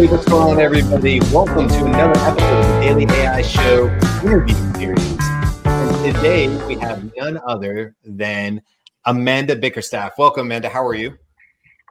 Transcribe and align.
Hey, 0.00 0.06
what's 0.06 0.24
going 0.24 0.52
on, 0.52 0.58
everybody? 0.58 1.20
Welcome 1.30 1.68
to 1.68 1.84
another 1.84 2.18
episode 2.20 2.58
of 2.58 2.64
the 2.64 2.80
Daily 2.80 3.04
AI 3.20 3.42
Show 3.42 3.88
interview 4.24 4.56
series. 4.72 5.18
And 5.66 6.14
today 6.14 6.48
we 6.66 6.76
have 6.76 7.12
none 7.18 7.38
other 7.46 7.94
than 8.02 8.62
Amanda 9.04 9.56
Bickerstaff. 9.56 10.12
Welcome, 10.16 10.46
Amanda. 10.46 10.70
How 10.70 10.86
are 10.86 10.94
you? 10.94 11.18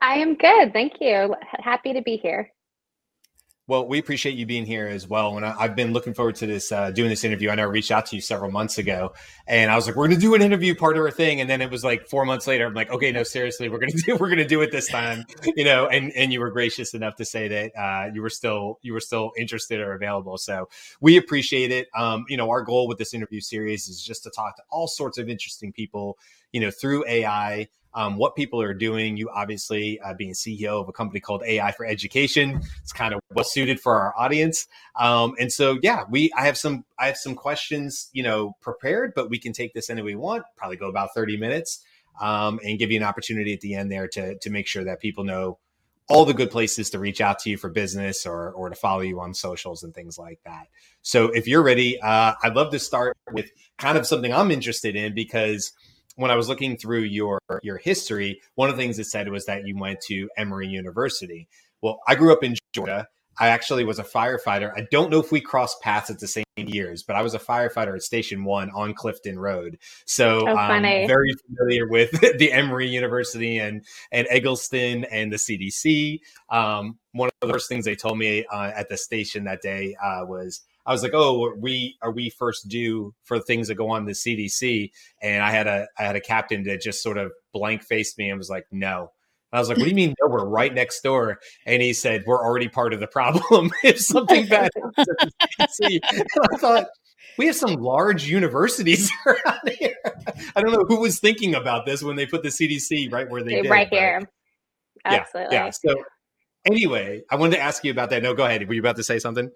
I 0.02 0.16
am 0.16 0.34
good. 0.34 0.74
Thank 0.74 0.94
you. 1.00 1.36
Happy 1.60 1.94
to 1.94 2.02
be 2.02 2.18
here. 2.18 2.52
Well, 3.70 3.88
we 3.88 4.00
appreciate 4.00 4.36
you 4.36 4.48
being 4.48 4.66
here 4.66 4.88
as 4.88 5.08
well. 5.08 5.38
And 5.38 5.46
I, 5.46 5.62
have 5.62 5.76
been 5.76 5.94
looking 5.94 6.16
forward 6.16 6.34
to 6.38 6.48
this, 6.48 6.72
uh, 6.72 6.90
doing 6.90 7.08
this 7.08 7.24
interview. 7.24 7.52
I 7.52 7.56
know 7.56 7.62
I 7.62 7.66
reached 7.66 7.92
out 7.92 8.08
to 8.08 8.16
you 8.16 8.22
several 8.22 8.50
months 8.50 8.80
ago, 8.80 9.14
and 9.46 9.70
I 9.70 9.76
was 9.76 9.86
like, 9.86 9.96
"We're 9.96 10.08
going 10.08 10.20
to 10.20 10.26
do 10.26 10.34
an 10.34 10.42
interview, 10.42 10.74
part 10.74 10.98
of 10.98 11.04
our 11.04 11.12
thing." 11.12 11.40
And 11.40 11.48
then 11.48 11.62
it 11.62 11.70
was 11.70 11.84
like 11.84 12.08
four 12.08 12.26
months 12.26 12.48
later. 12.48 12.66
I'm 12.66 12.74
like, 12.74 12.90
"Okay, 12.90 13.12
no, 13.12 13.22
seriously, 13.22 13.70
we're 13.70 13.78
going 13.78 13.92
to 13.96 14.02
do, 14.04 14.16
we're 14.16 14.30
going 14.30 14.40
to 14.40 14.48
do 14.48 14.62
it 14.62 14.72
this 14.72 14.88
time." 14.88 15.24
You 15.56 15.66
know, 15.66 15.86
and 15.86 16.12
and 16.14 16.34
you 16.34 16.40
were 16.40 16.50
gracious 16.50 16.96
enough 16.96 17.16
to 17.18 17.26
say 17.26 17.48
that 17.48 17.80
uh, 17.80 18.10
you 18.12 18.24
were 18.24 18.32
still 18.32 18.80
you 18.82 18.92
were 18.92 19.00
still 19.00 19.34
interested 19.38 19.80
or 19.80 19.94
available. 19.94 20.40
So 20.40 20.68
we 21.00 21.18
appreciate 21.18 21.72
it. 21.72 21.90
Um, 21.96 22.26
you 22.28 22.38
know, 22.38 22.50
our 22.50 22.64
goal 22.64 22.88
with 22.88 22.98
this 22.98 23.14
interview 23.14 23.40
series 23.40 23.88
is 23.88 24.04
just 24.04 24.24
to 24.24 24.32
talk 24.32 24.56
to 24.56 24.64
all 24.72 24.88
sorts 24.88 25.20
of 25.20 25.30
interesting 25.30 25.72
people. 25.74 26.18
You 26.52 26.62
know, 26.62 26.72
through 26.72 27.06
AI 27.08 27.68
um, 27.94 28.18
what 28.18 28.36
people 28.36 28.62
are 28.62 28.74
doing. 28.74 29.18
You 29.18 29.30
obviously 29.30 30.00
uh, 30.02 30.14
being 30.14 30.34
CEO 30.34 30.82
of 30.82 30.90
a 30.90 30.92
company 30.92 31.20
called 31.20 31.44
AI 31.46 31.72
for 31.72 31.86
Education. 31.86 32.62
It's 32.82 32.94
kind 32.94 33.14
of 33.14 33.20
well 33.34 33.46
suited 33.46 33.80
for 33.80 33.96
our 34.00 34.14
audience. 34.18 34.68
Um, 34.96 35.34
and 35.40 35.52
so, 35.52 35.80
yeah, 35.82 36.04
we 36.10 36.32
I 36.36 36.46
have 36.46 36.58
some 36.58 36.86
I 36.98 37.08
have 37.08 37.18
some 37.18 37.36
questions, 37.36 38.10
you 38.14 38.24
know, 38.24 38.56
prepared, 38.62 39.14
but 39.16 39.30
we 39.30 39.40
can 39.40 39.54
take 39.54 39.74
this 39.74 39.90
any 39.90 40.02
way 40.02 40.12
we 40.12 40.16
want. 40.16 40.44
Probably 40.56 40.78
go 40.78 40.90
about 40.90 41.10
thirty 41.16 41.38
minutes, 41.38 41.84
um, 42.22 42.60
and 42.64 42.78
give 42.78 42.92
you 42.92 42.98
an 42.98 43.04
opportunity 43.04 43.54
at 43.54 43.62
the 43.62 43.76
end 43.76 43.92
there 43.92 44.08
to 44.10 44.38
to 44.38 44.50
make 44.50 44.68
sure 44.68 44.84
that 44.84 45.00
people 45.00 45.24
know 45.24 45.58
all 46.10 46.26
the 46.26 46.34
good 46.34 46.50
places 46.50 46.90
to 46.90 47.00
reach 47.00 47.22
out 47.22 47.38
to 47.38 47.52
you 47.52 47.58
for 47.58 47.70
business 47.70 48.26
or 48.26 48.52
or 48.52 48.70
to 48.70 48.76
follow 48.76 49.02
you 49.02 49.20
on 49.20 49.34
socials 49.34 49.84
and 49.84 49.94
things 49.94 50.18
like 50.18 50.40
that. 50.44 50.68
So 51.02 51.26
if 51.26 51.48
you're 51.48 51.64
ready, 51.64 52.00
uh, 52.02 52.34
I'd 52.44 52.56
love 52.56 52.72
to 52.72 52.80
start 52.80 53.16
with 53.32 53.50
kind 53.78 53.98
of 53.98 54.06
something 54.06 54.34
I'm 54.34 54.52
interested 54.52 54.96
in 54.96 55.14
because 55.14 55.72
when 56.20 56.32
I 56.32 56.36
was 56.36 56.50
looking 56.50 56.76
through 56.76 57.02
your 57.02 57.40
your 57.64 57.78
history, 57.78 58.42
one 58.56 58.70
of 58.70 58.76
the 58.76 58.82
things 58.84 59.00
it 59.00 59.06
said 59.06 59.30
was 59.30 59.46
that 59.46 59.66
you 59.66 59.78
went 59.78 60.02
to 60.08 60.30
Emory 60.36 60.68
University. 60.68 61.48
Well, 61.82 62.02
I 62.08 62.16
grew 62.16 62.34
up 62.34 62.44
in 62.44 62.56
Georgia. 62.74 63.08
I 63.40 63.48
actually 63.48 63.86
was 63.86 64.00
a 64.00 64.04
firefighter. 64.04 64.74
I 64.76 64.86
don't 64.92 65.10
know 65.10 65.22
if 65.22 65.32
we 65.32 65.40
crossed 65.40 65.82
paths 65.82 66.10
at 66.10 66.20
the 66.20 66.28
same 66.28 66.44
years, 66.58 67.04
but 67.04 67.16
I 67.16 67.22
was 67.22 67.36
a 67.36 67.40
firefighter 67.40 67.96
at 67.96 68.04
Station 68.04 68.44
One 68.44 68.70
on 68.72 68.94
Clifton 68.94 69.40
Road. 69.40 69.78
So 70.06 70.46
oh, 70.46 70.56
I'm 70.58 70.82
very 71.08 71.32
familiar 71.48 71.88
with 71.88 72.12
the 72.38 72.52
Emory 72.52 72.90
University 72.90 73.58
and 73.58 73.86
and 74.12 74.28
Egleston 74.30 75.06
and 75.06 75.32
the 75.32 75.38
CDC. 75.38 76.20
Um, 76.50 77.00
one 77.14 77.30
of 77.30 77.48
the 77.48 77.54
first 77.54 77.70
things 77.70 77.86
they 77.86 77.96
told 77.96 78.18
me 78.18 78.46
uh, 78.52 78.72
at 78.76 78.90
the 78.90 78.98
station 78.98 79.46
that 79.46 79.62
day 79.62 79.96
uh, 80.04 80.26
was 80.26 80.64
I 80.90 80.92
was 80.92 81.04
like, 81.04 81.14
oh, 81.14 81.46
are 81.46 81.56
we 81.56 81.98
are 82.02 82.12
we 82.12 82.32
first 82.32 82.68
due 82.68 83.14
for 83.24 83.40
things 83.40 83.68
that 83.68 83.76
go 83.76 83.92
on 83.92 84.06
the 84.06 84.14
CDC? 84.14 84.90
And 85.22 85.44
I 85.44 85.52
had 85.52 85.68
a 85.68 85.88
I 86.00 86.04
had 86.04 86.16
a 86.16 86.20
captain 86.20 86.64
that 86.64 86.82
just 86.82 87.04
sort 87.04 87.20
of 87.20 87.32
blank 87.54 87.84
faced 87.84 88.18
me 88.18 88.28
and 88.28 88.40
was 88.40 88.50
like, 88.50 88.66
no. 88.72 89.12
And 89.52 89.58
I 89.58 89.60
was 89.60 89.70
like, 89.70 89.78
what 89.78 89.84
do 89.84 89.90
you 89.92 89.96
mean? 89.96 90.16
No, 90.20 90.28
we're 90.30 90.48
right 90.48 90.74
next 90.74 91.02
door. 91.02 91.42
And 91.68 91.84
he 91.84 91.94
said, 91.94 92.24
we're 92.26 92.44
already 92.44 92.70
part 92.70 92.96
of 92.96 93.00
the 93.00 93.06
problem 93.06 93.70
if 93.84 94.00
something 94.00 94.48
bad 94.48 94.72
happens 94.76 95.08
at 95.40 95.50
the 95.60 95.68
CDC. 95.68 96.00
And 96.12 96.26
I 96.54 96.58
thought, 96.58 96.88
we 97.38 97.46
have 97.46 97.56
some 97.56 97.76
large 97.76 98.28
universities 98.28 99.12
around 99.28 99.70
here. 99.78 99.96
I 100.56 100.62
don't 100.62 100.72
know 100.72 100.86
who 100.88 101.02
was 101.02 101.20
thinking 101.20 101.54
about 101.54 101.86
this 101.86 102.02
when 102.02 102.16
they 102.16 102.26
put 102.26 102.42
the 102.42 102.50
CDC 102.50 103.14
right 103.14 103.30
where 103.30 103.44
they 103.44 103.62
did. 103.62 103.70
Right 103.70 103.90
here. 103.92 104.28
Absolutely. 105.06 105.56
Yeah, 105.56 105.66
yeah. 105.66 105.70
So 105.70 106.04
anyway, 106.66 107.22
I 107.30 107.36
wanted 107.36 107.58
to 107.58 107.62
ask 107.62 107.84
you 107.84 107.92
about 107.92 108.10
that. 108.10 108.24
No, 108.24 108.34
go 108.34 108.44
ahead. 108.44 108.68
Were 108.68 108.74
you 108.74 108.82
about 108.82 108.96
to 108.96 109.04
say 109.04 109.20
something? 109.20 109.52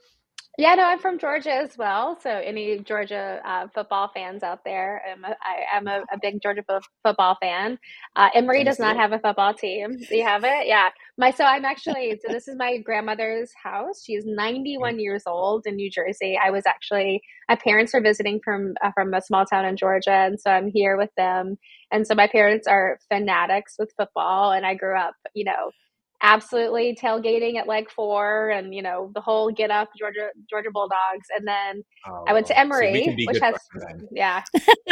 Yeah, 0.59 0.75
no, 0.75 0.83
I'm 0.83 0.99
from 0.99 1.17
Georgia 1.17 1.51
as 1.51 1.75
well. 1.79 2.15
So, 2.21 2.29
any 2.29 2.77
Georgia 2.77 3.41
uh, 3.43 3.67
football 3.73 4.11
fans 4.13 4.43
out 4.43 4.63
there, 4.63 5.01
I'm 5.11 5.25
a, 5.25 5.29
I 5.41 5.77
am 5.77 5.87
a, 5.87 6.01
a 6.13 6.19
big 6.21 6.43
Georgia 6.43 6.63
fo- 6.67 6.79
football 7.01 7.35
fan. 7.41 7.79
Uh, 8.15 8.29
Emory 8.35 8.63
does 8.63 8.77
not 8.77 8.95
have 8.95 9.13
a 9.13 9.19
football 9.19 9.55
team. 9.55 9.97
Do 9.97 10.15
you 10.15 10.23
have 10.23 10.43
it? 10.43 10.67
Yeah. 10.67 10.89
My 11.17 11.31
so 11.31 11.43
I'm 11.43 11.65
actually 11.65 12.19
so 12.23 12.31
this 12.31 12.47
is 12.47 12.55
my 12.55 12.77
grandmother's 12.77 13.51
house. 13.63 14.03
She's 14.05 14.25
91 14.27 14.99
years 14.99 15.23
old 15.25 15.65
in 15.65 15.75
New 15.75 15.89
Jersey. 15.89 16.37
I 16.43 16.51
was 16.51 16.67
actually 16.67 17.23
my 17.49 17.55
parents 17.55 17.95
are 17.95 18.01
visiting 18.01 18.39
from 18.43 18.75
uh, 18.83 18.91
from 18.93 19.11
a 19.15 19.21
small 19.21 19.45
town 19.45 19.65
in 19.65 19.75
Georgia, 19.75 20.11
and 20.11 20.39
so 20.39 20.51
I'm 20.51 20.67
here 20.67 20.97
with 20.97 21.11
them. 21.17 21.57
And 21.91 22.05
so 22.05 22.13
my 22.13 22.27
parents 22.27 22.67
are 22.67 22.99
fanatics 23.09 23.75
with 23.79 23.91
football, 23.97 24.51
and 24.51 24.67
I 24.67 24.75
grew 24.75 24.97
up, 24.97 25.15
you 25.33 25.45
know, 25.45 25.71
absolutely 26.23 26.97
tailgating 26.99 27.57
at 27.57 27.67
like 27.67 27.89
four 27.91 28.49
and 28.49 28.73
you 28.73 28.81
know 28.81 29.11
the 29.13 29.19
whole 29.19 29.51
get 29.51 29.69
up 29.69 29.89
georgia 29.97 30.29
georgia 30.49 30.69
bulldogs. 30.71 31.27
And 31.37 31.45
then 31.45 31.83
oh, 32.07 32.23
i 32.27 32.33
went 32.33 32.47
to 32.47 32.57
emory 32.57 33.03
so 33.05 33.31
which 33.31 33.41
has 33.41 33.55
yeah. 34.11 34.41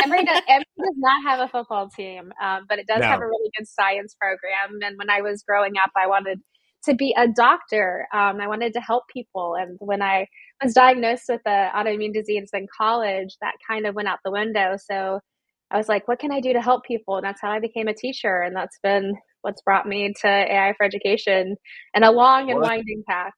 Emory, 0.03 0.25
does, 0.25 0.41
emory 0.47 0.65
does 0.77 0.95
not 0.97 1.23
have 1.23 1.39
a 1.39 1.47
football 1.47 1.89
team 1.89 2.31
um, 2.41 2.65
but 2.67 2.79
it 2.79 2.85
does 2.85 2.99
no. 2.99 3.07
have 3.07 3.21
a 3.21 3.25
really 3.25 3.49
good 3.57 3.67
science 3.67 4.15
program. 4.19 4.79
And 4.83 4.97
when 4.97 5.09
i 5.09 5.21
was 5.21 5.41
growing 5.43 5.73
up 5.81 5.91
i 5.97 6.05
wanted 6.05 6.39
to 6.83 6.95
be 6.95 7.15
a 7.17 7.27
doctor. 7.27 8.07
Um, 8.13 8.41
i 8.41 8.47
wanted 8.47 8.73
to 8.73 8.81
help 8.81 9.03
people. 9.07 9.55
And 9.55 9.77
when 9.79 10.01
i 10.01 10.27
was 10.61 10.73
diagnosed 10.73 11.25
with 11.29 11.41
an 11.45 11.71
autoimmune 11.73 12.13
disease 12.13 12.49
in 12.53 12.67
college 12.77 13.37
that 13.39 13.55
kind 13.65 13.85
of 13.87 13.95
went 13.95 14.09
out 14.09 14.19
the 14.25 14.31
window. 14.31 14.75
So 14.77 15.21
I 15.71 15.77
was 15.77 15.87
like, 15.87 16.07
what 16.09 16.19
can 16.19 16.33
I 16.33 16.41
do 16.41 16.51
to 16.51 16.61
help 16.61 16.83
people? 16.83 17.15
And 17.15 17.25
that's 17.25 17.39
how 17.39 17.49
I 17.49 17.59
became 17.59 17.87
a 17.87 17.93
teacher. 17.93 18.41
And 18.41 18.53
that's 18.53 18.77
been 18.83 19.15
what's 19.41 19.61
brought 19.61 19.87
me 19.87 20.13
to 20.21 20.27
AI 20.27 20.73
for 20.77 20.83
education 20.83 21.55
and 21.93 22.03
a 22.03 22.11
long 22.11 22.49
and 22.49 22.59
winding 22.59 23.03
path. 23.07 23.33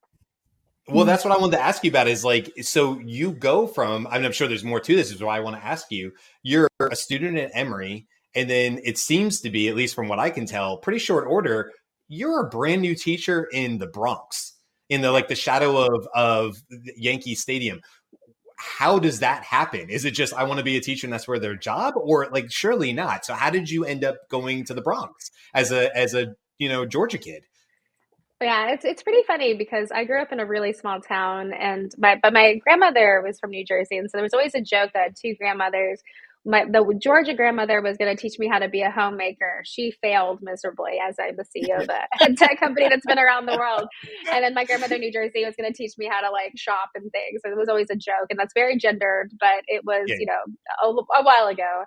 Well, 0.86 1.06
that's 1.06 1.24
what 1.24 1.32
I 1.32 1.40
wanted 1.40 1.56
to 1.56 1.62
ask 1.62 1.82
you 1.82 1.90
about 1.90 2.08
is 2.08 2.24
like, 2.24 2.52
so 2.62 2.98
you 2.98 3.32
go 3.32 3.66
from, 3.66 4.06
I 4.06 4.16
mean, 4.16 4.26
I'm 4.26 4.32
sure 4.32 4.48
there's 4.48 4.64
more 4.64 4.80
to 4.80 4.94
this, 4.94 5.10
is 5.10 5.22
why 5.22 5.36
I 5.36 5.40
want 5.40 5.56
to 5.56 5.64
ask 5.64 5.90
you. 5.90 6.12
You're 6.42 6.68
a 6.78 6.94
student 6.94 7.38
at 7.38 7.50
Emory, 7.54 8.06
and 8.34 8.50
then 8.50 8.80
it 8.84 8.98
seems 8.98 9.40
to 9.40 9.50
be, 9.50 9.68
at 9.68 9.76
least 9.76 9.94
from 9.94 10.08
what 10.08 10.18
I 10.18 10.28
can 10.28 10.44
tell, 10.44 10.76
pretty 10.76 10.98
short 10.98 11.26
order, 11.26 11.72
you're 12.08 12.46
a 12.46 12.50
brand 12.50 12.82
new 12.82 12.94
teacher 12.94 13.48
in 13.50 13.78
the 13.78 13.86
Bronx, 13.86 14.58
in 14.90 15.00
the 15.00 15.10
like 15.10 15.28
the 15.28 15.34
shadow 15.34 15.78
of 15.78 16.06
of 16.14 16.62
Yankee 16.96 17.34
Stadium 17.34 17.80
how 18.56 18.98
does 18.98 19.20
that 19.20 19.42
happen? 19.44 19.88
Is 19.90 20.04
it 20.04 20.12
just 20.12 20.34
I 20.34 20.44
want 20.44 20.58
to 20.58 20.64
be 20.64 20.76
a 20.76 20.80
teacher 20.80 21.06
and 21.06 21.12
that's 21.12 21.26
where 21.26 21.38
their 21.38 21.56
job, 21.56 21.94
or 21.96 22.28
like 22.30 22.50
surely 22.50 22.92
not? 22.92 23.24
So 23.24 23.34
how 23.34 23.50
did 23.50 23.70
you 23.70 23.84
end 23.84 24.04
up 24.04 24.16
going 24.30 24.64
to 24.66 24.74
the 24.74 24.82
Bronx 24.82 25.30
as 25.54 25.72
a 25.72 25.94
as 25.96 26.14
a 26.14 26.34
you 26.58 26.68
know 26.68 26.86
Georgia 26.86 27.18
kid? 27.18 27.44
Yeah, 28.40 28.72
it's 28.72 28.84
it's 28.84 29.02
pretty 29.02 29.22
funny 29.26 29.54
because 29.54 29.90
I 29.90 30.04
grew 30.04 30.20
up 30.20 30.32
in 30.32 30.40
a 30.40 30.46
really 30.46 30.72
small 30.72 31.00
town, 31.00 31.52
and 31.52 31.92
my 31.96 32.18
but 32.20 32.32
my 32.32 32.56
grandmother 32.56 33.22
was 33.24 33.38
from 33.38 33.50
New 33.50 33.64
Jersey, 33.64 33.96
and 33.96 34.10
so 34.10 34.18
there 34.18 34.22
was 34.22 34.34
always 34.34 34.54
a 34.54 34.60
joke 34.60 34.90
that 34.92 35.00
I 35.00 35.02
had 35.04 35.16
two 35.16 35.34
grandmothers 35.36 36.02
my 36.46 36.64
the 36.64 36.84
Georgia 37.00 37.34
grandmother 37.34 37.80
was 37.80 37.96
going 37.96 38.14
to 38.14 38.20
teach 38.20 38.38
me 38.38 38.48
how 38.48 38.58
to 38.58 38.68
be 38.68 38.82
a 38.82 38.90
homemaker. 38.90 39.62
She 39.64 39.92
failed 40.02 40.40
miserably 40.42 40.98
as 41.06 41.16
I'm 41.18 41.36
the 41.36 41.44
CEO 41.44 41.82
of 41.82 41.88
a 41.88 42.34
tech 42.36 42.60
company 42.60 42.88
that's 42.88 43.06
been 43.06 43.18
around 43.18 43.46
the 43.46 43.56
world. 43.56 43.88
And 44.30 44.44
then 44.44 44.54
my 44.54 44.64
grandmother 44.64 44.96
in 44.96 45.00
New 45.00 45.12
Jersey 45.12 45.44
was 45.44 45.54
going 45.56 45.70
to 45.72 45.76
teach 45.76 45.92
me 45.96 46.08
how 46.10 46.20
to 46.20 46.30
like 46.30 46.52
shop 46.56 46.90
and 46.94 47.10
things. 47.10 47.40
And 47.44 47.52
it 47.52 47.58
was 47.58 47.68
always 47.68 47.88
a 47.90 47.96
joke, 47.96 48.26
and 48.30 48.38
that's 48.38 48.54
very 48.54 48.76
gendered, 48.76 49.32
but 49.40 49.64
it 49.66 49.84
was 49.84 50.04
yeah. 50.06 50.16
you 50.18 50.26
know 50.26 50.44
a, 50.82 51.20
a 51.20 51.24
while 51.24 51.46
ago. 51.48 51.84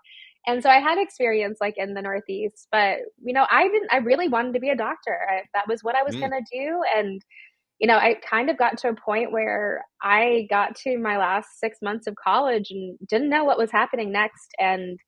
And 0.48 0.64
so 0.64 0.70
I 0.70 0.80
had 0.80 0.98
experience 0.98 1.58
like 1.60 1.76
in 1.78 1.94
the 1.94 2.02
Northeast, 2.02 2.68
but 2.72 3.00
you 3.24 3.34
know 3.34 3.46
I 3.50 3.68
didn't. 3.68 3.92
I 3.92 3.98
really 3.98 4.28
wanted 4.28 4.54
to 4.54 4.60
be 4.60 4.70
a 4.70 4.76
doctor. 4.76 5.18
I, 5.30 5.42
that 5.54 5.68
was 5.68 5.84
what 5.84 5.96
I 5.96 6.04
was 6.04 6.16
mm. 6.16 6.20
going 6.20 6.32
to 6.32 6.44
do, 6.52 6.82
and 6.96 7.22
you 7.80 7.88
know, 7.88 7.98
I 7.98 8.16
kind 8.28 8.50
of 8.50 8.58
got 8.58 8.78
to 8.80 8.90
a 8.90 8.96
point 8.96 9.32
where 9.32 9.86
I 10.02 10.48
got 10.50 10.76
to 10.78 10.98
my 10.98 11.18
last 11.18 11.60
six 11.60 11.78
months 11.82 12.08
of 12.08 12.16
college 12.16 12.72
and 12.72 12.98
didn't 13.08 13.30
know 13.30 13.44
what 13.44 13.58
was 13.58 13.72
happening 13.72 14.12
next. 14.12 14.50
And 14.60 15.00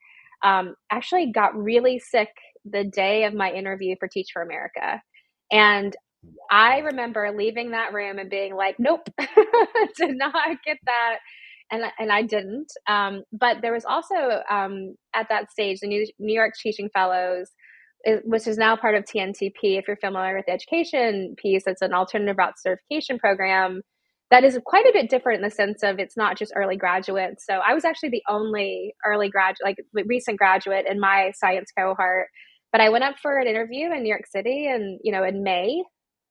um, 0.43 0.75
actually 0.91 1.31
got 1.31 1.55
really 1.55 1.99
sick 1.99 2.29
the 2.65 2.83
day 2.83 3.23
of 3.23 3.33
my 3.33 3.51
interview 3.51 3.95
for 3.99 4.07
Teach 4.07 4.27
for 4.31 4.41
America. 4.41 5.01
And 5.51 5.95
I 6.51 6.79
remember 6.79 7.31
leaving 7.35 7.71
that 7.71 7.93
room 7.93 8.19
and 8.19 8.29
being 8.29 8.55
like, 8.55 8.75
nope, 8.77 9.07
did 9.97 10.17
not 10.17 10.57
get 10.65 10.77
that. 10.85 11.17
And, 11.71 11.83
and 11.99 12.11
I 12.11 12.23
didn't. 12.23 12.71
Um, 12.87 13.23
but 13.31 13.57
there 13.61 13.73
was 13.73 13.85
also 13.85 14.41
um, 14.49 14.95
at 15.15 15.27
that 15.29 15.51
stage 15.51 15.79
the 15.79 15.87
New, 15.87 16.05
New 16.19 16.33
York 16.33 16.53
Teaching 16.61 16.89
Fellows 16.93 17.49
which 18.23 18.47
is 18.47 18.57
now 18.57 18.75
part 18.75 18.95
of 18.95 19.03
TNTP. 19.03 19.77
If 19.77 19.87
you're 19.87 19.97
familiar 19.97 20.35
with 20.35 20.45
the 20.45 20.53
education 20.53 21.35
piece, 21.37 21.63
it's 21.67 21.81
an 21.81 21.93
alternative 21.93 22.37
route 22.37 22.59
certification 22.59 23.19
program 23.19 23.81
that 24.31 24.43
is 24.43 24.59
quite 24.63 24.85
a 24.85 24.93
bit 24.93 25.09
different 25.09 25.37
in 25.37 25.43
the 25.43 25.53
sense 25.53 25.81
of 25.83 25.97
it's 25.97 26.15
not 26.15 26.37
just 26.37 26.53
early 26.55 26.77
graduates. 26.77 27.45
So 27.45 27.55
I 27.55 27.73
was 27.73 27.83
actually 27.83 28.09
the 28.09 28.23
only 28.29 28.93
early 29.05 29.29
graduate, 29.29 29.63
like 29.63 29.77
recent 30.05 30.37
graduate 30.37 30.85
in 30.89 30.99
my 30.99 31.31
science 31.35 31.71
cohort. 31.77 32.27
But 32.71 32.81
I 32.81 32.89
went 32.89 33.03
up 33.03 33.15
for 33.19 33.39
an 33.39 33.47
interview 33.47 33.91
in 33.91 34.03
New 34.03 34.09
York 34.09 34.27
City, 34.27 34.67
and 34.67 34.99
you 35.03 35.11
know, 35.11 35.23
in 35.23 35.43
May, 35.43 35.83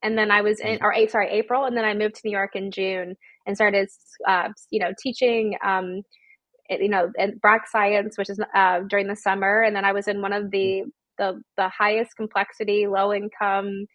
and 0.03 0.17
then 0.17 0.31
I 0.31 0.43
was 0.43 0.61
in, 0.61 0.79
or 0.81 0.95
sorry, 1.09 1.31
April, 1.31 1.65
and 1.65 1.77
then 1.77 1.85
I 1.85 1.95
moved 1.95 2.15
to 2.15 2.21
New 2.25 2.31
York 2.31 2.55
in 2.55 2.71
June 2.71 3.17
and 3.45 3.57
started, 3.57 3.89
uh, 4.27 4.51
you 4.71 4.81
know, 4.81 4.93
teaching. 5.03 5.57
Um, 5.65 6.03
you 6.71 6.91
know, 6.91 7.11
in 7.17 7.39
Brack 7.39 7.67
Science, 7.67 8.19
which 8.19 8.29
is 8.29 8.39
uh, 8.55 8.81
during 8.91 9.09
the 9.09 9.17
summer, 9.17 9.63
and 9.63 9.75
then 9.75 9.87
I 9.87 9.93
was 9.93 10.07
in 10.07 10.21
one 10.21 10.35
of 10.35 10.51
the 10.51 10.83
the 11.19 11.41
the 11.57 11.69
highest 11.69 12.17
complexity, 12.17 12.87
low 12.87 13.13
income 13.13 13.87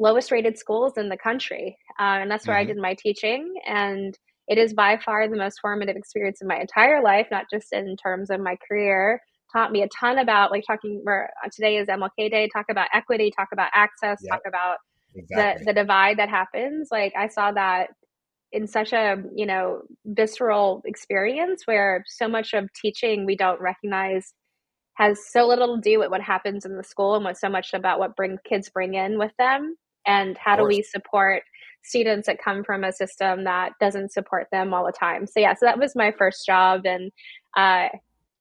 lowest 0.00 0.30
rated 0.30 0.58
schools 0.58 0.94
in 0.96 1.08
the 1.08 1.16
country. 1.16 1.76
Uh, 1.98 2.22
and 2.22 2.30
that's 2.30 2.46
where 2.46 2.56
mm-hmm. 2.56 2.70
I 2.70 2.72
did 2.72 2.78
my 2.78 2.96
teaching. 2.98 3.54
And 3.66 4.18
it 4.48 4.58
is 4.58 4.74
by 4.74 4.98
far 5.04 5.28
the 5.28 5.36
most 5.36 5.58
formative 5.60 5.94
experience 5.94 6.40
in 6.40 6.48
my 6.48 6.58
entire 6.58 7.02
life, 7.02 7.28
not 7.30 7.44
just 7.52 7.72
in 7.72 7.96
terms 8.02 8.30
of 8.30 8.40
my 8.40 8.56
career. 8.68 9.20
Taught 9.52 9.72
me 9.72 9.82
a 9.82 9.88
ton 10.00 10.18
about 10.18 10.50
like 10.50 10.64
talking. 10.66 11.00
Where 11.02 11.30
today 11.54 11.76
is 11.76 11.88
MLK 11.88 12.30
Day. 12.30 12.48
Talk 12.54 12.66
about 12.70 12.88
equity. 12.94 13.32
Talk 13.36 13.48
about 13.52 13.70
access. 13.74 14.18
Yep. 14.22 14.30
Talk 14.30 14.42
about 14.46 14.76
exactly. 15.14 15.64
the 15.64 15.72
the 15.72 15.80
divide 15.80 16.18
that 16.18 16.28
happens. 16.28 16.88
Like 16.90 17.12
I 17.18 17.26
saw 17.26 17.50
that 17.52 17.88
in 18.52 18.68
such 18.68 18.92
a 18.92 19.16
you 19.34 19.46
know 19.46 19.82
visceral 20.06 20.82
experience 20.84 21.62
where 21.64 22.04
so 22.06 22.28
much 22.28 22.54
of 22.54 22.68
teaching 22.80 23.26
we 23.26 23.36
don't 23.36 23.60
recognize 23.60 24.32
has 25.00 25.18
so 25.30 25.46
little 25.46 25.76
to 25.76 25.80
do 25.80 25.98
with 25.98 26.10
what 26.10 26.20
happens 26.20 26.66
in 26.66 26.76
the 26.76 26.84
school 26.84 27.14
and 27.14 27.24
what 27.24 27.38
so 27.38 27.48
much 27.48 27.72
about 27.72 27.98
what 27.98 28.16
bring 28.16 28.38
kids 28.44 28.68
bring 28.68 28.94
in 28.94 29.18
with 29.18 29.32
them 29.38 29.76
and 30.06 30.36
how 30.38 30.56
do 30.56 30.64
we 30.64 30.82
support 30.82 31.42
students 31.82 32.26
that 32.26 32.42
come 32.42 32.62
from 32.62 32.84
a 32.84 32.92
system 32.92 33.44
that 33.44 33.72
doesn't 33.80 34.12
support 34.12 34.46
them 34.52 34.74
all 34.74 34.84
the 34.84 34.92
time 34.92 35.26
so 35.26 35.40
yeah 35.40 35.54
so 35.54 35.64
that 35.64 35.78
was 35.78 35.96
my 35.96 36.12
first 36.12 36.44
job 36.44 36.84
and 36.84 37.10
uh, 37.56 37.88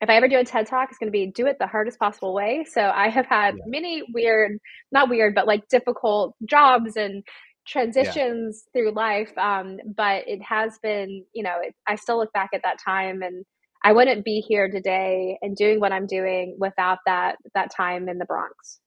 if 0.02 0.10
I 0.10 0.16
ever 0.16 0.30
do 0.30 0.40
a 0.40 0.46
TED 0.46 0.66
talk, 0.68 0.90
it's 0.90 0.98
going 0.98 1.10
to 1.10 1.12
be 1.12 1.28
do 1.28 1.46
it 1.46 1.58
the 1.60 1.68
hardest 1.68 2.00
possible 2.00 2.34
way. 2.34 2.66
So 2.70 2.82
I 2.82 3.10
have 3.10 3.26
had 3.26 3.56
yeah. 3.58 3.64
many 3.68 4.04
weird, 4.14 4.58
not 4.92 5.10
weird, 5.10 5.36
but 5.36 5.46
like 5.46 5.68
difficult 5.68 6.36
jobs 6.46 6.96
and 6.96 7.24
transitions 7.68 8.64
yeah. 8.66 8.72
through 8.72 8.92
life. 8.94 9.38
Um, 9.38 9.78
but 9.96 10.24
it 10.26 10.42
has 10.42 10.80
been, 10.82 11.26
you 11.34 11.44
know, 11.44 11.58
it, 11.62 11.76
I 11.86 11.96
still 11.96 12.18
look 12.18 12.32
back 12.32 12.52
at 12.54 12.62
that 12.64 12.78
time 12.84 13.22
and 13.22 13.46
I 13.84 13.94
wouldn't 13.94 14.26
be 14.26 14.42
here 14.42 14.70
today 14.70 15.38
and 15.42 15.56
doing 15.56 15.80
what 15.80 15.92
I'm 15.92 16.06
doing 16.06 16.58
without 16.60 17.00
that 17.06 17.38
that 17.54 17.72
time 17.72 18.10
in 18.10 18.18
the 18.18 18.26
Bronx. 18.26 18.80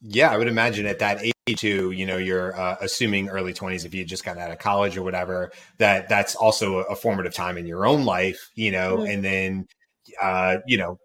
Yeah, 0.00 0.30
I 0.30 0.36
would 0.36 0.48
imagine 0.48 0.86
at 0.86 1.00
that 1.00 1.24
age 1.24 1.32
too, 1.56 1.90
you 1.90 2.06
know, 2.06 2.16
you're 2.16 2.58
uh, 2.58 2.76
assuming 2.80 3.28
early 3.28 3.54
20s 3.54 3.84
if 3.84 3.94
you 3.94 4.04
just 4.04 4.24
got 4.24 4.36
out 4.36 4.50
of 4.50 4.58
college 4.58 4.96
or 4.96 5.02
whatever, 5.02 5.50
that 5.78 6.08
that's 6.08 6.34
also 6.34 6.78
a 6.78 6.94
formative 6.94 7.34
time 7.34 7.56
in 7.56 7.66
your 7.66 7.86
own 7.86 8.04
life, 8.04 8.50
you 8.54 8.70
know, 8.70 8.98
mm-hmm. 8.98 9.10
and 9.10 9.24
then 9.24 9.66
uh, 10.20 10.58
you 10.66 10.78
know, 10.78 10.98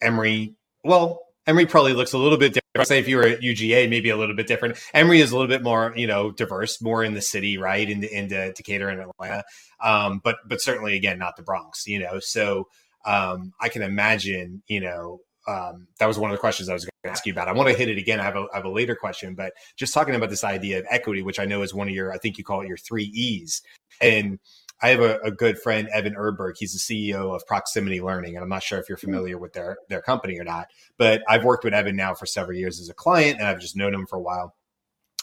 Emory, 0.00 0.54
well, 0.84 1.25
Emory 1.46 1.66
probably 1.66 1.92
looks 1.92 2.12
a 2.12 2.18
little 2.18 2.38
bit 2.38 2.54
different. 2.54 2.88
Say 2.88 2.98
if 2.98 3.08
you 3.08 3.16
were 3.16 3.26
at 3.26 3.40
UGA, 3.40 3.88
maybe 3.88 4.10
a 4.10 4.16
little 4.16 4.36
bit 4.36 4.46
different. 4.46 4.78
Emory 4.92 5.20
is 5.20 5.32
a 5.32 5.36
little 5.36 5.48
bit 5.48 5.62
more, 5.62 5.92
you 5.96 6.06
know, 6.06 6.30
diverse, 6.30 6.82
more 6.82 7.02
in 7.02 7.14
the 7.14 7.22
city, 7.22 7.56
right, 7.56 7.88
into 7.88 8.14
into 8.14 8.52
Decatur 8.52 8.88
and 8.88 9.00
Atlanta, 9.00 9.44
um, 9.82 10.20
but 10.22 10.36
but 10.46 10.60
certainly 10.60 10.94
again 10.94 11.18
not 11.18 11.36
the 11.36 11.42
Bronx, 11.42 11.86
you 11.86 11.98
know. 11.98 12.18
So 12.20 12.68
um, 13.06 13.52
I 13.60 13.68
can 13.68 13.82
imagine, 13.82 14.62
you 14.66 14.80
know, 14.80 15.20
um, 15.48 15.86
that 15.98 16.06
was 16.06 16.18
one 16.18 16.30
of 16.30 16.34
the 16.34 16.40
questions 16.40 16.68
I 16.68 16.74
was 16.74 16.84
going 16.84 16.90
to 17.04 17.10
ask 17.10 17.24
you 17.24 17.32
about. 17.32 17.48
I 17.48 17.52
want 17.52 17.68
to 17.68 17.74
hit 17.74 17.88
it 17.88 17.98
again. 17.98 18.18
I 18.18 18.24
have, 18.24 18.36
a, 18.36 18.46
I 18.52 18.56
have 18.56 18.64
a 18.64 18.70
later 18.70 18.96
question, 18.96 19.34
but 19.34 19.52
just 19.76 19.94
talking 19.94 20.14
about 20.14 20.28
this 20.28 20.42
idea 20.42 20.80
of 20.80 20.86
equity, 20.90 21.22
which 21.22 21.38
I 21.38 21.44
know 21.44 21.62
is 21.62 21.72
one 21.72 21.88
of 21.88 21.94
your, 21.94 22.12
I 22.12 22.18
think 22.18 22.36
you 22.36 22.44
call 22.44 22.62
it 22.62 22.68
your 22.68 22.76
three 22.76 23.04
E's, 23.14 23.62
and 24.00 24.40
I 24.82 24.90
have 24.90 25.00
a, 25.00 25.18
a, 25.20 25.30
good 25.30 25.58
friend, 25.58 25.88
Evan 25.88 26.14
Erdberg. 26.14 26.54
He's 26.58 26.72
the 26.72 26.78
CEO 26.78 27.34
of 27.34 27.46
Proximity 27.46 28.00
Learning, 28.00 28.36
and 28.36 28.42
I'm 28.42 28.48
not 28.48 28.62
sure 28.62 28.78
if 28.78 28.88
you're 28.88 28.98
hmm. 28.98 29.06
familiar 29.06 29.38
with 29.38 29.52
their 29.52 29.78
their 29.88 30.02
company 30.02 30.38
or 30.38 30.44
not. 30.44 30.68
But 30.98 31.22
I've 31.28 31.44
worked 31.44 31.64
with 31.64 31.74
Evan 31.74 31.96
now 31.96 32.14
for 32.14 32.26
several 32.26 32.58
years 32.58 32.80
as 32.80 32.88
a 32.88 32.94
client, 32.94 33.38
and 33.38 33.48
I've 33.48 33.60
just 33.60 33.76
known 33.76 33.94
him 33.94 34.06
for 34.06 34.16
a 34.16 34.22
while. 34.22 34.54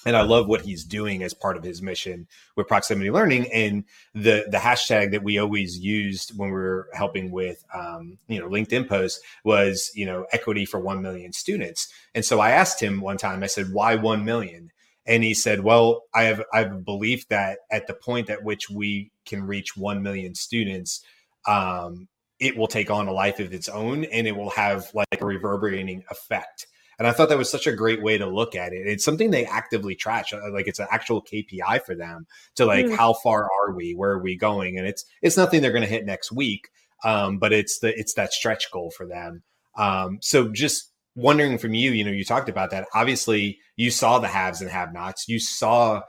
And 0.06 0.18
I 0.18 0.22
love 0.24 0.48
what 0.48 0.62
he's 0.62 0.84
doing 0.84 1.24
as 1.24 1.34
part 1.34 1.56
of 1.56 1.64
his 1.64 1.82
mission 1.82 2.28
with 2.58 2.68
proximity 2.68 3.10
learning. 3.10 3.52
And 3.54 3.86
the 4.14 4.46
the 4.50 4.58
hashtag 4.58 5.12
that 5.12 5.24
we 5.24 5.38
always 5.38 5.80
used 5.80 6.38
when 6.38 6.50
we 6.50 6.56
were 6.56 6.90
helping 6.94 7.32
with 7.32 7.64
um, 7.74 8.18
you 8.28 8.40
know 8.40 8.50
LinkedIn 8.50 8.90
posts 8.90 9.22
was 9.44 9.92
you 9.96 10.06
know 10.06 10.26
equity 10.34 10.66
for 10.66 10.80
one 10.80 11.02
million 11.02 11.32
students. 11.32 11.88
And 12.14 12.26
so 12.26 12.40
I 12.40 12.52
asked 12.52 12.82
him 12.82 13.02
one 13.02 13.18
time. 13.18 13.44
I 13.44 13.48
said, 13.48 13.72
"Why 13.72 13.96
one 13.96 14.26
million? 14.26 14.72
And 15.06 15.24
he 15.24 15.34
said, 15.34 15.62
"Well, 15.62 16.04
I 16.14 16.24
have 16.24 16.44
I 16.54 16.60
have 16.60 16.72
a 16.72 16.78
belief 16.78 17.28
that 17.30 17.60
at 17.72 17.88
the 17.88 17.94
point 17.94 18.30
at 18.30 18.44
which 18.44 18.70
we 18.70 19.12
can 19.26 19.44
reach 19.44 19.76
one 19.76 20.02
million 20.02 20.36
students, 20.36 21.04
um, 21.48 22.08
it 22.40 22.58
will 22.58 22.68
take 22.68 22.90
on 22.90 23.08
a 23.08 23.14
life 23.14 23.40
of 23.40 23.54
its 23.54 23.70
own, 23.70 24.06
and 24.06 24.28
it 24.28 24.36
will 24.36 24.52
have 24.52 24.90
like 24.94 25.22
a 25.22 25.26
reverberating 25.26 26.04
effect." 26.10 26.68
And 27.00 27.08
I 27.08 27.12
thought 27.12 27.30
that 27.30 27.38
was 27.38 27.50
such 27.50 27.68
a 27.68 27.74
great 27.74 28.04
way 28.04 28.18
to 28.18 28.28
look 28.28 28.56
at 28.56 28.72
it. 28.72 28.88
It's 28.88 29.04
something 29.04 29.32
they 29.32 29.46
actively 29.46 29.96
track, 29.96 30.28
uh, 30.32 30.52
like 30.52 30.68
it's 30.68 30.80
an 30.80 30.88
actual 30.92 31.24
KPI 31.24 31.84
for 31.86 31.96
them 31.96 32.28
to 32.56 32.66
like 32.66 32.86
mm. 32.86 32.96
how 32.96 33.14
far 33.14 33.44
are 33.44 33.74
we, 33.74 33.94
where 33.94 34.12
are 34.12 34.22
we 34.22 34.38
going, 34.38 34.78
and 34.78 34.88
it's 34.88 35.04
it's 35.22 35.38
nothing 35.38 35.62
they're 35.62 35.72
going 35.72 35.84
to 35.84 35.90
hit 35.90 36.06
next 36.06 36.32
week, 36.32 36.70
um, 37.04 37.40
but 37.40 37.52
it's 37.52 37.80
the 37.80 37.98
it's 38.00 38.14
that 38.14 38.32
stretch 38.32 38.72
goal 38.72 38.92
for 38.96 39.06
them. 39.06 39.44
Um, 39.76 40.20
so 40.22 40.50
just 40.50 40.93
wondering 41.16 41.58
from 41.58 41.74
you, 41.74 41.92
you 41.92 42.04
know, 42.04 42.12
you 42.12 42.24
talked 42.24 42.50
about 42.50 42.72
that. 42.72 42.88
Obviously, 42.94 43.60
you 43.76 43.92
saw 43.92 44.20
the 44.20 44.28
haves 44.28 44.62
and 44.62 44.70
have 44.70 44.94
nots. 44.94 45.28
You 45.28 45.40
saw, 45.40 46.02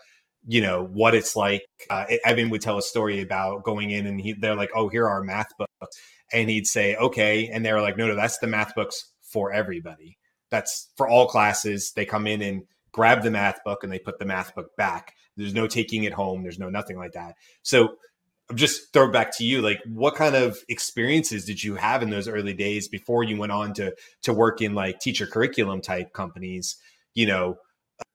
you 0.47 0.61
know, 0.61 0.85
what 0.85 1.15
it's 1.15 1.37
like. 1.37 1.62
Uh, 1.91 2.06
Evan 2.25 2.51
would 2.51 2.62
tell 2.62 2.79
a 2.79 2.83
story 2.83 3.21
about 3.21 3.65
going 3.65 3.91
in 3.91 4.06
and 4.06 4.21
he, 4.21 4.33
they're 4.33 4.55
like, 4.55 4.71
oh, 4.75 4.89
here 4.89 5.09
are 5.09 5.23
math 5.23 5.51
books. 5.59 5.99
And 6.33 6.49
he'd 6.49 6.67
say, 6.67 6.97
okay. 6.97 7.49
And 7.49 7.65
they're 7.65 7.81
like, 7.81 7.97
no, 7.97 8.06
no, 8.06 8.17
that's 8.17 8.39
the 8.39 8.47
math 8.47 8.75
books 8.75 9.12
for 9.23 9.53
everybody. 9.53 10.17
That's 10.51 10.91
for 10.97 11.09
all 11.09 11.27
classes. 11.27 11.93
They 11.95 12.05
come 12.05 12.27
in 12.27 12.41
and 12.43 12.62
grab 12.93 13.23
the 13.23 13.31
math 13.31 13.62
book 13.65 13.83
and 13.83 13.93
they 13.93 13.99
put 13.99 14.19
the 14.19 14.25
math 14.25 14.55
book 14.55 14.69
back. 14.77 15.15
There's 15.37 15.55
no 15.55 15.67
taking 15.67 16.05
it 16.05 16.12
home. 16.12 16.43
There's 16.43 16.59
no 16.59 16.71
nothing 16.71 16.97
like 16.97 17.12
that. 17.12 17.35
So 17.62 17.97
just 18.55 18.93
throw 18.93 19.11
back 19.11 19.35
to 19.35 19.44
you 19.44 19.62
like 19.62 19.81
what 19.87 20.14
kind 20.14 20.35
of 20.35 20.58
experiences 20.69 21.46
did 21.46 21.62
you 21.62 21.76
have 21.76 22.02
in 22.02 22.11
those 22.11 22.29
early 22.29 22.52
days 22.52 22.88
before 22.88 23.25
you 23.25 23.38
went 23.38 23.50
on 23.50 23.73
to 23.73 23.94
to 24.20 24.35
work 24.35 24.61
in 24.61 24.75
like 24.75 25.00
teacher 25.00 25.26
curriculum 25.26 25.81
type 25.81 26.12
companies 26.12 26.76
you 27.14 27.26
know 27.26 27.56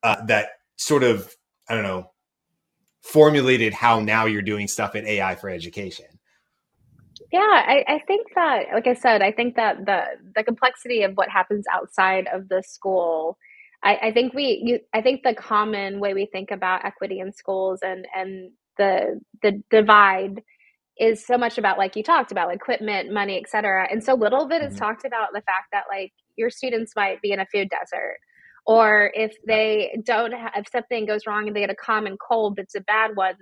uh, 0.04 0.24
that 0.26 0.50
sort 0.76 1.04
of 1.04 1.36
i 1.68 1.74
don't 1.74 1.84
know 1.84 2.12
formulated 3.02 3.74
how 3.74 4.00
now 4.00 4.26
you're 4.26 4.42
doing 4.42 4.68
stuff 4.68 4.96
at 4.96 5.06
ai 5.06 5.34
for 5.36 5.50
education? 5.50 6.06
Yeah 7.32 7.40
I, 7.40 7.84
I 7.88 8.00
think 8.06 8.28
that 8.36 8.66
like 8.74 8.88
i 8.88 8.94
said 8.94 9.22
i 9.22 9.32
think 9.32 9.56
that 9.56 9.86
the 9.86 10.04
the 10.36 10.44
complexity 10.44 11.02
of 11.04 11.14
what 11.16 11.30
happens 11.30 11.66
outside 11.74 12.28
of 12.32 12.50
the 12.50 12.62
school 12.62 13.38
I, 13.82 13.96
I 14.04 14.12
think 14.12 14.34
we 14.34 14.62
you, 14.64 14.80
I 14.94 15.02
think 15.02 15.24
the 15.24 15.34
common 15.34 16.00
way 16.00 16.14
we 16.14 16.26
think 16.26 16.52
about 16.52 16.86
equity 16.86 17.20
in 17.20 17.32
schools 17.32 17.80
and 17.82 18.06
and 18.16 18.52
the 18.80 19.20
the 19.44 19.62
divide 19.70 20.42
is 20.98 21.26
so 21.26 21.38
much 21.38 21.58
about 21.58 21.78
like 21.78 21.96
you 21.96 22.04
talked 22.04 22.32
about 22.32 22.54
equipment 22.54 23.14
money 23.14 23.38
etc 23.38 23.88
and 23.92 24.04
so 24.04 24.14
little 24.16 24.44
of 24.44 24.52
it 24.52 24.62
mm-hmm. 24.62 24.74
is 24.74 24.80
talked 24.80 25.06
about 25.06 25.30
the 25.34 25.42
fact 25.42 25.68
that 25.72 25.84
like 25.90 26.12
your 26.36 26.50
students 26.50 26.94
might 26.96 27.22
be 27.22 27.32
in 27.32 27.40
a 27.40 27.46
food 27.46 27.70
desert 27.70 28.18
or 28.66 29.12
if 29.16 29.34
they 29.48 29.98
don't 30.04 30.32
have, 30.32 30.52
if 30.56 30.66
something 30.72 31.06
goes 31.06 31.22
wrong 31.28 31.48
and 31.48 31.56
they 31.56 31.62
get 31.62 31.70
a 31.70 31.76
common 31.76 32.18
cold 32.18 32.56
that's 32.58 32.76
a 32.76 32.82
bad 32.82 33.12
one 33.16 33.36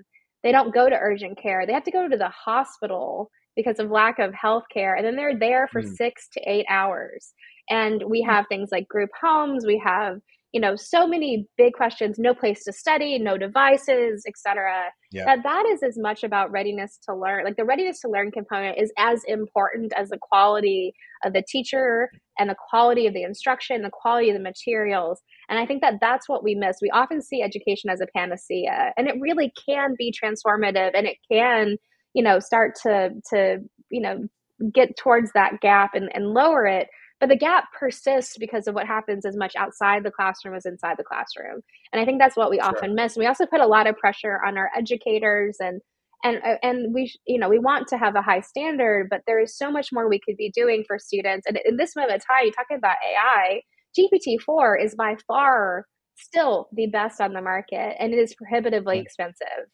they 0.43 0.51
don't 0.51 0.73
go 0.73 0.89
to 0.89 0.95
urgent 0.95 1.39
care 1.41 1.65
they 1.65 1.73
have 1.73 1.83
to 1.83 1.91
go 1.91 2.07
to 2.07 2.17
the 2.17 2.29
hospital 2.29 3.29
because 3.55 3.79
of 3.79 3.89
lack 3.89 4.19
of 4.19 4.33
health 4.33 4.63
care 4.71 4.95
and 4.95 5.05
then 5.05 5.15
they're 5.15 5.37
there 5.37 5.67
for 5.71 5.81
mm. 5.81 5.95
six 5.95 6.27
to 6.31 6.39
eight 6.45 6.65
hours 6.69 7.33
and 7.69 8.03
we 8.07 8.21
mm. 8.21 8.25
have 8.25 8.45
things 8.47 8.69
like 8.71 8.87
group 8.87 9.09
homes 9.19 9.65
we 9.65 9.81
have 9.83 10.19
you 10.53 10.61
know 10.61 10.75
so 10.75 11.05
many 11.05 11.47
big 11.57 11.73
questions 11.73 12.17
no 12.17 12.33
place 12.33 12.63
to 12.63 12.71
study 12.71 13.19
no 13.19 13.37
devices 13.37 14.23
etc 14.27 14.85
yeah. 15.11 15.25
that 15.25 15.43
that 15.43 15.65
is 15.65 15.83
as 15.83 15.97
much 15.97 16.23
about 16.23 16.51
readiness 16.51 16.97
to 17.03 17.13
learn 17.13 17.43
like 17.43 17.57
the 17.57 17.65
readiness 17.65 17.99
to 17.99 18.09
learn 18.09 18.31
component 18.31 18.77
is 18.77 18.91
as 18.97 19.23
important 19.25 19.91
as 19.97 20.09
the 20.09 20.17
quality 20.21 20.93
of 21.23 21.33
the 21.33 21.43
teacher 21.47 22.09
and 22.39 22.49
the 22.49 22.55
quality 22.69 23.07
of 23.07 23.13
the 23.13 23.23
instruction 23.23 23.81
the 23.81 23.89
quality 23.89 24.29
of 24.29 24.35
the 24.35 24.43
materials. 24.43 25.21
And 25.49 25.59
i 25.59 25.65
think 25.65 25.81
that 25.81 25.95
that's 25.99 26.29
what 26.29 26.43
we 26.43 26.55
miss. 26.55 26.77
We 26.81 26.89
often 26.91 27.21
see 27.21 27.41
education 27.41 27.89
as 27.89 28.01
a 28.01 28.07
panacea 28.15 28.93
and 28.97 29.07
it 29.07 29.15
really 29.19 29.51
can 29.67 29.95
be 29.97 30.13
transformative 30.13 30.91
and 30.93 31.07
it 31.07 31.17
can 31.31 31.77
you 32.13 32.23
know 32.23 32.39
start 32.39 32.75
to 32.83 33.11
to 33.31 33.59
you 33.89 34.01
know 34.01 34.27
get 34.73 34.97
towards 34.97 35.31
that 35.33 35.59
gap 35.61 35.91
and, 35.93 36.09
and 36.15 36.33
lower 36.33 36.65
it 36.65 36.87
but 37.19 37.29
the 37.29 37.35
gap 37.37 37.65
persists 37.77 38.37
because 38.37 38.67
of 38.67 38.75
what 38.75 38.87
happens 38.87 39.25
as 39.25 39.35
much 39.35 39.55
outside 39.55 40.03
the 40.03 40.11
classroom 40.11 40.55
as 40.55 40.65
inside 40.65 40.97
the 40.97 41.03
classroom 41.03 41.61
and 41.91 42.01
i 42.01 42.05
think 42.05 42.19
that's 42.19 42.37
what 42.37 42.49
we 42.49 42.57
sure. 42.57 42.65
often 42.65 42.95
miss 42.95 43.17
we 43.17 43.25
also 43.25 43.45
put 43.45 43.61
a 43.61 43.67
lot 43.67 43.87
of 43.87 43.97
pressure 43.97 44.39
on 44.45 44.57
our 44.57 44.69
educators 44.75 45.57
and 45.59 45.81
and 46.23 46.37
uh, 46.43 46.55
and 46.63 46.93
we 46.93 47.11
you 47.25 47.39
know 47.39 47.49
we 47.49 47.59
want 47.59 47.87
to 47.87 47.97
have 47.97 48.15
a 48.15 48.21
high 48.21 48.41
standard 48.41 49.07
but 49.09 49.21
there 49.27 49.39
is 49.39 49.57
so 49.57 49.71
much 49.71 49.89
more 49.91 50.09
we 50.09 50.19
could 50.19 50.37
be 50.37 50.51
doing 50.53 50.83
for 50.87 50.97
students 50.97 51.45
and 51.47 51.59
in 51.65 51.77
this 51.77 51.95
moment 51.95 52.15
of 52.15 52.21
time 52.21 52.43
you're 52.43 52.53
talking 52.53 52.77
about 52.77 52.95
ai 53.05 53.61
gpt-4 53.97 54.83
is 54.83 54.95
by 54.95 55.15
far 55.27 55.85
still 56.15 56.67
the 56.73 56.87
best 56.87 57.21
on 57.21 57.33
the 57.33 57.41
market 57.41 57.95
and 57.99 58.13
it 58.13 58.17
is 58.17 58.33
prohibitively 58.35 58.97
mm. 58.97 59.01
expensive 59.01 59.67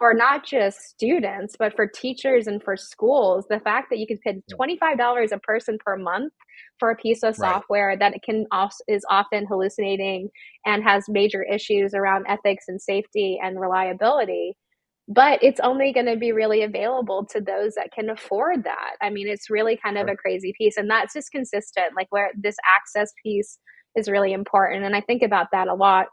for 0.00 0.14
not 0.14 0.46
just 0.46 0.80
students, 0.80 1.56
but 1.58 1.76
for 1.76 1.86
teachers 1.86 2.46
and 2.46 2.62
for 2.62 2.74
schools, 2.74 3.44
the 3.50 3.60
fact 3.60 3.90
that 3.90 3.98
you 3.98 4.06
can 4.06 4.16
pay 4.16 4.42
$25 4.50 5.30
a 5.30 5.38
person 5.40 5.76
per 5.78 5.94
month 5.94 6.32
for 6.78 6.90
a 6.90 6.96
piece 6.96 7.22
of 7.22 7.36
software 7.36 7.88
right. 7.88 7.98
that 7.98 8.14
can 8.24 8.46
also, 8.50 8.82
is 8.88 9.04
often 9.10 9.46
hallucinating 9.46 10.30
and 10.64 10.82
has 10.82 11.04
major 11.06 11.42
issues 11.42 11.92
around 11.92 12.24
ethics 12.28 12.64
and 12.66 12.80
safety 12.80 13.38
and 13.42 13.60
reliability. 13.60 14.56
But 15.06 15.42
it's 15.42 15.60
only 15.60 15.92
going 15.92 16.06
to 16.06 16.16
be 16.16 16.32
really 16.32 16.62
available 16.62 17.26
to 17.32 17.40
those 17.42 17.74
that 17.74 17.92
can 17.92 18.08
afford 18.08 18.64
that. 18.64 18.92
I 19.02 19.10
mean, 19.10 19.28
it's 19.28 19.50
really 19.50 19.76
kind 19.76 19.98
of 19.98 20.08
a 20.08 20.16
crazy 20.16 20.54
piece. 20.56 20.78
And 20.78 20.88
that's 20.88 21.12
just 21.12 21.30
consistent, 21.30 21.94
like 21.94 22.06
where 22.08 22.30
this 22.34 22.56
access 22.74 23.12
piece 23.22 23.58
is 23.96 24.08
really 24.08 24.32
important. 24.32 24.84
And 24.84 24.96
I 24.96 25.02
think 25.02 25.22
about 25.22 25.48
that 25.52 25.68
a 25.68 25.74
lot 25.74 26.06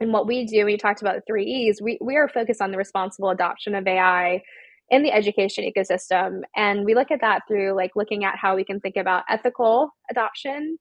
And 0.00 0.12
what 0.12 0.26
we 0.26 0.46
do, 0.46 0.64
we 0.64 0.78
talked 0.78 1.02
about 1.02 1.14
the 1.14 1.22
three 1.26 1.44
E's, 1.44 1.80
we, 1.82 1.98
we 2.00 2.16
are 2.16 2.28
focused 2.28 2.62
on 2.62 2.70
the 2.70 2.78
responsible 2.78 3.28
adoption 3.28 3.74
of 3.74 3.86
AI 3.86 4.42
in 4.88 5.02
the 5.02 5.12
education 5.12 5.64
ecosystem. 5.64 6.40
And 6.56 6.84
we 6.84 6.94
look 6.94 7.10
at 7.10 7.20
that 7.20 7.42
through 7.46 7.76
like 7.76 7.92
looking 7.94 8.24
at 8.24 8.36
how 8.36 8.56
we 8.56 8.64
can 8.64 8.80
think 8.80 8.96
about 8.96 9.24
ethical 9.28 9.90
adoption. 10.10 10.78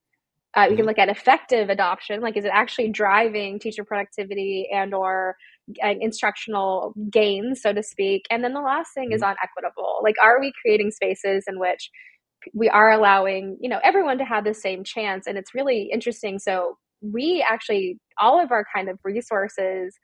Uh, 0.55 0.65
we 0.67 0.75
can 0.75 0.77
mm-hmm. 0.77 0.87
look 0.87 0.97
at 0.97 1.09
effective 1.09 1.69
adoption, 1.69 2.21
like 2.21 2.35
is 2.35 2.43
it 2.43 2.51
actually 2.51 2.89
driving 2.89 3.59
teacher 3.59 3.83
productivity 3.83 4.67
and 4.73 4.95
or 4.95 5.35
uh, 5.83 5.93
instructional 6.01 6.95
gains, 7.11 7.61
so 7.61 7.71
to 7.71 7.83
speak. 7.83 8.25
And 8.31 8.43
then 8.43 8.53
the 8.53 8.61
last 8.61 8.93
thing 8.95 9.09
mm-hmm. 9.09 9.15
is 9.15 9.21
on 9.21 9.35
equitable. 9.43 9.99
Like, 10.01 10.15
are 10.23 10.39
we 10.39 10.51
creating 10.63 10.89
spaces 10.89 11.43
in 11.47 11.59
which 11.59 11.91
we 12.53 12.67
are 12.67 12.89
allowing 12.89 13.57
you 13.59 13.69
know 13.69 13.79
everyone 13.83 14.17
to 14.17 14.25
have 14.25 14.43
the 14.43 14.55
same 14.55 14.83
chance? 14.83 15.27
And 15.27 15.37
it's 15.37 15.53
really 15.53 15.89
interesting. 15.93 16.39
So 16.39 16.77
we 17.01 17.45
actually 17.47 17.99
all 18.19 18.41
of 18.41 18.51
our 18.51 18.65
kind 18.73 18.89
of 18.89 18.99
resources 19.03 19.97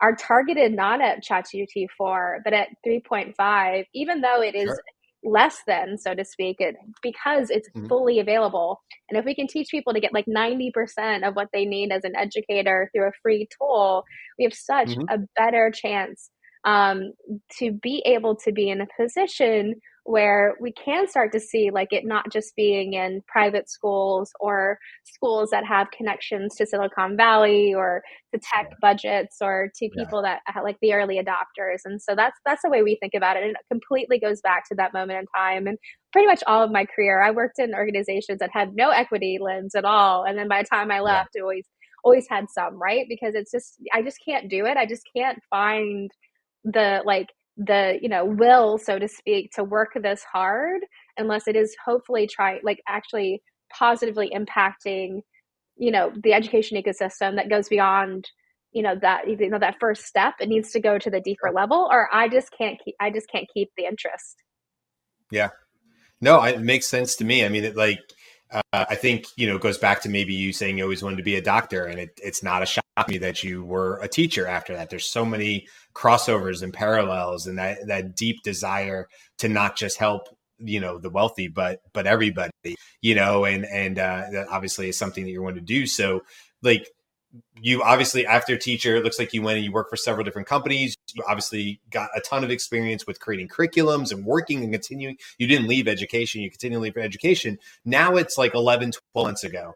are 0.00 0.14
targeted 0.14 0.72
not 0.72 1.00
at 1.00 1.24
ChatGPT 1.24 1.86
4, 1.96 2.40
but 2.44 2.52
at 2.52 2.68
3.5, 2.86 3.84
even 3.94 4.20
though 4.20 4.40
it 4.40 4.54
is 4.54 4.68
sure. 4.68 4.82
less 5.24 5.58
than, 5.66 5.98
so 5.98 6.14
to 6.14 6.24
speak, 6.24 6.56
it 6.60 6.76
because 7.02 7.50
it's 7.50 7.68
mm-hmm. 7.70 7.88
fully 7.88 8.20
available. 8.20 8.80
And 9.08 9.18
if 9.18 9.24
we 9.24 9.34
can 9.34 9.48
teach 9.48 9.68
people 9.70 9.92
to 9.92 10.00
get 10.00 10.14
like 10.14 10.26
90% 10.26 11.26
of 11.26 11.34
what 11.34 11.48
they 11.52 11.64
need 11.64 11.90
as 11.90 12.04
an 12.04 12.14
educator 12.16 12.88
through 12.94 13.08
a 13.08 13.12
free 13.22 13.48
tool, 13.58 14.04
we 14.38 14.44
have 14.44 14.54
such 14.54 14.90
mm-hmm. 14.90 15.02
a 15.10 15.18
better 15.36 15.72
chance 15.74 16.30
um, 16.64 17.12
to 17.58 17.72
be 17.72 18.02
able 18.06 18.36
to 18.36 18.52
be 18.52 18.70
in 18.70 18.80
a 18.80 18.86
position 19.00 19.74
where 20.08 20.54
we 20.58 20.72
can 20.72 21.06
start 21.06 21.30
to 21.32 21.38
see 21.38 21.70
like 21.70 21.92
it 21.92 22.06
not 22.06 22.32
just 22.32 22.56
being 22.56 22.94
in 22.94 23.20
private 23.28 23.68
schools 23.68 24.32
or 24.40 24.78
schools 25.04 25.50
that 25.50 25.66
have 25.66 25.90
connections 25.90 26.54
to 26.56 26.64
Silicon 26.64 27.14
Valley 27.14 27.74
or 27.74 28.00
to 28.32 28.40
tech 28.40 28.70
budgets 28.80 29.36
or 29.42 29.70
to 29.76 29.90
people 29.90 30.22
yeah. 30.24 30.38
that 30.46 30.64
like 30.64 30.78
the 30.80 30.94
early 30.94 31.20
adopters. 31.22 31.80
And 31.84 32.00
so 32.00 32.14
that's 32.14 32.38
that's 32.46 32.62
the 32.62 32.70
way 32.70 32.82
we 32.82 32.96
think 32.98 33.12
about 33.12 33.36
it. 33.36 33.42
And 33.42 33.50
it 33.50 33.58
completely 33.70 34.18
goes 34.18 34.40
back 34.40 34.66
to 34.70 34.74
that 34.76 34.94
moment 34.94 35.18
in 35.18 35.26
time. 35.36 35.66
And 35.66 35.76
pretty 36.10 36.26
much 36.26 36.42
all 36.46 36.62
of 36.62 36.70
my 36.70 36.86
career, 36.86 37.22
I 37.22 37.30
worked 37.30 37.58
in 37.58 37.74
organizations 37.74 38.38
that 38.38 38.48
had 38.50 38.74
no 38.74 38.88
equity 38.88 39.36
lens 39.38 39.74
at 39.74 39.84
all. 39.84 40.24
And 40.24 40.38
then 40.38 40.48
by 40.48 40.62
the 40.62 40.68
time 40.68 40.90
I 40.90 41.00
left, 41.00 41.32
yeah. 41.34 41.40
it 41.40 41.42
always 41.42 41.66
always 42.02 42.26
had 42.30 42.46
some, 42.48 42.80
right? 42.80 43.04
Because 43.10 43.34
it's 43.34 43.50
just 43.50 43.74
I 43.92 44.00
just 44.00 44.20
can't 44.26 44.48
do 44.48 44.64
it. 44.64 44.78
I 44.78 44.86
just 44.86 45.02
can't 45.14 45.38
find 45.50 46.10
the 46.64 47.02
like 47.04 47.28
the 47.58 47.98
you 48.00 48.08
know 48.08 48.24
will 48.24 48.78
so 48.78 48.98
to 48.98 49.08
speak 49.08 49.50
to 49.52 49.64
work 49.64 49.90
this 50.00 50.22
hard 50.22 50.80
unless 51.16 51.48
it 51.48 51.56
is 51.56 51.76
hopefully 51.84 52.26
try 52.26 52.60
like 52.62 52.80
actually 52.86 53.42
positively 53.76 54.30
impacting 54.32 55.20
you 55.76 55.90
know 55.90 56.12
the 56.22 56.32
education 56.32 56.80
ecosystem 56.80 57.34
that 57.34 57.50
goes 57.50 57.68
beyond 57.68 58.24
you 58.72 58.82
know 58.82 58.94
that 59.00 59.28
you 59.28 59.48
know 59.48 59.58
that 59.58 59.76
first 59.80 60.04
step. 60.04 60.34
It 60.40 60.48
needs 60.48 60.70
to 60.72 60.80
go 60.80 60.98
to 60.98 61.10
the 61.10 61.20
deeper 61.20 61.50
level 61.52 61.88
or 61.90 62.08
i 62.12 62.28
just 62.28 62.50
can't 62.56 62.78
keep 62.84 62.94
i 63.00 63.10
just 63.10 63.28
can't 63.30 63.46
keep 63.52 63.70
the 63.76 63.84
interest. 63.84 64.42
Yeah. 65.30 65.50
No 66.20 66.42
it 66.42 66.60
makes 66.60 66.86
sense 66.86 67.16
to 67.16 67.24
me. 67.24 67.44
I 67.44 67.48
mean 67.48 67.64
it 67.64 67.76
like 67.76 68.00
uh, 68.50 68.62
I 68.72 68.94
think 68.94 69.26
you 69.36 69.46
know 69.46 69.56
it 69.56 69.62
goes 69.62 69.78
back 69.78 70.02
to 70.02 70.08
maybe 70.08 70.34
you 70.34 70.52
saying 70.52 70.78
you 70.78 70.84
always 70.84 71.02
wanted 71.02 71.16
to 71.16 71.22
be 71.22 71.36
a 71.36 71.42
doctor, 71.42 71.84
and 71.84 71.98
it, 71.98 72.18
it's 72.22 72.42
not 72.42 72.62
a 72.62 72.66
shock 72.66 72.84
to 72.96 73.12
me 73.12 73.18
that 73.18 73.42
you 73.42 73.64
were 73.64 73.98
a 73.98 74.08
teacher 74.08 74.46
after 74.46 74.74
that. 74.74 74.90
There's 74.90 75.10
so 75.10 75.24
many 75.24 75.66
crossovers 75.94 76.62
and 76.62 76.72
parallels, 76.72 77.46
and 77.46 77.58
that 77.58 77.86
that 77.86 78.16
deep 78.16 78.42
desire 78.42 79.08
to 79.38 79.48
not 79.48 79.76
just 79.76 79.98
help 79.98 80.28
you 80.58 80.80
know 80.80 80.98
the 80.98 81.10
wealthy, 81.10 81.48
but 81.48 81.80
but 81.92 82.06
everybody, 82.06 82.50
you 83.02 83.14
know, 83.14 83.44
and 83.44 83.64
and 83.66 83.98
uh, 83.98 84.24
that 84.32 84.48
obviously 84.50 84.88
is 84.88 84.98
something 84.98 85.24
that 85.24 85.30
you 85.30 85.42
want 85.42 85.56
to 85.56 85.62
do. 85.62 85.86
So 85.86 86.22
like 86.62 86.88
you 87.60 87.82
obviously 87.82 88.26
after 88.26 88.56
teacher 88.56 88.96
it 88.96 89.04
looks 89.04 89.18
like 89.18 89.34
you 89.34 89.42
went 89.42 89.56
and 89.56 89.64
you 89.64 89.72
worked 89.72 89.90
for 89.90 89.96
several 89.96 90.24
different 90.24 90.48
companies. 90.48 90.96
You 91.14 91.22
obviously 91.28 91.80
got 91.90 92.10
a 92.16 92.20
ton 92.20 92.44
of 92.44 92.50
experience 92.50 93.06
with 93.06 93.20
creating 93.20 93.48
curriculums 93.48 94.12
and 94.12 94.24
working 94.24 94.62
and 94.62 94.72
continuing. 94.72 95.18
You 95.38 95.46
didn't 95.46 95.68
leave 95.68 95.88
education 95.88 96.40
you 96.40 96.50
continue 96.50 96.78
to 96.78 96.82
leave 96.82 96.96
education. 96.96 97.58
Now 97.84 98.16
it's 98.16 98.38
like 98.38 98.54
11 98.54 98.92
12 99.12 99.26
months 99.26 99.44
ago. 99.44 99.74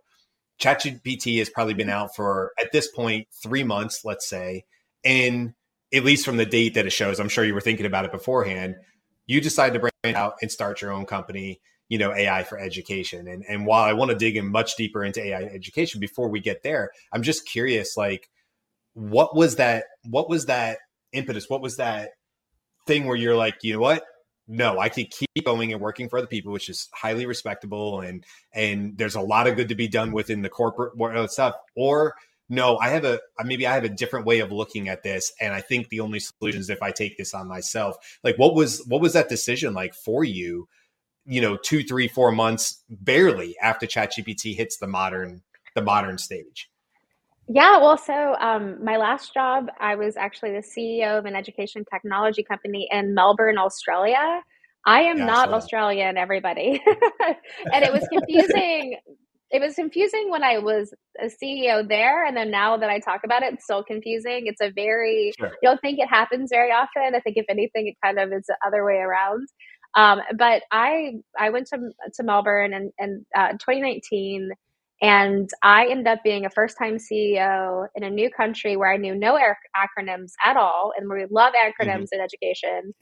ChatGPT 0.60 1.38
has 1.38 1.50
probably 1.50 1.74
been 1.74 1.90
out 1.90 2.14
for 2.14 2.52
at 2.60 2.72
this 2.72 2.88
point 2.88 3.26
three 3.42 3.64
months 3.64 4.04
let's 4.04 4.28
say. 4.28 4.64
And 5.04 5.54
at 5.92 6.04
least 6.04 6.24
from 6.24 6.38
the 6.38 6.46
date 6.46 6.74
that 6.74 6.86
it 6.86 6.90
shows 6.90 7.20
i'm 7.20 7.28
sure 7.28 7.44
you 7.44 7.54
were 7.54 7.60
thinking 7.60 7.86
about 7.86 8.04
it 8.04 8.12
beforehand. 8.12 8.76
You 9.26 9.40
decided 9.40 9.74
to 9.74 9.80
bring 9.80 9.92
it 10.04 10.16
out 10.16 10.34
and 10.42 10.50
start 10.50 10.80
your 10.80 10.92
own 10.92 11.06
company 11.06 11.60
you 11.92 11.98
know 11.98 12.14
AI 12.14 12.42
for 12.42 12.58
education. 12.58 13.28
And 13.28 13.44
and 13.46 13.66
while 13.66 13.84
I 13.84 13.92
want 13.92 14.10
to 14.10 14.16
dig 14.16 14.38
in 14.38 14.50
much 14.50 14.76
deeper 14.76 15.04
into 15.04 15.22
AI 15.22 15.42
education 15.42 16.00
before 16.00 16.30
we 16.30 16.40
get 16.40 16.62
there, 16.62 16.90
I'm 17.12 17.22
just 17.22 17.46
curious 17.46 17.98
like 17.98 18.30
what 18.94 19.36
was 19.36 19.56
that 19.56 19.84
what 20.08 20.30
was 20.30 20.46
that 20.46 20.78
impetus? 21.12 21.50
What 21.50 21.60
was 21.60 21.76
that 21.76 22.12
thing 22.86 23.04
where 23.04 23.16
you're 23.16 23.36
like, 23.36 23.56
you 23.62 23.74
know 23.74 23.80
what? 23.80 24.04
No, 24.48 24.78
I 24.78 24.88
could 24.88 25.10
keep 25.10 25.44
going 25.44 25.70
and 25.70 25.82
working 25.82 26.08
for 26.08 26.18
other 26.18 26.26
people, 26.26 26.50
which 26.50 26.70
is 26.70 26.88
highly 26.94 27.26
respectable 27.26 28.00
and 28.00 28.24
and 28.54 28.96
there's 28.96 29.14
a 29.14 29.20
lot 29.20 29.46
of 29.46 29.56
good 29.56 29.68
to 29.68 29.74
be 29.74 29.86
done 29.86 30.12
within 30.12 30.40
the 30.40 30.48
corporate 30.48 30.96
world 30.96 31.30
stuff. 31.30 31.56
Or 31.76 32.14
no, 32.48 32.78
I 32.78 32.88
have 32.88 33.04
a 33.04 33.20
maybe 33.44 33.66
I 33.66 33.74
have 33.74 33.84
a 33.84 33.90
different 33.90 34.24
way 34.24 34.38
of 34.38 34.50
looking 34.50 34.88
at 34.88 35.02
this, 35.02 35.30
and 35.42 35.52
I 35.52 35.60
think 35.60 35.90
the 35.90 36.00
only 36.00 36.20
solution 36.20 36.62
is 36.62 36.70
if 36.70 36.80
I 36.82 36.90
take 36.90 37.18
this 37.18 37.34
on 37.34 37.48
myself. 37.48 37.96
Like, 38.24 38.38
what 38.38 38.54
was 38.54 38.82
what 38.88 39.02
was 39.02 39.12
that 39.12 39.28
decision 39.28 39.74
like 39.74 39.92
for 39.94 40.24
you 40.24 40.68
you 41.26 41.40
know 41.40 41.56
two 41.56 41.82
three 41.82 42.08
four 42.08 42.32
months 42.32 42.82
barely 42.88 43.56
after 43.58 43.86
ChatGPT 43.86 44.56
hits 44.56 44.78
the 44.78 44.86
modern 44.86 45.42
the 45.74 45.82
modern 45.82 46.18
stage. 46.18 46.68
Yeah 47.48 47.78
well 47.78 47.96
so 47.96 48.34
um, 48.40 48.82
my 48.84 48.96
last 48.96 49.34
job 49.34 49.66
i 49.80 49.94
was 49.94 50.16
actually 50.16 50.52
the 50.52 50.62
ceo 50.62 51.18
of 51.18 51.24
an 51.24 51.34
education 51.34 51.84
technology 51.92 52.42
company 52.42 52.88
in 52.90 53.14
melbourne 53.14 53.58
australia. 53.58 54.42
I 54.84 55.02
am 55.02 55.18
yeah, 55.18 55.26
not 55.26 55.48
so. 55.50 55.54
australian 55.54 56.16
everybody. 56.16 56.82
And 57.72 57.84
it 57.84 57.92
was 57.92 58.04
confusing. 58.12 58.98
It 59.52 59.60
was 59.60 59.74
confusing 59.74 60.30
when 60.30 60.42
i 60.42 60.58
was 60.58 60.92
a 61.20 61.26
ceo 61.26 61.86
there 61.86 62.24
and 62.24 62.36
then 62.36 62.50
now 62.50 62.76
that 62.76 62.88
i 62.88 62.98
talk 62.98 63.20
about 63.24 63.42
it 63.42 63.54
it's 63.54 63.64
still 63.64 63.84
confusing. 63.84 64.46
It's 64.46 64.60
a 64.60 64.70
very 64.70 65.32
sure. 65.38 65.52
you 65.62 65.68
don't 65.68 65.80
think 65.80 65.98
it 65.98 66.08
happens 66.08 66.50
very 66.50 66.70
often. 66.70 67.14
I 67.14 67.20
think 67.20 67.36
if 67.36 67.46
anything 67.48 67.86
it 67.88 67.96
kind 68.02 68.18
of 68.18 68.32
is 68.32 68.46
the 68.46 68.56
other 68.66 68.84
way 68.84 68.96
around 68.96 69.46
um, 69.94 70.20
but 70.36 70.62
I 70.70 71.14
I 71.38 71.50
went 71.50 71.66
to 71.68 71.78
to 72.14 72.22
Melbourne 72.22 72.72
in, 72.72 72.92
in 72.98 73.26
uh, 73.36 73.52
2019, 73.52 74.50
and 75.02 75.50
I 75.62 75.86
ended 75.88 76.06
up 76.06 76.20
being 76.24 76.46
a 76.46 76.50
first 76.50 76.78
time 76.78 76.96
CEO 76.96 77.86
in 77.94 78.02
a 78.02 78.10
new 78.10 78.30
country 78.30 78.76
where 78.76 78.92
I 78.92 78.96
knew 78.96 79.14
no 79.14 79.38
acronyms 79.76 80.32
at 80.44 80.56
all, 80.56 80.92
and 80.96 81.10
we 81.10 81.26
love 81.30 81.52
acronyms 81.54 82.08
mm-hmm. 82.12 82.14
in 82.14 82.20
education. 82.20 82.94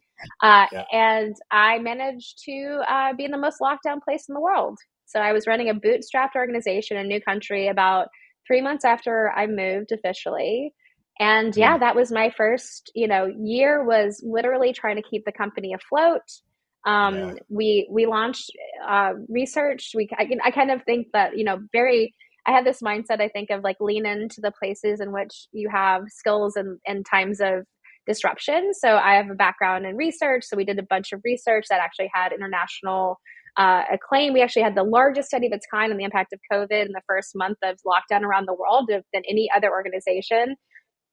Uh, 0.42 0.66
yeah. 0.72 0.84
And 0.92 1.34
I 1.50 1.78
managed 1.78 2.42
to 2.44 2.82
uh, 2.88 3.12
be 3.14 3.24
in 3.24 3.30
the 3.30 3.38
most 3.38 3.60
locked 3.60 3.84
down 3.84 4.00
place 4.00 4.28
in 4.28 4.34
the 4.34 4.40
world. 4.40 4.78
So 5.06 5.20
I 5.20 5.32
was 5.32 5.46
running 5.46 5.70
a 5.70 5.74
bootstrapped 5.74 6.36
organization 6.36 6.96
in 6.96 7.06
a 7.06 7.08
new 7.08 7.20
country 7.20 7.68
about 7.68 8.08
three 8.46 8.60
months 8.60 8.84
after 8.84 9.30
I 9.34 9.46
moved 9.46 9.92
officially. 9.92 10.72
And 11.18 11.54
yeah, 11.56 11.76
mm. 11.76 11.80
that 11.80 11.96
was 11.96 12.10
my 12.10 12.30
first, 12.36 12.90
you 12.94 13.08
know, 13.08 13.26
year 13.26 13.84
was 13.84 14.22
literally 14.24 14.72
trying 14.72 14.96
to 14.96 15.02
keep 15.02 15.24
the 15.24 15.32
company 15.32 15.74
afloat 15.74 16.22
um, 16.86 17.14
yeah. 17.14 17.34
we 17.48 17.88
we 17.90 18.06
launched 18.06 18.50
uh, 18.86 19.12
research. 19.28 19.92
We 19.94 20.08
I, 20.18 20.28
I 20.44 20.50
kind 20.50 20.70
of 20.70 20.82
think 20.84 21.08
that 21.12 21.36
you 21.36 21.44
know 21.44 21.58
very 21.72 22.14
i 22.46 22.52
had 22.52 22.64
this 22.64 22.80
mindset 22.80 23.20
i 23.20 23.28
think 23.28 23.50
of 23.50 23.62
like 23.62 23.76
lean 23.80 24.06
into 24.06 24.40
the 24.40 24.50
places 24.50 25.00
in 25.00 25.12
which 25.12 25.46
you 25.52 25.68
have 25.68 26.04
skills 26.08 26.56
and 26.56 26.78
in 26.86 27.04
times 27.04 27.40
of 27.40 27.64
disruption. 28.06 28.72
So 28.72 28.96
i 28.96 29.14
have 29.14 29.30
a 29.30 29.34
background 29.34 29.84
in 29.84 29.96
research 29.96 30.44
so 30.44 30.56
we 30.56 30.64
did 30.64 30.78
a 30.78 30.86
bunch 30.88 31.12
of 31.12 31.20
research 31.24 31.66
that 31.68 31.80
actually 31.80 32.10
had 32.14 32.32
international 32.32 33.18
uh, 33.56 33.82
acclaim. 33.92 34.32
We 34.32 34.42
actually 34.42 34.62
had 34.62 34.76
the 34.76 34.84
largest 34.84 35.26
study 35.26 35.48
of 35.48 35.52
its 35.52 35.66
kind 35.72 35.90
on 35.90 35.98
the 35.98 36.04
impact 36.04 36.32
of 36.32 36.40
covid 36.50 36.86
in 36.86 36.92
the 36.92 37.02
first 37.06 37.32
month 37.34 37.58
of 37.62 37.76
lockdown 37.86 38.22
around 38.22 38.46
the 38.46 38.54
world 38.54 38.88
than 38.88 39.22
any 39.28 39.50
other 39.54 39.70
organization 39.70 40.56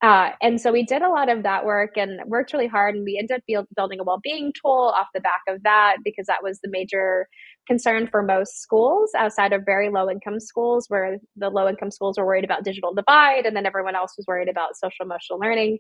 uh, 0.02 0.30
and 0.42 0.62
so 0.62 0.72
we 0.72 0.84
did 0.84 1.02
a 1.02 1.10
lot 1.10 1.30
of 1.30 1.44
that 1.44 1.66
work 1.66 1.98
and 1.98 2.20
worked 2.28 2.54
really 2.54 2.68
hard, 2.68 2.96
and 2.96 3.04
we 3.04 3.18
ended 3.18 3.42
up 3.58 3.66
building 3.76 4.00
a 4.00 4.04
well-being 4.04 4.54
tool 4.62 4.94
off 4.96 5.08
the 5.14 5.22
back 5.22 5.42
of 5.48 5.64
that 5.64 5.98
because 6.04 6.28
that 6.28 6.44
was 6.44 6.60
the 6.62 6.70
major 6.70 7.28
concern 7.68 8.08
for 8.08 8.22
most 8.22 8.62
schools 8.62 9.12
outside 9.18 9.54
of 9.54 9.66
very 9.66 9.90
low-income 9.90 10.40
schools, 10.40 10.86
where 10.88 11.18
the 11.36 11.50
low-income 11.50 11.92
schools 11.92 12.18
were 12.18 12.26
worried 12.26 12.46
about 12.46 12.64
digital 12.64 12.94
divide, 12.94 13.46
and 13.46 13.56
then 13.56 13.66
everyone 13.66 13.96
else 13.96 14.14
was 14.18 14.26
worried 14.28 14.50
about 14.50 14.76
social 14.76 15.04
emotional 15.04 15.40
learning. 15.40 15.80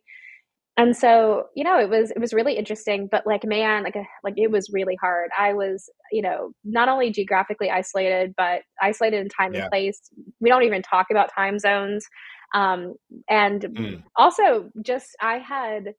And 0.79 0.95
so, 0.95 1.45
you 1.55 1.63
know, 1.63 1.79
it 1.79 1.89
was 1.89 2.11
it 2.11 2.19
was 2.19 2.33
really 2.33 2.53
interesting, 2.53 3.07
but 3.11 3.25
like, 3.25 3.43
man, 3.43 3.83
like 3.83 3.95
like 4.23 4.35
it 4.37 4.51
was 4.51 4.69
really 4.71 4.95
hard. 5.01 5.31
I 5.37 5.53
was, 5.53 5.89
you 6.11 6.21
know, 6.21 6.51
not 6.63 6.87
only 6.87 7.11
geographically 7.11 7.71
isolated, 7.71 8.35
but 8.37 8.61
isolated 8.79 9.21
in 9.21 9.29
time 9.29 9.53
yeah. 9.53 9.61
and 9.61 9.71
place. 9.71 9.99
We 10.39 10.49
don't 10.49 10.63
even 10.63 10.83
talk 10.83 11.07
about 11.09 11.33
time 11.33 11.57
zones. 11.57 12.05
Um, 12.53 12.95
and 13.29 13.61
mm. 13.61 14.03
also, 14.15 14.69
just 14.81 15.15
I 15.21 15.37
had 15.39 15.93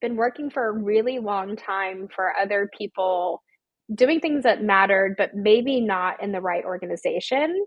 been 0.00 0.16
working 0.16 0.50
for 0.50 0.68
a 0.68 0.72
really 0.72 1.18
long 1.18 1.56
time 1.56 2.08
for 2.14 2.32
other 2.40 2.70
people 2.76 3.42
doing 3.94 4.20
things 4.20 4.42
that 4.44 4.62
mattered, 4.62 5.14
but 5.18 5.34
maybe 5.34 5.80
not 5.80 6.22
in 6.22 6.32
the 6.32 6.40
right 6.40 6.64
organization. 6.64 7.64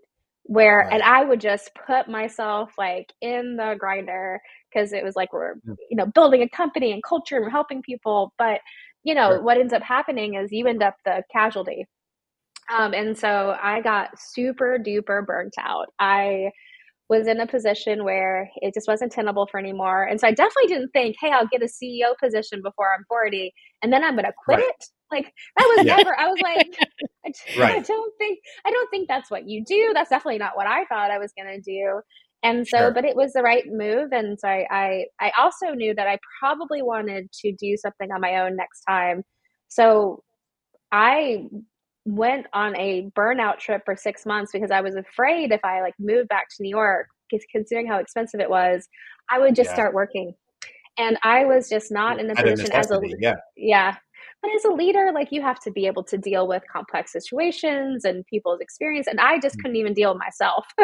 Where, 0.48 0.80
right. 0.80 0.94
and 0.94 1.02
I 1.02 1.26
would 1.26 1.42
just 1.42 1.72
put 1.88 2.08
myself 2.08 2.72
like 2.78 3.12
in 3.22 3.56
the 3.56 3.76
grinder 3.80 4.40
because 4.76 4.94
it 4.94 5.04
was 5.04 5.16
like 5.16 5.32
we're 5.34 5.56
you 5.90 5.96
know 5.96 6.06
building 6.06 6.42
a 6.42 6.50
company 6.50 6.92
and 6.92 7.02
culture 7.04 7.36
and 7.36 7.46
we're 7.46 7.50
helping 7.50 7.82
people 7.82 8.34
but 8.38 8.60
you 9.04 9.14
know 9.14 9.32
sure. 9.32 9.42
what 9.42 9.58
ends 9.58 9.74
up 9.74 9.82
happening 9.82 10.36
is 10.36 10.52
you 10.52 10.68
end 10.68 10.84
up 10.84 10.96
the 11.06 11.24
casualty 11.32 11.86
um, 12.76 12.94
and 12.94 13.18
so 13.18 13.56
i 13.62 13.82
got 13.82 14.10
super 14.20 14.78
duper 14.78 15.26
burnt 15.26 15.54
out 15.60 15.88
i 16.00 16.52
was 17.10 17.28
in 17.28 17.40
a 17.40 17.48
position 17.48 18.04
where 18.04 18.50
it 18.58 18.74
just 18.74 18.88
wasn't 18.88 19.12
tenable 19.12 19.48
for 19.50 19.60
anymore 19.60 20.04
and 20.04 20.20
so 20.20 20.28
i 20.28 20.32
definitely 20.32 20.68
didn't 20.68 20.90
think 20.90 21.16
hey 21.20 21.32
i'll 21.32 21.48
get 21.48 21.62
a 21.62 21.66
ceo 21.66 22.14
position 22.22 22.62
before 22.64 22.94
i'm 22.94 23.06
40 23.08 23.54
and 23.82 23.92
then 23.94 24.04
i'm 24.04 24.14
going 24.14 24.26
to 24.26 24.34
quit 24.44 24.60
right. 24.60 24.68
it 24.68 24.86
like 25.12 25.34
that 25.58 25.74
was 25.78 25.86
yeah. 25.86 25.96
never 25.98 26.20
i 26.20 26.28
was 26.28 26.40
like 26.42 26.78
I, 27.26 27.60
right. 27.60 27.76
I 27.76 27.80
don't 27.80 28.14
think 28.18 28.40
i 28.66 28.72
don't 28.72 28.90
think 28.90 29.08
that's 29.08 29.30
what 29.30 29.48
you 29.48 29.64
do 29.66 29.92
that's 29.94 30.10
definitely 30.10 30.40
not 30.40 30.56
what 30.56 30.68
i 30.68 30.86
thought 30.86 31.12
i 31.12 31.20
was 31.20 31.32
going 31.38 31.54
to 31.54 31.62
do 31.62 32.02
and 32.46 32.68
so, 32.68 32.78
sure. 32.78 32.92
but 32.92 33.06
it 33.06 33.16
was 33.16 33.34
the 33.34 33.42
right 33.42 33.64
move. 33.66 34.12
And 34.12 34.40
so 34.40 34.48
I, 34.48 34.68
I, 34.70 35.06
I 35.20 35.32
also 35.36 35.72
knew 35.72 35.96
that 35.96 36.06
I 36.06 36.20
probably 36.40 36.84
wanted 36.84 37.32
to 37.42 37.52
do 37.54 37.76
something 37.76 38.12
on 38.12 38.22
my 38.22 38.40
own 38.42 38.56
next 38.56 38.84
time. 38.88 39.24
So 39.68 40.22
I 40.92 41.48
went 42.06 42.48
on 42.54 42.76
a 42.78 43.10
burnout 43.18 43.58
trip 43.58 43.82
for 43.84 43.96
six 43.96 44.26
months 44.26 44.52
because 44.54 44.72
I 44.72 44.82
was 44.82 44.96
afraid 44.96 45.52
if 45.52 45.64
I 45.64 45.82
like 45.82 45.96
moved 46.00 46.30
back 46.30 46.48
to 46.50 46.64
New 46.64 46.70
York, 46.70 47.08
considering 47.52 47.88
how 47.88 47.98
expensive 47.98 48.40
it 48.40 48.50
was, 48.50 48.88
I 49.30 49.40
would 49.40 49.56
just 49.56 49.70
yeah. 49.70 49.74
start 49.74 49.94
working. 49.94 50.34
And 50.98 51.18
I 51.24 51.46
was 51.46 51.68
just 51.68 51.92
not 51.92 52.20
in 52.20 52.30
a 52.30 52.36
position 52.36 52.72
as 52.72 52.90
a 52.90 53.00
yeah. 53.20 53.36
yeah 53.58 53.96
but 54.46 54.56
as 54.56 54.66
a 54.66 54.74
leader, 54.74 55.12
like 55.14 55.32
you 55.32 55.42
have 55.42 55.60
to 55.62 55.72
be 55.72 55.88
able 55.88 56.04
to 56.04 56.18
deal 56.18 56.48
with 56.48 56.64
complex 56.72 57.12
situations 57.12 58.06
and 58.06 58.26
people's 58.28 58.60
experience. 58.60 59.08
And 59.08 59.20
I 59.20 59.40
just 59.40 59.58
mm. 59.58 59.62
couldn't 59.62 59.78
even 59.78 59.94
deal 59.94 60.14
with 60.14 60.20
myself. 60.20 60.66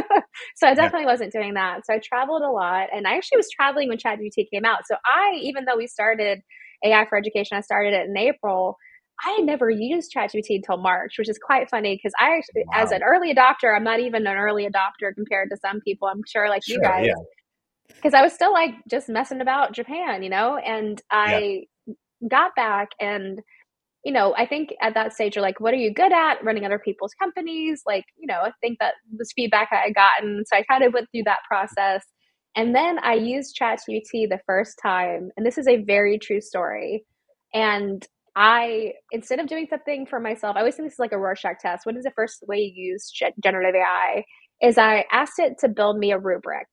so 0.56 0.68
I 0.68 0.74
definitely 0.74 1.02
yeah. 1.02 1.12
wasn't 1.12 1.34
doing 1.34 1.54
that. 1.54 1.86
So 1.86 1.94
I 1.94 2.00
traveled 2.00 2.42
a 2.42 2.50
lot 2.50 2.88
and 2.94 3.08
I 3.08 3.16
actually 3.16 3.38
was 3.38 3.50
traveling 3.50 3.90
when 3.90 3.98
ChatGPT 3.98 4.50
came 4.52 4.66
out. 4.66 4.88
So 4.88 4.96
I, 5.06 5.38
even 5.42 5.66
though 5.66 5.78
we 5.78 5.88
started 5.88 6.42
AI 6.84 7.06
for 7.08 7.18
Education, 7.18 7.58
I 7.58 7.62
started 7.62 7.94
it 7.94 8.08
in 8.08 8.18
April. 8.18 8.78
I 9.24 9.32
had 9.38 9.46
never 9.46 9.70
used 9.70 10.14
ChatGPT 10.16 10.56
until 10.56 10.78
March, 10.78 11.16
which 11.20 11.30
is 11.30 11.38
quite 11.38 11.70
funny 11.70 11.96
because 11.96 12.14
I, 12.20 12.42
wow. 12.56 12.64
as 12.74 12.92
an 12.92 13.02
early 13.04 13.34
adopter, 13.34 13.76
I'm 13.76 13.84
not 13.84 14.00
even 14.00 14.26
an 14.26 14.36
early 14.36 14.66
adopter 14.66 15.14
compared 15.14 15.50
to 15.52 15.58
some 15.58 15.80
people. 15.82 16.08
I'm 16.08 16.22
sure, 16.28 16.50
like 16.50 16.64
sure, 16.66 16.78
you 16.78 16.82
guys, 16.82 17.08
because 17.88 18.14
yeah. 18.14 18.20
I 18.20 18.24
was 18.24 18.34
still 18.34 18.52
like 18.52 18.72
just 18.90 19.10
messing 19.10 19.42
about 19.42 19.74
Japan, 19.74 20.24
you 20.24 20.30
know. 20.30 20.58
And 20.58 21.02
I 21.12 21.66
got 22.30 22.56
back 22.56 22.90
and 23.00 23.42
you 24.04 24.12
know 24.12 24.34
i 24.38 24.46
think 24.46 24.74
at 24.82 24.94
that 24.94 25.14
stage 25.14 25.36
you're 25.36 25.44
like 25.44 25.60
what 25.60 25.74
are 25.74 25.78
you 25.78 25.94
good 25.94 26.12
at 26.12 26.44
running 26.44 26.66
other 26.66 26.80
people's 26.80 27.14
companies 27.14 27.82
like 27.86 28.06
you 28.18 28.28
know 28.28 28.42
i 28.42 28.52
think 28.62 28.78
that 28.80 28.94
was 29.18 29.32
feedback 29.36 29.70
i 29.72 29.88
had 29.88 29.96
gotten 29.96 30.44
so 30.46 30.58
i 30.58 30.64
kind 30.64 30.84
of 30.84 30.94
went 30.94 31.08
through 31.12 31.24
that 31.24 31.40
process 31.48 32.04
and 32.56 32.76
then 32.76 33.00
i 33.04 33.14
used 33.14 33.58
ChatGPT 33.60 34.30
the 34.30 34.40
first 34.46 34.80
time 34.82 35.30
and 35.36 35.46
this 35.46 35.58
is 35.58 35.68
a 35.68 35.84
very 35.84 36.20
true 36.20 36.42
story 36.42 37.06
and 37.54 38.08
i 38.36 38.94
instead 39.12 39.40
of 39.40 39.48
doing 39.48 39.68
something 39.70 40.06
for 40.06 40.20
myself 40.20 40.56
i 40.56 40.60
always 40.60 40.76
think 40.76 40.88
this 40.88 40.94
is 40.94 41.00
like 41.00 41.12
a 41.12 41.18
rorschach 41.18 41.60
test. 41.60 41.86
What 41.86 41.98
is 41.98 42.04
the 42.04 42.12
first 42.12 42.44
way 42.48 42.60
you 42.60 42.92
use 42.92 43.12
generative 43.44 43.76
ai 43.76 44.24
is 44.62 44.78
i 44.78 45.06
asked 45.12 45.40
it 45.40 45.58
to 45.60 45.70
build 45.70 45.98
me 45.98 46.12
a 46.12 46.20
rubric. 46.20 46.68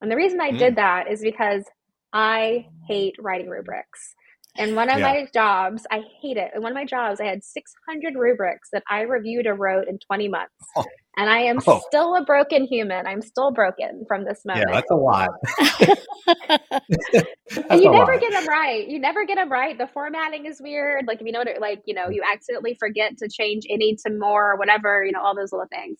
And 0.00 0.10
the 0.10 0.16
reason 0.16 0.40
i 0.40 0.50
mm. 0.50 0.58
did 0.58 0.76
that 0.76 1.10
is 1.10 1.20
because 1.20 1.64
i 2.12 2.66
hate 2.88 3.14
writing 3.20 3.48
rubrics 3.48 4.14
and 4.58 4.76
one 4.76 4.90
of 4.90 4.98
yeah. 4.98 5.12
my 5.12 5.28
jobs, 5.32 5.86
I 5.90 6.02
hate 6.20 6.36
it. 6.36 6.50
In 6.54 6.62
one 6.62 6.72
of 6.72 6.76
my 6.76 6.84
jobs, 6.84 7.20
I 7.20 7.24
had 7.24 7.44
600 7.44 8.14
rubrics 8.14 8.68
that 8.72 8.82
I 8.90 9.02
reviewed 9.02 9.46
or 9.46 9.54
wrote 9.54 9.88
in 9.88 9.98
20 9.98 10.28
months. 10.28 10.52
Oh. 10.76 10.84
And 11.18 11.30
I 11.30 11.38
am 11.38 11.58
oh. 11.66 11.80
still 11.86 12.14
a 12.16 12.24
broken 12.24 12.66
human. 12.66 13.06
I'm 13.06 13.22
still 13.22 13.50
broken 13.50 14.04
from 14.06 14.24
this 14.24 14.44
moment. 14.44 14.66
Yeah, 14.68 14.74
that's 14.74 14.90
a 14.90 14.94
lot. 14.94 15.30
that's 17.48 17.82
you 17.82 17.90
never 17.90 18.12
lot. 18.12 18.20
get 18.20 18.32
them 18.32 18.46
right. 18.46 18.86
You 18.86 18.98
never 18.98 19.24
get 19.24 19.36
them 19.36 19.50
right. 19.50 19.78
The 19.78 19.88
formatting 19.94 20.44
is 20.44 20.60
weird. 20.60 21.06
Like 21.06 21.20
if 21.20 21.26
you 21.26 21.32
know 21.32 21.38
what, 21.38 21.48
it, 21.48 21.60
like 21.60 21.82
you 21.86 21.94
know, 21.94 22.10
you 22.10 22.22
accidentally 22.30 22.76
forget 22.78 23.16
to 23.18 23.28
change 23.28 23.64
any 23.70 23.96
to 24.06 24.12
more, 24.12 24.52
or 24.52 24.56
whatever. 24.58 25.02
You 25.04 25.12
know, 25.12 25.22
all 25.22 25.34
those 25.34 25.52
little 25.52 25.68
things. 25.68 25.98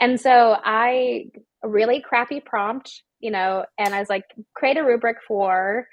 And 0.00 0.20
so 0.20 0.58
I 0.62 1.26
a 1.62 1.68
really 1.68 2.00
crappy 2.00 2.40
prompt, 2.40 3.02
you 3.20 3.30
know, 3.30 3.64
and 3.78 3.94
I 3.94 4.00
was 4.00 4.10
like, 4.10 4.24
create 4.54 4.76
a 4.76 4.84
rubric 4.84 5.18
for 5.26 5.86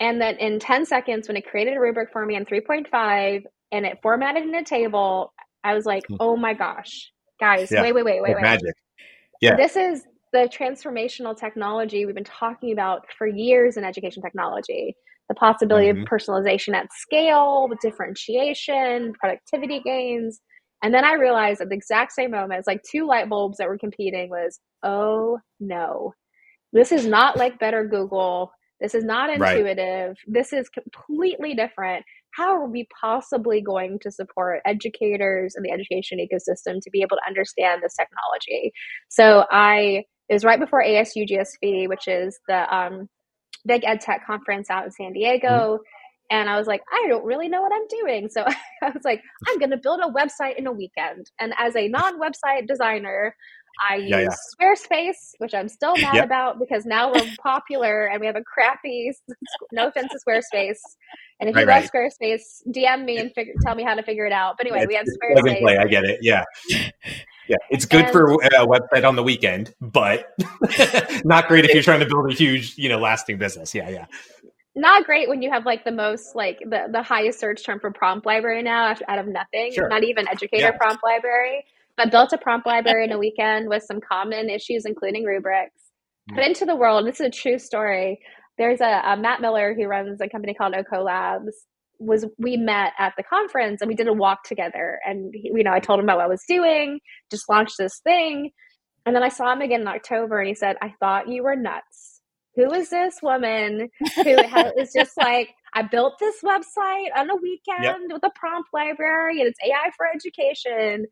and 0.00 0.20
then 0.20 0.36
in 0.36 0.58
10 0.58 0.86
seconds, 0.86 1.28
when 1.28 1.36
it 1.36 1.46
created 1.46 1.76
a 1.76 1.80
rubric 1.80 2.12
for 2.12 2.24
me 2.26 2.36
in 2.36 2.44
3.5 2.44 3.44
and 3.70 3.86
it 3.86 3.98
formatted 4.02 4.44
in 4.44 4.54
a 4.54 4.64
table, 4.64 5.32
I 5.64 5.74
was 5.74 5.86
like, 5.86 6.04
hmm. 6.08 6.16
oh 6.20 6.36
my 6.36 6.54
gosh, 6.54 7.10
guys, 7.40 7.70
yeah. 7.70 7.82
wait, 7.82 7.94
wait, 7.94 8.04
wait, 8.04 8.22
wait, 8.22 8.34
wait. 8.34 8.42
Magic. 8.42 8.74
Yeah. 9.40 9.56
This 9.56 9.76
is 9.76 10.04
the 10.32 10.50
transformational 10.52 11.36
technology 11.36 12.06
we've 12.06 12.14
been 12.14 12.24
talking 12.24 12.72
about 12.72 13.06
for 13.16 13.26
years 13.26 13.76
in 13.76 13.84
education 13.84 14.22
technology. 14.22 14.96
The 15.28 15.34
possibility 15.34 15.88
mm-hmm. 15.88 16.02
of 16.02 16.08
personalization 16.08 16.74
at 16.74 16.92
scale, 16.92 17.68
differentiation, 17.80 19.12
productivity 19.14 19.80
gains. 19.80 20.40
And 20.82 20.92
then 20.92 21.04
I 21.04 21.14
realized 21.14 21.60
at 21.60 21.68
the 21.68 21.76
exact 21.76 22.12
same 22.12 22.32
moment, 22.32 22.58
it's 22.58 22.66
like 22.66 22.82
two 22.82 23.06
light 23.06 23.28
bulbs 23.28 23.58
that 23.58 23.68
were 23.68 23.78
competing 23.78 24.30
was, 24.30 24.58
oh 24.82 25.38
no, 25.60 26.12
this 26.72 26.90
is 26.90 27.06
not 27.06 27.36
like 27.36 27.58
better 27.58 27.86
Google. 27.86 28.52
This 28.82 28.94
is 28.94 29.04
not 29.04 29.30
intuitive. 29.30 30.08
Right. 30.08 30.16
This 30.26 30.52
is 30.52 30.68
completely 30.68 31.54
different. 31.54 32.04
How 32.34 32.56
are 32.56 32.68
we 32.68 32.88
possibly 33.00 33.60
going 33.60 33.98
to 34.00 34.10
support 34.10 34.60
educators 34.66 35.54
and 35.54 35.64
the 35.64 35.70
education 35.70 36.18
ecosystem 36.18 36.80
to 36.82 36.90
be 36.90 37.02
able 37.02 37.16
to 37.16 37.26
understand 37.26 37.82
this 37.82 37.94
technology? 37.94 38.72
So 39.08 39.44
I 39.50 40.04
it 40.28 40.34
was 40.34 40.44
right 40.44 40.58
before 40.58 40.82
ASUGSV, 40.82 41.88
which 41.88 42.08
is 42.08 42.38
the 42.48 42.74
um, 42.74 43.08
big 43.66 43.84
ed 43.84 44.00
tech 44.00 44.26
conference 44.26 44.70
out 44.70 44.84
in 44.84 44.90
San 44.90 45.12
Diego. 45.12 45.48
Mm-hmm. 45.48 45.82
And 46.30 46.48
I 46.48 46.56
was 46.56 46.66
like, 46.66 46.80
I 46.90 47.06
don't 47.08 47.24
really 47.24 47.48
know 47.48 47.60
what 47.60 47.72
I'm 47.74 47.86
doing. 48.00 48.28
So 48.30 48.42
I 48.82 48.86
was 48.86 49.04
like, 49.04 49.20
I'm 49.46 49.58
going 49.58 49.70
to 49.70 49.76
build 49.76 50.00
a 50.02 50.10
website 50.10 50.56
in 50.56 50.66
a 50.66 50.72
weekend. 50.72 51.30
And 51.38 51.52
as 51.58 51.76
a 51.76 51.88
non 51.88 52.18
website 52.18 52.66
designer, 52.66 53.36
I 53.88 53.96
use 53.96 54.10
yeah, 54.10 54.20
yeah. 54.20 54.28
Squarespace, 54.60 55.34
which 55.38 55.54
I'm 55.54 55.68
still 55.68 55.96
mad 55.96 56.14
yep. 56.14 56.24
about 56.24 56.58
because 56.58 56.84
now 56.84 57.12
we're 57.12 57.26
popular 57.42 58.06
and 58.06 58.20
we 58.20 58.26
have 58.26 58.36
a 58.36 58.42
crappy, 58.42 59.12
no 59.72 59.88
offense 59.88 60.12
to 60.12 60.18
Squarespace. 60.18 60.78
And 61.40 61.48
if 61.48 61.56
right, 61.56 61.62
you 61.62 61.66
love. 61.66 61.90
Squarespace, 61.90 62.62
DM 62.68 63.04
me 63.04 63.18
and 63.18 63.32
figure, 63.34 63.54
tell 63.62 63.74
me 63.74 63.82
how 63.82 63.94
to 63.94 64.02
figure 64.02 64.26
it 64.26 64.32
out. 64.32 64.56
But 64.56 64.66
anyway, 64.66 64.86
we 64.86 64.94
have 64.94 65.06
Squarespace. 65.06 65.60
Play, 65.60 65.76
I 65.76 65.86
get 65.86 66.04
it. 66.04 66.20
Yeah. 66.22 66.44
Yeah, 67.48 67.56
it's 67.70 67.84
good 67.84 68.04
and, 68.04 68.12
for 68.12 68.34
a 68.34 68.36
uh, 68.36 68.66
website 68.66 69.06
on 69.06 69.16
the 69.16 69.22
weekend, 69.22 69.74
but 69.80 70.32
not 71.24 71.48
great 71.48 71.64
if 71.64 71.74
you're 71.74 71.82
trying 71.82 72.00
to 72.00 72.06
build 72.06 72.30
a 72.30 72.34
huge, 72.34 72.78
you 72.78 72.88
know, 72.88 72.98
lasting 72.98 73.36
business. 73.36 73.74
Yeah, 73.74 73.90
yeah. 73.90 74.06
Not 74.74 75.04
great 75.04 75.28
when 75.28 75.42
you 75.42 75.50
have 75.50 75.66
like 75.66 75.84
the 75.84 75.92
most 75.92 76.34
like 76.34 76.60
the 76.60 76.86
the 76.90 77.02
highest 77.02 77.40
search 77.40 77.64
term 77.64 77.78
for 77.80 77.90
prompt 77.90 78.24
library 78.24 78.62
now 78.62 78.94
out 79.06 79.18
of 79.18 79.26
nothing. 79.26 79.72
Sure. 79.72 79.88
Not 79.88 80.04
even 80.04 80.28
educator 80.28 80.66
yeah. 80.66 80.76
prompt 80.76 81.02
library 81.04 81.64
but 81.96 82.10
built 82.10 82.32
a 82.32 82.38
prompt 82.38 82.66
library 82.66 83.04
in 83.04 83.12
a 83.12 83.18
weekend 83.26 83.68
with 83.68 83.82
some 83.82 84.00
common 84.00 84.48
issues, 84.50 84.84
including 84.84 85.24
rubrics. 85.24 85.80
Mm. 86.30 86.36
Put 86.36 86.44
into 86.44 86.64
the 86.64 86.76
world, 86.76 87.06
this 87.06 87.20
is 87.20 87.26
a 87.26 87.30
true 87.30 87.58
story. 87.58 88.20
There's 88.58 88.80
a, 88.80 89.02
a 89.04 89.16
Matt 89.16 89.40
Miller 89.40 89.74
who 89.74 89.86
runs 89.86 90.20
a 90.20 90.28
company 90.28 90.54
called 90.54 90.74
Oko 90.74 91.02
Labs. 91.02 91.54
Was 91.98 92.26
we 92.36 92.56
met 92.56 92.92
at 92.98 93.12
the 93.16 93.22
conference 93.22 93.80
and 93.80 93.88
we 93.88 93.94
did 93.94 94.08
a 94.08 94.12
walk 94.12 94.42
together, 94.44 94.98
and 95.06 95.32
he, 95.32 95.52
you 95.54 95.62
know 95.62 95.70
I 95.70 95.78
told 95.78 96.00
him 96.00 96.06
about 96.06 96.16
what 96.16 96.24
I 96.24 96.28
was 96.28 96.42
doing, 96.48 96.98
just 97.30 97.48
launched 97.48 97.76
this 97.78 98.00
thing, 98.02 98.50
and 99.06 99.14
then 99.14 99.22
I 99.22 99.28
saw 99.28 99.52
him 99.52 99.60
again 99.60 99.82
in 99.82 99.88
October, 99.88 100.40
and 100.40 100.48
he 100.48 100.54
said, 100.54 100.76
"I 100.82 100.94
thought 100.98 101.28
you 101.28 101.44
were 101.44 101.54
nuts. 101.54 102.20
Who 102.56 102.72
is 102.72 102.90
this 102.90 103.18
woman 103.22 103.88
who 104.16 104.22
is 104.76 104.92
just 104.92 105.16
like 105.16 105.50
I 105.74 105.82
built 105.82 106.14
this 106.18 106.36
website 106.44 107.16
on 107.16 107.30
a 107.30 107.36
weekend 107.36 107.84
yep. 107.84 107.96
with 108.08 108.24
a 108.24 108.32
prompt 108.34 108.70
library, 108.72 109.40
and 109.40 109.48
it's 109.48 109.60
AI 109.64 109.90
for 109.96 110.06
education." 110.12 111.06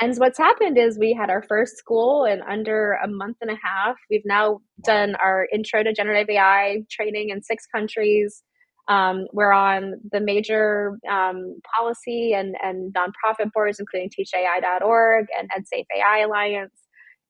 And 0.00 0.16
what's 0.16 0.38
happened 0.38 0.76
is 0.76 0.98
we 0.98 1.12
had 1.12 1.30
our 1.30 1.42
first 1.42 1.76
school 1.76 2.24
in 2.24 2.42
under 2.42 2.98
a 3.04 3.08
month 3.08 3.36
and 3.40 3.50
a 3.50 3.56
half. 3.62 3.96
We've 4.10 4.24
now 4.24 4.60
done 4.84 5.14
our 5.16 5.46
intro 5.52 5.82
to 5.82 5.92
generative 5.92 6.30
AI 6.30 6.82
training 6.90 7.30
in 7.30 7.42
six 7.42 7.64
countries. 7.66 8.42
Um, 8.88 9.26
we're 9.32 9.52
on 9.52 9.94
the 10.10 10.20
major 10.20 10.98
um, 11.10 11.58
policy 11.74 12.34
and, 12.34 12.56
and 12.62 12.92
nonprofit 12.94 13.52
boards, 13.52 13.78
including 13.78 14.10
teachai.org 14.10 15.26
and 15.38 15.48
EdSafe 15.50 15.86
AI 15.96 16.18
Alliance 16.18 16.83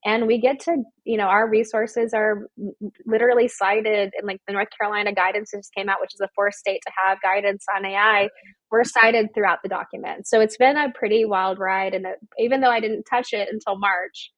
and 0.05 0.27
we 0.27 0.38
get 0.38 0.61
to 0.61 0.77
you 1.05 1.17
know 1.17 1.25
our 1.27 1.49
resources 1.49 2.12
are 2.14 2.47
literally 3.07 3.49
cited 3.49 4.12
in 4.19 4.27
like 4.27 4.40
the 4.47 4.53
north 4.53 4.69
carolina 4.79 5.12
guidance 5.12 5.51
just 5.55 5.73
came 5.75 5.88
out 5.88 6.01
which 6.01 6.14
is 6.14 6.19
the 6.19 6.29
fourth 6.35 6.55
state 6.55 6.81
to 6.87 6.93
have 7.05 7.19
guidance 7.23 7.64
on 7.75 7.85
ai 7.85 8.29
we're 8.75 8.83
cited 8.83 9.29
throughout 9.33 9.61
the 9.62 9.69
document. 9.69 10.27
So 10.27 10.40
it's 10.40 10.57
been 10.57 10.77
a 10.77 10.90
pretty 10.90 11.25
wild 11.25 11.61
ride 11.61 11.95
and 11.95 12.07
even 12.38 12.61
though 12.61 12.71
i 12.71 12.81
didn't 12.81 13.05
touch 13.05 13.33
it 13.33 13.49
until 13.51 13.79
march 13.79 14.33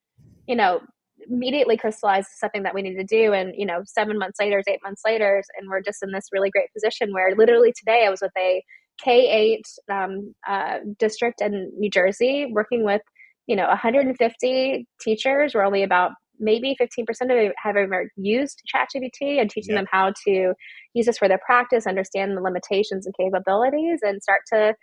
you 0.47 0.55
know 0.57 0.81
immediately 1.29 1.77
crystallized 1.77 2.29
something 2.37 2.63
that 2.63 2.75
we 2.75 2.83
need 2.83 2.97
to 2.97 3.05
do. 3.05 3.33
And 3.33 3.55
you 3.57 3.67
know 3.67 3.81
seven 3.87 4.19
months 4.19 4.39
later 4.39 4.63
eight 4.69 4.81
months 4.85 5.03
later 5.07 5.43
and 5.59 5.69
we're 5.71 5.81
just 5.81 6.03
in 6.03 6.13
this 6.13 6.29
really 6.33 6.51
great 6.51 6.69
position 6.75 7.13
where 7.13 7.35
literally 7.35 7.73
today 7.79 8.05
i 8.07 8.11
was 8.11 8.21
with 8.21 8.33
a 8.37 8.63
k8 9.05 9.61
um, 9.91 10.35
uh, 10.49 10.79
district 10.99 11.41
in 11.41 11.71
new 11.79 11.91
jersey 11.91 12.51
working 12.51 12.85
with 12.85 13.03
you 13.47 13.57
know 13.57 13.67
150 13.67 14.87
teachers 15.01 15.55
we're 15.55 15.65
only 15.65 15.83
about 15.83 16.13
maybe 16.39 16.77
15% 16.81 17.09
of 17.09 17.29
them 17.29 17.53
have 17.63 17.77
ever 17.77 18.11
used 18.17 18.63
ChatGPT 18.75 19.41
and 19.41 19.51
teaching 19.51 19.75
them 19.75 19.87
how 19.91 20.13
to 20.27 20.53
use 20.95 21.07
this 21.07 21.19
for 21.19 21.29
their 21.29 21.41
practice, 21.45 21.87
understand 21.87 22.37
the 22.37 22.41
limitations 22.41 23.07
and 23.07 23.15
capabilities, 23.19 24.01
and 24.03 24.23
start 24.23 24.41
to 24.53 24.75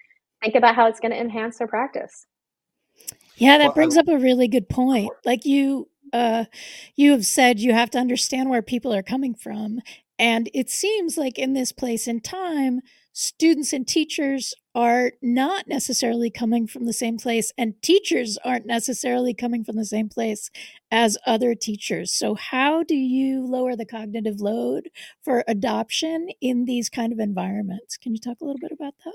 think 0.42 0.56
about 0.56 0.76
how 0.76 0.88
it's 0.88 1.00
going 1.00 1.12
to 1.12 1.20
enhance 1.20 1.58
their 1.58 1.68
practice. 1.68 2.26
Yeah, 3.36 3.58
that 3.58 3.74
brings 3.74 3.98
up 3.98 4.08
a 4.08 4.18
really 4.18 4.48
good 4.48 4.70
point. 4.70 5.12
Like 5.26 5.46
you 5.46 5.90
uh 6.12 6.46
you 6.96 7.12
have 7.12 7.26
said 7.26 7.60
you 7.60 7.74
have 7.74 7.90
to 7.90 7.98
understand 7.98 8.50
where 8.50 8.62
people 8.62 8.94
are 8.94 9.02
coming 9.02 9.34
from 9.34 9.80
and 10.20 10.50
it 10.54 10.70
seems 10.70 11.18
like 11.18 11.38
in 11.38 11.54
this 11.54 11.72
place 11.72 12.08
and 12.08 12.24
time 12.24 12.82
students 13.12 13.74
and 13.74 13.88
teachers 13.88 14.56
are 14.74 15.12
not 15.22 15.68
necessarily 15.68 16.32
coming 16.32 16.66
from 16.66 16.86
the 16.86 16.94
same 16.94 17.18
place 17.18 17.52
and 17.58 17.80
teachers 17.82 18.40
aren't 18.44 18.66
necessarily 18.66 19.34
coming 19.34 19.64
from 19.64 19.76
the 19.76 19.86
same 19.86 20.10
place 20.10 20.50
as 20.92 21.18
other 21.26 21.54
teachers 21.54 22.12
so 22.12 22.34
how 22.36 22.84
do 22.84 22.96
you 22.96 23.46
lower 23.46 23.76
the 23.76 23.86
cognitive 23.86 24.42
load 24.42 24.90
for 25.22 25.44
adoption 25.48 26.28
in 26.42 26.66
these 26.66 26.90
kind 26.90 27.14
of 27.14 27.20
environments 27.20 27.98
can 27.98 28.14
you 28.14 28.20
talk 28.20 28.42
a 28.42 28.46
little 28.46 28.60
bit 28.60 28.72
about 28.72 28.94
that 29.06 29.14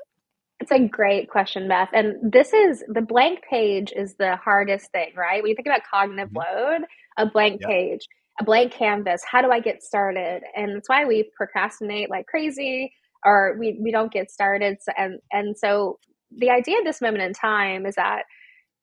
it's 0.60 0.72
a 0.72 0.88
great 0.88 1.30
question, 1.30 1.68
Beth. 1.68 1.90
And 1.92 2.16
this 2.32 2.52
is 2.52 2.82
the 2.88 3.00
blank 3.00 3.40
page 3.48 3.92
is 3.94 4.14
the 4.14 4.36
hardest 4.36 4.90
thing, 4.90 5.12
right? 5.16 5.40
When 5.42 5.50
you 5.50 5.54
think 5.54 5.68
about 5.68 5.82
cognitive 5.88 6.30
mm-hmm. 6.30 6.58
load, 6.58 6.80
a 7.16 7.26
blank 7.26 7.60
yep. 7.60 7.70
page, 7.70 8.08
a 8.40 8.44
blank 8.44 8.72
canvas, 8.72 9.22
how 9.30 9.42
do 9.42 9.50
I 9.50 9.60
get 9.60 9.82
started? 9.82 10.42
And 10.54 10.76
that's 10.76 10.88
why 10.88 11.04
we 11.04 11.30
procrastinate 11.36 12.10
like 12.10 12.26
crazy 12.26 12.92
or 13.24 13.56
we, 13.58 13.78
we 13.82 13.90
don't 13.90 14.12
get 14.12 14.30
started. 14.30 14.78
So, 14.80 14.92
and, 14.96 15.18
and 15.32 15.56
so 15.56 15.98
the 16.36 16.50
idea 16.50 16.78
of 16.78 16.84
this 16.84 17.00
moment 17.00 17.22
in 17.22 17.32
time 17.32 17.86
is 17.86 17.96
that 17.96 18.22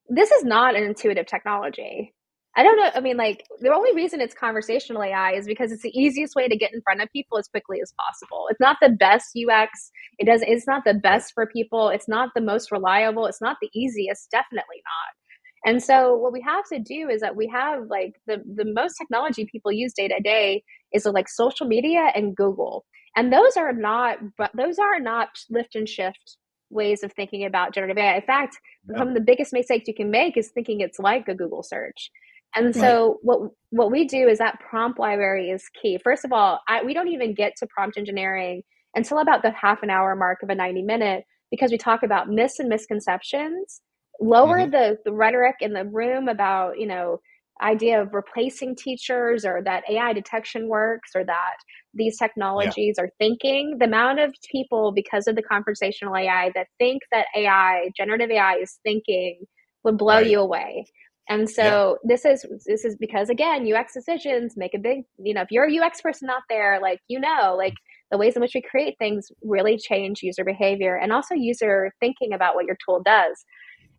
this 0.09 0.31
is 0.31 0.43
not 0.43 0.75
an 0.75 0.83
intuitive 0.83 1.25
technology. 1.25 2.13
I 2.57 2.63
don't 2.63 2.77
know. 2.77 2.89
I 2.95 3.01
mean, 3.01 3.17
like 3.17 3.43
the 3.59 3.73
only 3.73 3.93
reason 3.93 4.21
it's 4.21 4.33
conversational 4.33 5.03
AI 5.03 5.33
is 5.33 5.45
because 5.45 5.73
it's 5.73 5.81
the 5.81 5.97
easiest 5.97 6.35
way 6.35 6.47
to 6.47 6.55
get 6.55 6.73
in 6.73 6.81
front 6.81 7.01
of 7.01 7.09
people 7.11 7.37
as 7.37 7.49
quickly 7.49 7.79
as 7.81 7.93
possible. 7.99 8.45
It's 8.49 8.61
not 8.61 8.77
the 8.81 8.89
best 8.89 9.37
UX. 9.37 9.91
It 10.19 10.25
does. 10.25 10.41
It's 10.47 10.65
not 10.65 10.83
the 10.85 10.93
best 10.93 11.33
for 11.33 11.47
people. 11.47 11.89
It's 11.89 12.07
not 12.07 12.29
the 12.33 12.41
most 12.41 12.71
reliable. 12.71 13.25
It's 13.25 13.41
not 13.41 13.57
the 13.61 13.69
easiest. 13.73 14.31
Definitely 14.31 14.81
not. 14.85 15.24
And 15.65 15.83
so 15.83 16.15
what 16.15 16.31
we 16.31 16.41
have 16.41 16.63
to 16.71 16.79
do 16.79 17.09
is 17.09 17.21
that 17.21 17.35
we 17.35 17.47
have 17.47 17.87
like 17.89 18.13
the 18.27 18.43
the 18.55 18.65
most 18.65 18.95
technology 18.97 19.47
people 19.51 19.71
use 19.71 19.93
day 19.93 20.07
to 20.07 20.19
day 20.21 20.63
is 20.93 21.05
like 21.05 21.27
social 21.27 21.65
media 21.65 22.11
and 22.15 22.35
Google. 22.35 22.85
And 23.15 23.33
those 23.33 23.57
are 23.57 23.73
not 23.73 24.17
but 24.37 24.51
those 24.55 24.77
are 24.77 24.99
not 24.99 25.29
lift 25.49 25.75
and 25.75 25.89
shift 25.89 26.37
ways 26.69 27.03
of 27.03 27.11
thinking 27.13 27.45
about 27.45 27.73
generative 27.73 27.97
AI. 27.97 28.15
In 28.15 28.21
fact, 28.21 28.57
yeah. 28.89 28.97
some 28.97 29.07
of 29.07 29.13
the 29.13 29.21
biggest 29.21 29.53
mistakes 29.53 29.87
you 29.87 29.93
can 29.93 30.11
make 30.11 30.37
is 30.37 30.49
thinking 30.49 30.81
it's 30.81 30.99
like 30.99 31.27
a 31.27 31.35
Google 31.35 31.63
search. 31.63 32.11
And 32.55 32.73
so 32.73 33.07
right. 33.07 33.17
what 33.23 33.51
what 33.71 33.91
we 33.91 34.05
do 34.05 34.27
is 34.27 34.37
that 34.37 34.59
prompt 34.59 34.99
library 34.99 35.49
is 35.49 35.63
key. 35.81 35.99
First 36.03 36.23
of 36.23 36.31
all, 36.31 36.61
I, 36.67 36.83
we 36.83 36.93
don't 36.93 37.09
even 37.09 37.33
get 37.33 37.53
to 37.57 37.67
prompt 37.67 37.97
engineering 37.97 38.61
until 38.95 39.19
about 39.19 39.41
the 39.41 39.51
half 39.51 39.83
an 39.83 39.89
hour 39.89 40.15
mark 40.15 40.41
of 40.41 40.49
a 40.49 40.55
90 40.55 40.83
minute 40.83 41.25
because 41.51 41.71
we 41.71 41.77
talk 41.77 42.01
about 42.01 42.29
myths 42.29 42.59
and 42.59 42.69
misconceptions, 42.69 43.81
lower 44.19 44.59
mm-hmm. 44.59 44.71
the, 44.71 44.97
the 45.05 45.13
rhetoric 45.13 45.55
in 45.59 45.73
the 45.73 45.85
room 45.85 46.27
about, 46.27 46.79
you 46.79 46.87
know, 46.87 47.19
idea 47.61 48.01
of 48.01 48.13
replacing 48.13 48.75
teachers 48.75 49.45
or 49.45 49.61
that 49.63 49.83
AI 49.89 50.13
detection 50.13 50.67
works 50.67 51.11
or 51.15 51.23
that 51.23 51.55
these 51.93 52.17
technologies 52.17 52.95
yeah. 52.97 53.05
are 53.05 53.09
thinking. 53.17 53.77
The 53.79 53.85
amount 53.85 54.19
of 54.19 54.33
people, 54.51 54.91
because 54.91 55.27
of 55.27 55.35
the 55.35 55.41
conversational 55.41 56.15
AI, 56.15 56.51
that 56.53 56.67
think 56.77 57.01
that 57.11 57.27
AI, 57.35 57.89
generative 57.95 58.29
AI, 58.29 58.55
is 58.55 58.79
thinking 58.83 59.39
would 59.83 59.97
blow 59.97 60.15
right. 60.15 60.29
you 60.29 60.39
away. 60.39 60.85
And 61.27 61.49
so 61.49 61.97
yeah. 62.03 62.15
this 62.15 62.25
is 62.25 62.45
this 62.65 62.85
is 62.85 62.95
because 62.97 63.29
again, 63.29 63.71
UX 63.71 63.93
decisions 63.93 64.55
make 64.55 64.75
a 64.75 64.79
big, 64.79 65.05
you 65.17 65.33
know, 65.33 65.41
if 65.41 65.49
you're 65.49 65.67
a 65.67 65.79
UX 65.79 66.01
person 66.01 66.29
out 66.29 66.43
there, 66.49 66.79
like 66.81 66.99
you 67.07 67.19
know, 67.19 67.55
like 67.57 67.73
the 68.11 68.17
ways 68.17 68.35
in 68.35 68.41
which 68.41 68.53
we 68.53 68.61
create 68.61 68.95
things 68.99 69.31
really 69.41 69.77
change 69.77 70.21
user 70.21 70.43
behavior 70.43 70.95
and 70.95 71.11
also 71.11 71.33
user 71.33 71.91
thinking 71.99 72.33
about 72.33 72.53
what 72.53 72.65
your 72.65 72.77
tool 72.85 73.01
does. 73.03 73.43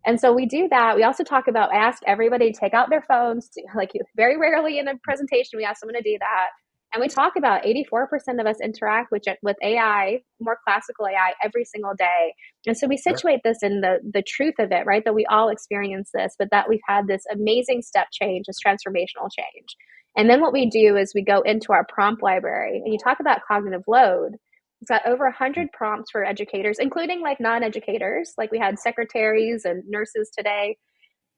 And 0.07 0.21
so 0.21 0.31
we 0.31 0.45
do 0.45 0.69
that. 0.69 0.95
We 0.95 1.03
also 1.03 1.25
talk 1.25 1.49
about 1.49 1.75
ask 1.75 2.01
everybody 2.07 2.53
to 2.53 2.57
take 2.57 2.73
out 2.73 2.89
their 2.89 3.03
phones. 3.07 3.49
To, 3.49 3.61
like 3.75 3.91
very 4.15 4.37
rarely 4.37 4.79
in 4.79 4.87
a 4.87 4.93
presentation, 5.03 5.57
we 5.57 5.65
ask 5.65 5.81
someone 5.81 5.95
to 5.95 6.01
do 6.01 6.17
that. 6.19 6.47
And 6.93 7.01
we 7.01 7.09
talk 7.09 7.33
about 7.35 7.63
84% 7.63 8.39
of 8.39 8.47
us 8.47 8.61
interact 8.63 9.11
with, 9.11 9.23
with 9.43 9.57
AI, 9.61 10.21
more 10.39 10.57
classical 10.65 11.05
AI, 11.05 11.33
every 11.43 11.65
single 11.65 11.91
day. 11.99 12.33
And 12.65 12.77
so 12.77 12.87
we 12.87 12.95
situate 12.95 13.41
this 13.43 13.57
in 13.61 13.81
the, 13.81 13.99
the 14.13 14.23
truth 14.25 14.55
of 14.59 14.71
it, 14.71 14.85
right? 14.85 15.03
That 15.03 15.13
we 15.13 15.25
all 15.25 15.49
experience 15.49 16.09
this, 16.13 16.35
but 16.39 16.47
that 16.51 16.69
we've 16.69 16.79
had 16.87 17.07
this 17.07 17.23
amazing 17.29 17.81
step 17.81 18.07
change, 18.13 18.45
this 18.47 18.59
transformational 18.65 19.29
change. 19.29 19.75
And 20.15 20.29
then 20.29 20.39
what 20.39 20.53
we 20.53 20.69
do 20.69 20.95
is 20.95 21.11
we 21.13 21.23
go 21.23 21.41
into 21.41 21.73
our 21.73 21.85
prompt 21.85 22.23
library 22.23 22.81
and 22.83 22.93
you 22.93 22.97
talk 23.03 23.19
about 23.19 23.41
cognitive 23.45 23.83
load. 23.85 24.37
It's 24.81 24.89
got 24.89 25.05
over 25.07 25.25
100 25.25 25.71
prompts 25.71 26.11
for 26.11 26.23
educators, 26.23 26.77
including 26.79 27.21
like 27.21 27.39
non 27.39 27.63
educators. 27.63 28.33
Like 28.37 28.51
we 28.51 28.59
had 28.59 28.79
secretaries 28.79 29.65
and 29.65 29.83
nurses 29.87 30.31
today 30.37 30.77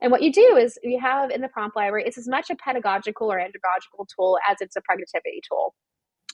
and 0.02 0.12
what 0.12 0.22
you 0.22 0.32
do 0.32 0.56
is 0.58 0.78
you 0.84 1.00
have 1.02 1.30
in 1.30 1.42
the 1.42 1.50
prompt 1.50 1.76
library, 1.76 2.04
it's 2.06 2.18
as 2.18 2.28
much 2.28 2.50
a 2.50 2.56
pedagogical 2.56 3.32
or 3.32 3.38
andragogical 3.38 4.08
tool 4.16 4.38
as 4.50 4.58
it's 4.62 4.76
a 4.76 4.82
productivity 4.82 5.42
tool. 5.48 5.76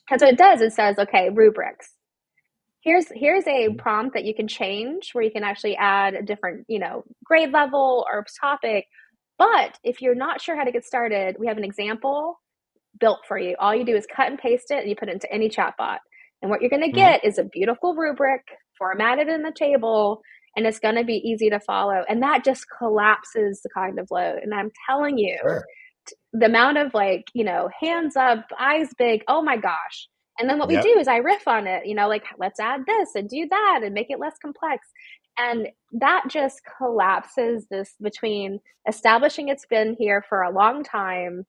And 0.08 0.20
so 0.20 0.28
it 0.28 0.38
does, 0.38 0.60
it 0.60 0.72
says, 0.72 0.98
okay, 0.98 1.30
rubrics. 1.30 1.90
Here's 2.82 3.06
here's 3.12 3.46
a 3.46 3.66
mm-hmm. 3.66 3.76
prompt 3.76 4.14
that 4.14 4.24
you 4.24 4.34
can 4.34 4.46
change 4.46 5.10
where 5.12 5.24
you 5.24 5.32
can 5.32 5.42
actually 5.42 5.76
add 5.76 6.14
a 6.14 6.22
different, 6.22 6.64
you 6.68 6.78
know, 6.78 7.02
grade 7.24 7.52
level 7.52 8.06
or 8.10 8.24
topic. 8.40 8.84
But 9.38 9.78
if 9.82 10.00
you're 10.00 10.14
not 10.14 10.40
sure 10.40 10.56
how 10.56 10.62
to 10.62 10.70
get 10.70 10.84
started, 10.84 11.36
we 11.38 11.48
have 11.48 11.58
an 11.58 11.64
example 11.64 12.40
built 13.00 13.18
for 13.26 13.36
you. 13.36 13.56
All 13.58 13.74
you 13.74 13.84
do 13.84 13.96
is 13.96 14.06
cut 14.06 14.28
and 14.28 14.38
paste 14.38 14.70
it 14.70 14.78
and 14.78 14.88
you 14.88 14.94
put 14.94 15.08
it 15.08 15.14
into 15.14 15.30
any 15.32 15.48
chatbot. 15.48 15.98
And 16.42 16.50
what 16.50 16.60
you're 16.60 16.70
going 16.70 16.82
to 16.82 16.88
mm-hmm. 16.88 16.96
get 16.96 17.20
mm-hmm. 17.20 17.28
is 17.28 17.38
a 17.38 17.44
beautiful 17.44 17.94
rubric 17.94 18.42
formatted 18.78 19.28
in 19.28 19.42
the 19.42 19.52
table 19.52 20.20
and 20.56 20.66
it's 20.66 20.78
going 20.78 20.94
to 20.94 21.04
be 21.04 21.16
easy 21.16 21.50
to 21.50 21.60
follow. 21.60 22.02
And 22.08 22.22
that 22.22 22.44
just 22.44 22.64
collapses 22.78 23.60
the 23.62 23.68
cognitive 23.68 24.08
load. 24.10 24.38
And 24.42 24.54
I'm 24.54 24.70
telling 24.88 25.18
you, 25.18 25.36
sure. 25.42 25.66
the 26.32 26.46
amount 26.46 26.78
of 26.78 26.94
like, 26.94 27.26
you 27.34 27.44
know, 27.44 27.68
hands 27.78 28.16
up, 28.16 28.46
eyes 28.58 28.88
big, 28.96 29.22
oh 29.28 29.42
my 29.42 29.58
gosh. 29.58 30.08
And 30.38 30.48
then 30.48 30.58
what 30.58 30.70
yep. 30.70 30.84
we 30.84 30.92
do 30.92 30.98
is 30.98 31.08
I 31.08 31.16
riff 31.16 31.46
on 31.46 31.66
it, 31.66 31.86
you 31.86 31.94
know, 31.94 32.08
like 32.08 32.24
let's 32.38 32.60
add 32.60 32.80
this 32.86 33.14
and 33.14 33.28
do 33.28 33.46
that 33.48 33.80
and 33.84 33.94
make 33.94 34.10
it 34.10 34.18
less 34.18 34.36
complex. 34.40 34.86
And 35.38 35.68
that 35.92 36.24
just 36.30 36.62
collapses 36.78 37.66
this 37.70 37.94
between 38.00 38.60
establishing 38.88 39.48
it's 39.48 39.66
been 39.66 39.94
here 39.98 40.24
for 40.26 40.42
a 40.42 40.52
long 40.52 40.82
time, 40.82 41.44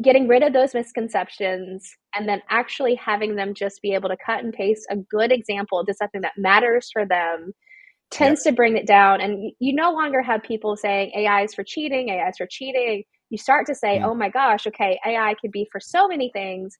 getting 0.00 0.26
rid 0.26 0.42
of 0.42 0.52
those 0.52 0.74
misconceptions, 0.74 1.90
and 2.14 2.28
then 2.28 2.40
actually 2.48 2.94
having 2.94 3.36
them 3.36 3.52
just 3.52 3.82
be 3.82 3.92
able 3.92 4.08
to 4.08 4.16
cut 4.24 4.42
and 4.42 4.52
paste 4.52 4.86
a 4.90 4.96
good 4.96 5.32
example 5.32 5.84
to 5.84 5.92
something 5.92 6.22
that 6.22 6.32
matters 6.38 6.88
for 6.92 7.04
them 7.04 7.52
tends 8.10 8.44
yep. 8.44 8.52
to 8.52 8.56
bring 8.56 8.76
it 8.76 8.86
down. 8.86 9.20
And 9.20 9.52
you 9.58 9.74
no 9.74 9.92
longer 9.92 10.22
have 10.22 10.42
people 10.42 10.76
saying 10.76 11.12
AI 11.16 11.42
is 11.42 11.54
for 11.54 11.64
cheating, 11.64 12.10
AI 12.10 12.28
is 12.28 12.36
for 12.36 12.46
cheating. 12.46 13.02
You 13.30 13.38
start 13.38 13.66
to 13.66 13.74
say, 13.74 13.98
mm. 13.98 14.04
oh 14.04 14.14
my 14.14 14.28
gosh, 14.28 14.66
okay, 14.66 14.98
AI 15.04 15.34
could 15.40 15.50
be 15.50 15.66
for 15.72 15.80
so 15.80 16.06
many 16.06 16.30
things. 16.32 16.76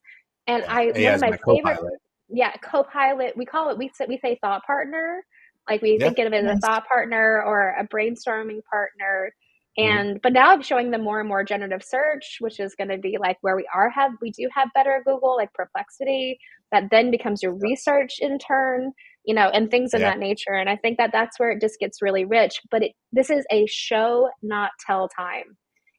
And 0.47 0.63
yeah. 0.63 0.73
I, 0.73 0.81
AI 0.95 1.11
one 1.11 1.15
of 1.15 1.21
my, 1.21 1.29
my 1.29 1.37
favorite, 1.37 1.75
co-pilot. 1.75 1.93
yeah, 2.29 2.51
co-pilot, 2.63 3.35
we 3.35 3.45
call 3.45 3.69
it, 3.71 3.77
we 3.77 3.89
say, 3.93 4.05
we 4.07 4.19
say 4.19 4.37
thought 4.41 4.63
partner. 4.65 5.23
Like 5.69 5.81
we 5.81 5.97
think 5.97 6.19
of 6.19 6.33
it 6.33 6.43
as 6.43 6.57
a 6.57 6.59
thought 6.59 6.85
partner 6.87 7.41
or 7.45 7.69
a 7.79 7.87
brainstorming 7.87 8.59
partner. 8.69 9.33
Mm-hmm. 9.79 9.97
And 9.97 10.21
but 10.21 10.33
now 10.33 10.51
I'm 10.51 10.61
showing 10.61 10.91
them 10.91 11.03
more 11.03 11.19
and 11.19 11.27
more 11.27 11.43
generative 11.43 11.83
search, 11.83 12.37
which 12.39 12.59
is 12.59 12.75
going 12.75 12.89
to 12.89 12.97
be 12.97 13.17
like 13.19 13.37
where 13.41 13.55
we 13.55 13.67
are 13.73 13.89
have 13.89 14.11
we 14.21 14.31
do 14.31 14.47
have 14.53 14.69
better 14.75 15.01
Google 15.05 15.35
like 15.35 15.53
Perplexity 15.53 16.39
that 16.71 16.89
then 16.91 17.11
becomes 17.11 17.41
your 17.41 17.53
research 17.53 18.17
in 18.19 18.37
turn 18.39 18.93
you 19.25 19.33
know, 19.33 19.49
and 19.49 19.71
things 19.71 19.93
of 19.93 20.01
yeah. 20.01 20.11
that 20.11 20.19
nature. 20.19 20.53
And 20.53 20.69
I 20.69 20.75
think 20.75 20.97
that 20.97 21.11
that's 21.11 21.39
where 21.39 21.51
it 21.51 21.61
just 21.61 21.79
gets 21.79 22.01
really 22.01 22.25
rich. 22.25 22.61
But 22.69 22.83
it, 22.83 22.91
this 23.11 23.29
is 23.29 23.45
a 23.51 23.65
show, 23.67 24.29
not 24.41 24.71
tell 24.85 25.07
time. 25.07 25.57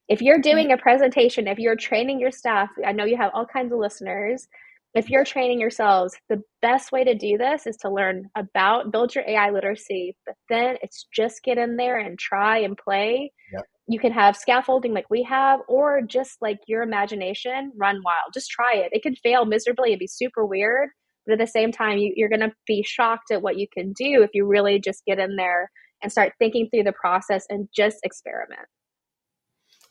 If 0.09 0.21
you're 0.21 0.41
doing 0.41 0.71
a 0.71 0.77
presentation, 0.77 1.49
if 1.49 1.59
you're 1.59 1.77
training 1.77 2.21
your 2.21 2.31
staff, 2.31 2.69
I 2.87 2.93
know 2.93 3.05
you 3.05 3.17
have 3.17 3.31
all 3.33 3.47
kinds 3.47 3.73
of 3.73 3.79
listeners. 3.79 4.47
If 4.95 5.11
you're 5.11 5.25
training 5.25 5.61
yourselves, 5.61 6.17
the 6.29 6.41
best 6.63 6.93
way 6.93 7.03
to 7.03 7.15
do 7.15 7.37
this 7.37 7.67
is 7.67 7.77
to 7.79 7.91
learn 7.91 8.31
about, 8.37 8.93
build 8.93 9.15
your 9.15 9.25
AI 9.27 9.51
literacy, 9.51 10.17
but 10.25 10.37
then 10.49 10.77
it's 10.83 11.07
just 11.13 11.43
get 11.43 11.59
in 11.59 11.77
there 11.77 11.99
and 11.99 12.17
try 12.17 12.59
and 12.59 12.77
play. 12.77 13.33
Yep. 13.53 13.65
You 13.89 13.99
can 13.99 14.13
have 14.13 14.37
scaffolding 14.37 14.95
like 14.95 15.11
we 15.11 15.25
have, 15.25 15.61
or 15.69 16.01
just 16.01 16.41
like 16.41 16.59
your 16.69 16.83
imagination, 16.83 17.73
run 17.77 18.01
wild. 18.05 18.33
Just 18.33 18.51
try 18.51 18.75
it. 18.75 18.91
It 18.93 19.03
could 19.03 19.19
fail 19.19 19.45
miserably 19.45 19.93
and 19.93 19.99
be 19.99 20.07
super 20.07 20.47
weird, 20.47 20.91
but 21.27 21.33
at 21.33 21.39
the 21.41 21.47
same 21.47 21.73
time, 21.73 21.99
you, 21.99 22.13
you're 22.15 22.29
going 22.29 22.41
to 22.41 22.53
be 22.67 22.85
shocked 22.87 23.33
at 23.33 23.43
what 23.43 23.59
you 23.59 23.67
can 23.77 23.93
do 23.93 24.23
if 24.23 24.31
you 24.33 24.47
really 24.47 24.79
just 24.79 25.05
get 25.07 25.19
in 25.19 25.35
there 25.35 25.71
and 26.03 26.13
start 26.13 26.35
thinking 26.39 26.69
through 26.71 26.85
the 26.85 26.93
process 26.93 27.47
and 27.51 27.69
just 27.75 27.99
experiment. 28.05 28.69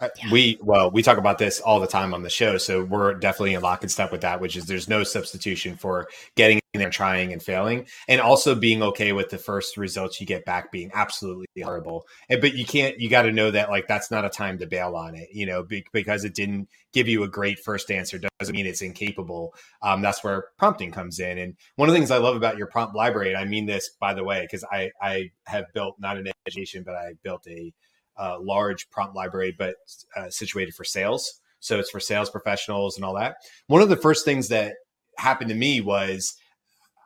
Yeah. 0.01 0.31
We 0.31 0.57
well, 0.61 0.91
we 0.91 1.01
talk 1.01 1.17
about 1.17 1.37
this 1.37 1.59
all 1.59 1.79
the 1.79 1.87
time 1.87 2.13
on 2.13 2.23
the 2.23 2.29
show, 2.29 2.57
so 2.57 2.83
we're 2.83 3.13
definitely 3.13 3.53
in 3.53 3.61
lock 3.61 3.83
and 3.83 3.91
step 3.91 4.11
with 4.11 4.21
that. 4.21 4.41
Which 4.41 4.55
is 4.55 4.65
there's 4.65 4.89
no 4.89 5.03
substitution 5.03 5.75
for 5.77 6.07
getting 6.35 6.59
in 6.73 6.79
there, 6.79 6.89
trying 6.89 7.31
and 7.31 7.41
failing, 7.41 7.85
and 8.07 8.19
also 8.19 8.55
being 8.55 8.81
okay 8.81 9.13
with 9.13 9.29
the 9.29 9.37
first 9.37 9.77
results 9.77 10.19
you 10.19 10.25
get 10.25 10.43
back 10.43 10.71
being 10.71 10.89
absolutely 10.93 11.45
horrible. 11.61 12.05
And 12.29 12.41
but 12.41 12.55
you 12.55 12.65
can't, 12.65 12.99
you 12.99 13.09
got 13.09 13.23
to 13.23 13.31
know 13.31 13.51
that 13.51 13.69
like 13.69 13.87
that's 13.87 14.09
not 14.09 14.25
a 14.25 14.29
time 14.29 14.57
to 14.59 14.65
bail 14.65 14.95
on 14.95 15.15
it, 15.15 15.29
you 15.31 15.45
know, 15.45 15.65
because 15.91 16.25
it 16.25 16.33
didn't 16.33 16.67
give 16.91 17.07
you 17.07 17.23
a 17.23 17.27
great 17.27 17.59
first 17.59 17.91
answer 17.91 18.19
doesn't 18.39 18.55
mean 18.55 18.65
it's 18.65 18.81
incapable. 18.81 19.53
Um, 19.81 20.01
that's 20.01 20.23
where 20.23 20.45
prompting 20.57 20.91
comes 20.91 21.19
in. 21.19 21.37
And 21.37 21.55
one 21.75 21.89
of 21.89 21.93
the 21.93 21.99
things 21.99 22.11
I 22.11 22.17
love 22.17 22.35
about 22.35 22.57
your 22.57 22.67
prompt 22.67 22.95
library, 22.95 23.29
and 23.29 23.37
I 23.37 23.45
mean 23.45 23.67
this 23.67 23.89
by 23.99 24.13
the 24.13 24.23
way, 24.23 24.41
because 24.41 24.63
I 24.71 24.91
I 25.01 25.31
have 25.45 25.65
built 25.73 25.95
not 25.99 26.17
an 26.17 26.27
education, 26.47 26.83
but 26.83 26.95
I 26.95 27.13
built 27.23 27.45
a 27.47 27.71
uh, 28.17 28.37
large 28.39 28.89
prompt 28.89 29.15
library, 29.15 29.55
but 29.57 29.75
uh, 30.15 30.29
situated 30.29 30.75
for 30.75 30.83
sales. 30.83 31.41
So 31.59 31.79
it's 31.79 31.89
for 31.89 31.99
sales 31.99 32.29
professionals 32.29 32.97
and 32.97 33.05
all 33.05 33.15
that. 33.15 33.35
One 33.67 33.81
of 33.81 33.89
the 33.89 33.97
first 33.97 34.25
things 34.25 34.49
that 34.49 34.75
happened 35.17 35.49
to 35.49 35.55
me 35.55 35.81
was 35.81 36.35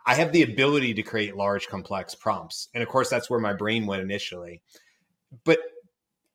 I 0.05 0.15
have 0.15 0.31
the 0.31 0.41
ability 0.41 0.93
to 0.95 1.03
create 1.03 1.35
large, 1.35 1.67
complex 1.67 2.15
prompts. 2.15 2.69
And 2.73 2.81
of 2.81 2.89
course, 2.89 3.09
that's 3.09 3.29
where 3.29 3.39
my 3.39 3.53
brain 3.53 3.85
went 3.85 4.01
initially. 4.01 4.61
But 5.43 5.59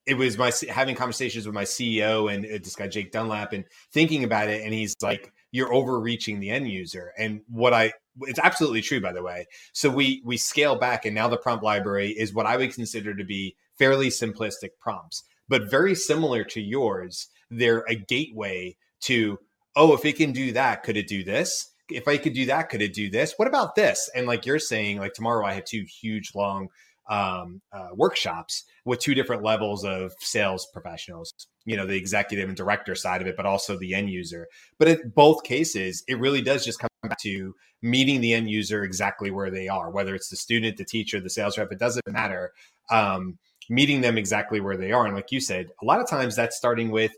it 0.05 0.15
was 0.15 0.37
my 0.37 0.51
having 0.69 0.95
conversations 0.95 1.45
with 1.45 1.55
my 1.55 1.63
CEO 1.63 2.33
and 2.33 2.45
uh, 2.45 2.59
this 2.63 2.75
guy, 2.75 2.87
Jake 2.87 3.11
Dunlap, 3.11 3.53
and 3.53 3.65
thinking 3.91 4.23
about 4.23 4.49
it. 4.49 4.63
And 4.63 4.73
he's 4.73 4.95
like, 5.01 5.33
you're 5.51 5.73
overreaching 5.73 6.39
the 6.39 6.49
end 6.49 6.69
user. 6.69 7.13
And 7.17 7.41
what 7.47 7.73
I, 7.73 7.93
it's 8.21 8.39
absolutely 8.39 8.81
true, 8.81 9.01
by 9.01 9.13
the 9.13 9.23
way. 9.23 9.47
So 9.73 9.89
we, 9.89 10.21
we 10.25 10.37
scale 10.37 10.75
back 10.75 11.05
and 11.05 11.15
now 11.15 11.27
the 11.27 11.37
prompt 11.37 11.63
library 11.63 12.09
is 12.09 12.33
what 12.33 12.45
I 12.45 12.57
would 12.57 12.73
consider 12.73 13.15
to 13.15 13.23
be 13.23 13.55
fairly 13.77 14.09
simplistic 14.09 14.69
prompts, 14.79 15.23
but 15.47 15.69
very 15.69 15.95
similar 15.95 16.43
to 16.45 16.61
yours. 16.61 17.27
They're 17.49 17.85
a 17.87 17.95
gateway 17.95 18.77
to, 19.01 19.39
oh, 19.75 19.93
if 19.93 20.05
it 20.05 20.17
can 20.17 20.31
do 20.31 20.51
that, 20.53 20.83
could 20.83 20.97
it 20.97 21.07
do 21.07 21.23
this? 21.23 21.69
If 21.89 22.07
I 22.07 22.17
could 22.17 22.33
do 22.33 22.45
that, 22.45 22.69
could 22.69 22.81
it 22.81 22.93
do 22.93 23.09
this? 23.09 23.33
What 23.37 23.47
about 23.47 23.75
this? 23.75 24.09
And 24.15 24.25
like 24.25 24.45
you're 24.45 24.59
saying, 24.59 24.99
like 24.99 25.13
tomorrow 25.13 25.45
I 25.45 25.53
have 25.53 25.65
two 25.65 25.85
huge, 26.01 26.31
long 26.33 26.69
um, 27.09 27.61
uh, 27.71 27.89
workshops 27.93 28.63
with 28.85 28.99
two 28.99 29.13
different 29.13 29.43
levels 29.43 29.83
of 29.83 30.13
sales 30.19 30.67
professionals 30.71 31.33
you 31.65 31.75
know 31.75 31.85
the 31.85 31.97
executive 31.97 32.47
and 32.47 32.57
director 32.57 32.95
side 32.95 33.21
of 33.21 33.27
it 33.27 33.35
but 33.35 33.45
also 33.45 33.77
the 33.77 33.93
end 33.93 34.09
user 34.09 34.47
but 34.79 34.87
in 34.87 35.11
both 35.13 35.43
cases 35.43 36.03
it 36.07 36.19
really 36.19 36.41
does 36.41 36.63
just 36.63 36.79
come 36.79 36.89
back 37.03 37.19
to 37.19 37.53
meeting 37.81 38.21
the 38.21 38.33
end 38.33 38.49
user 38.49 38.83
exactly 38.83 39.29
where 39.29 39.51
they 39.51 39.67
are 39.67 39.89
whether 39.89 40.15
it's 40.15 40.29
the 40.29 40.35
student 40.35 40.77
the 40.77 40.85
teacher 40.85 41.19
the 41.19 41.29
sales 41.29 41.57
rep 41.57 41.71
it 41.71 41.79
doesn't 41.79 42.07
matter 42.07 42.53
um, 42.89 43.37
meeting 43.69 44.01
them 44.01 44.17
exactly 44.17 44.59
where 44.61 44.77
they 44.77 44.91
are. 44.91 45.05
And 45.05 45.15
like 45.15 45.31
you 45.31 45.39
said, 45.39 45.69
a 45.81 45.85
lot 45.85 45.99
of 45.99 46.09
times 46.09 46.35
that's 46.35 46.57
starting 46.57 46.91
with 46.91 47.11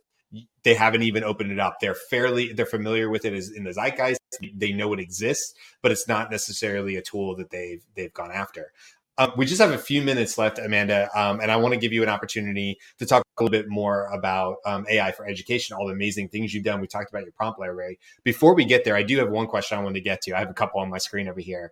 they 0.63 0.73
haven't 0.73 1.03
even 1.03 1.23
opened 1.23 1.51
it 1.51 1.59
up. 1.59 1.77
They're 1.79 1.95
fairly 1.95 2.51
they're 2.51 2.65
familiar 2.65 3.09
with 3.09 3.25
it 3.25 3.33
as 3.33 3.51
in 3.51 3.63
the 3.63 3.71
zeitgeist. 3.71 4.17
They 4.53 4.73
know 4.73 4.91
it 4.93 4.99
exists, 4.99 5.53
but 5.81 5.91
it's 5.91 6.07
not 6.07 6.31
necessarily 6.31 6.95
a 6.95 7.01
tool 7.01 7.35
that 7.37 7.51
they've 7.51 7.83
they've 7.95 8.13
gone 8.13 8.31
after. 8.31 8.71
Um, 9.17 9.31
we 9.37 9.45
just 9.45 9.61
have 9.61 9.71
a 9.71 9.77
few 9.77 10.01
minutes 10.01 10.37
left, 10.37 10.59
Amanda, 10.59 11.09
um, 11.15 11.39
and 11.39 11.49
I 11.49 11.55
want 11.55 11.73
to 11.73 11.79
give 11.79 11.93
you 11.93 12.03
an 12.03 12.09
opportunity 12.09 12.77
to 12.99 13.05
talk 13.05 13.23
a 13.23 13.43
little 13.43 13.51
bit 13.51 13.69
more 13.69 14.07
about 14.07 14.57
um, 14.65 14.85
AI 14.89 15.13
for 15.13 15.25
education, 15.25 15.75
all 15.75 15.87
the 15.87 15.93
amazing 15.93 16.27
things 16.27 16.53
you've 16.53 16.65
done. 16.65 16.81
We 16.81 16.87
talked 16.87 17.09
about 17.09 17.23
your 17.23 17.31
prompt 17.31 17.59
layer 17.59 17.69
library. 17.69 17.97
Before 18.25 18.53
we 18.53 18.65
get 18.65 18.83
there, 18.83 18.95
I 18.95 19.03
do 19.03 19.17
have 19.19 19.29
one 19.29 19.47
question 19.47 19.77
I 19.77 19.83
want 19.83 19.95
to 19.95 20.01
get 20.01 20.21
to. 20.23 20.33
I 20.33 20.39
have 20.39 20.49
a 20.49 20.53
couple 20.53 20.81
on 20.81 20.89
my 20.89 20.97
screen 20.97 21.29
over 21.29 21.39
here, 21.39 21.71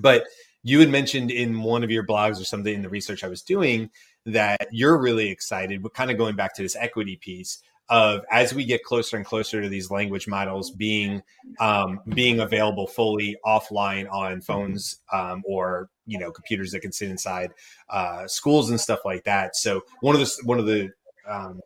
but 0.00 0.24
you 0.62 0.80
had 0.80 0.90
mentioned 0.90 1.30
in 1.30 1.62
one 1.62 1.84
of 1.84 1.90
your 1.90 2.04
blogs 2.04 2.40
or 2.40 2.44
something 2.44 2.74
in 2.74 2.82
the 2.82 2.88
research 2.88 3.22
I 3.22 3.28
was 3.28 3.42
doing 3.42 3.90
that 4.26 4.68
you're 4.72 5.00
really 5.00 5.30
excited, 5.30 5.82
but 5.82 5.94
kind 5.94 6.10
of 6.10 6.18
going 6.18 6.36
back 6.36 6.54
to 6.56 6.62
this 6.62 6.76
equity 6.76 7.16
piece 7.16 7.62
of 7.90 8.24
as 8.30 8.54
we 8.54 8.64
get 8.64 8.84
closer 8.84 9.16
and 9.16 9.26
closer 9.26 9.60
to 9.60 9.68
these 9.68 9.90
language 9.90 10.28
models 10.28 10.70
being 10.70 11.22
um, 11.58 12.00
being 12.08 12.40
available 12.40 12.86
fully 12.86 13.36
offline 13.44 14.10
on 14.10 14.40
phones 14.40 15.00
um, 15.12 15.42
or 15.44 15.90
you 16.06 16.18
know 16.18 16.30
computers 16.30 16.70
that 16.70 16.80
can 16.80 16.92
sit 16.92 17.10
inside 17.10 17.50
uh, 17.90 18.26
schools 18.26 18.70
and 18.70 18.80
stuff 18.80 19.00
like 19.04 19.24
that. 19.24 19.56
So 19.56 19.82
one 20.00 20.14
of 20.14 20.20
the 20.20 20.32
one 20.44 20.58
of 20.58 20.66
the 20.66 20.90
um, 21.28 21.60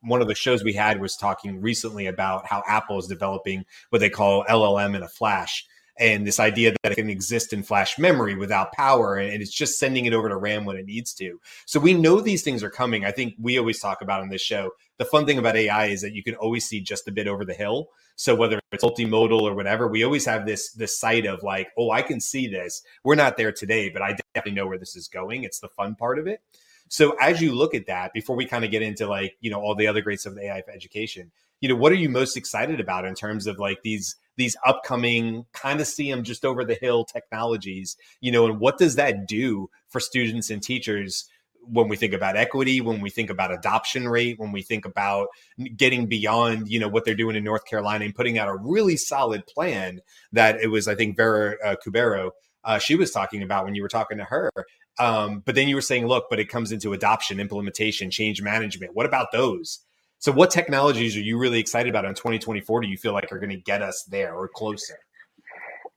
one 0.00 0.22
of 0.22 0.28
the 0.28 0.34
shows 0.34 0.62
we 0.62 0.72
had 0.72 1.00
was 1.00 1.16
talking 1.16 1.60
recently 1.60 2.06
about 2.06 2.46
how 2.46 2.62
Apple 2.66 2.98
is 2.98 3.06
developing 3.06 3.64
what 3.90 3.98
they 3.98 4.10
call 4.10 4.44
LLM 4.44 4.94
in 4.94 5.02
a 5.02 5.08
flash 5.08 5.66
and 5.98 6.26
this 6.26 6.40
idea 6.40 6.74
that 6.82 6.92
it 6.92 6.96
can 6.96 7.10
exist 7.10 7.52
in 7.52 7.62
flash 7.62 7.98
memory 7.98 8.34
without 8.34 8.72
power 8.72 9.16
and 9.16 9.42
it's 9.42 9.52
just 9.52 9.78
sending 9.78 10.06
it 10.06 10.12
over 10.12 10.28
to 10.28 10.36
RAM 10.36 10.64
when 10.64 10.76
it 10.76 10.86
needs 10.86 11.12
to. 11.14 11.40
So 11.66 11.80
we 11.80 11.94
know 11.94 12.20
these 12.20 12.42
things 12.42 12.62
are 12.62 12.70
coming. 12.70 13.04
I 13.04 13.10
think 13.10 13.34
we 13.38 13.58
always 13.58 13.80
talk 13.80 14.02
about 14.02 14.20
on 14.20 14.28
this 14.28 14.42
show. 14.42 14.70
The 14.98 15.04
fun 15.04 15.26
thing 15.26 15.38
about 15.38 15.56
AI 15.56 15.86
is 15.86 16.02
that 16.02 16.14
you 16.14 16.22
can 16.22 16.34
always 16.36 16.66
see 16.66 16.80
just 16.80 17.08
a 17.08 17.12
bit 17.12 17.28
over 17.28 17.44
the 17.44 17.54
hill. 17.54 17.88
So 18.16 18.34
whether 18.34 18.60
it's 18.72 18.82
multimodal 18.82 19.42
or 19.42 19.54
whatever, 19.54 19.86
we 19.86 20.02
always 20.02 20.26
have 20.26 20.44
this 20.44 20.72
this 20.72 20.98
sight 20.98 21.24
of 21.24 21.44
like, 21.44 21.68
oh, 21.78 21.92
I 21.92 22.02
can 22.02 22.20
see 22.20 22.48
this. 22.48 22.82
We're 23.04 23.14
not 23.14 23.36
there 23.36 23.52
today, 23.52 23.90
but 23.90 24.02
I 24.02 24.16
definitely 24.34 24.60
know 24.60 24.66
where 24.66 24.78
this 24.78 24.96
is 24.96 25.06
going. 25.06 25.44
It's 25.44 25.60
the 25.60 25.68
fun 25.68 25.94
part 25.94 26.18
of 26.18 26.26
it. 26.26 26.40
So 26.88 27.16
as 27.20 27.40
you 27.40 27.54
look 27.54 27.74
at 27.74 27.86
that, 27.86 28.12
before 28.12 28.36
we 28.36 28.46
kind 28.46 28.64
of 28.64 28.70
get 28.70 28.82
into 28.82 29.06
like, 29.06 29.36
you 29.40 29.50
know, 29.50 29.60
all 29.60 29.74
the 29.74 29.86
other 29.86 30.00
great 30.00 30.20
stuff 30.20 30.32
of 30.32 30.38
AI 30.38 30.62
for 30.62 30.70
education, 30.70 31.30
you 31.60 31.68
know, 31.68 31.76
what 31.76 31.92
are 31.92 31.96
you 31.96 32.08
most 32.08 32.36
excited 32.36 32.80
about 32.80 33.04
in 33.04 33.14
terms 33.14 33.46
of 33.46 33.58
like 33.58 33.82
these 33.82 34.16
these 34.36 34.56
upcoming 34.64 35.44
kind 35.52 35.80
of 35.80 35.86
see 35.86 36.08
them 36.10 36.22
just 36.22 36.44
over 36.44 36.64
the 36.64 36.76
hill 36.76 37.04
technologies, 37.04 37.96
you 38.20 38.30
know, 38.30 38.46
and 38.46 38.60
what 38.60 38.78
does 38.78 38.94
that 38.94 39.26
do 39.26 39.68
for 39.88 39.98
students 39.98 40.48
and 40.48 40.62
teachers 40.62 41.28
when 41.70 41.88
we 41.88 41.96
think 41.96 42.14
about 42.14 42.36
equity, 42.36 42.80
when 42.80 43.00
we 43.00 43.10
think 43.10 43.30
about 43.30 43.52
adoption 43.52 44.08
rate, 44.08 44.38
when 44.38 44.52
we 44.52 44.62
think 44.62 44.84
about 44.84 45.28
getting 45.76 46.06
beyond, 46.06 46.68
you 46.68 46.78
know, 46.78 46.88
what 46.88 47.04
they're 47.04 47.14
doing 47.14 47.36
in 47.36 47.44
North 47.44 47.64
Carolina 47.66 48.04
and 48.04 48.14
putting 48.14 48.38
out 48.38 48.48
a 48.48 48.56
really 48.56 48.96
solid 48.96 49.46
plan 49.46 50.00
that 50.32 50.60
it 50.60 50.68
was, 50.68 50.88
I 50.88 50.94
think, 50.94 51.16
Vera 51.16 51.56
uh, 51.64 51.76
Cubero, 51.84 52.30
uh, 52.68 52.78
she 52.78 52.94
was 52.94 53.10
talking 53.10 53.42
about 53.42 53.64
when 53.64 53.74
you 53.74 53.80
were 53.80 53.88
talking 53.88 54.18
to 54.18 54.24
her. 54.24 54.52
Um, 55.00 55.42
but 55.44 55.54
then 55.54 55.68
you 55.68 55.74
were 55.74 55.80
saying, 55.80 56.06
look, 56.06 56.26
but 56.28 56.38
it 56.38 56.50
comes 56.50 56.70
into 56.70 56.92
adoption, 56.92 57.40
implementation, 57.40 58.10
change 58.10 58.42
management. 58.42 58.94
What 58.94 59.06
about 59.06 59.32
those? 59.32 59.80
So, 60.18 60.32
what 60.32 60.50
technologies 60.50 61.16
are 61.16 61.20
you 61.20 61.38
really 61.38 61.60
excited 61.60 61.88
about 61.88 62.04
in 62.04 62.14
2024? 62.14 62.82
Do 62.82 62.88
you 62.88 62.98
feel 62.98 63.14
like 63.14 63.32
are 63.32 63.38
going 63.38 63.50
to 63.50 63.56
get 63.56 63.82
us 63.82 64.04
there 64.10 64.34
or 64.34 64.48
closer? 64.48 64.98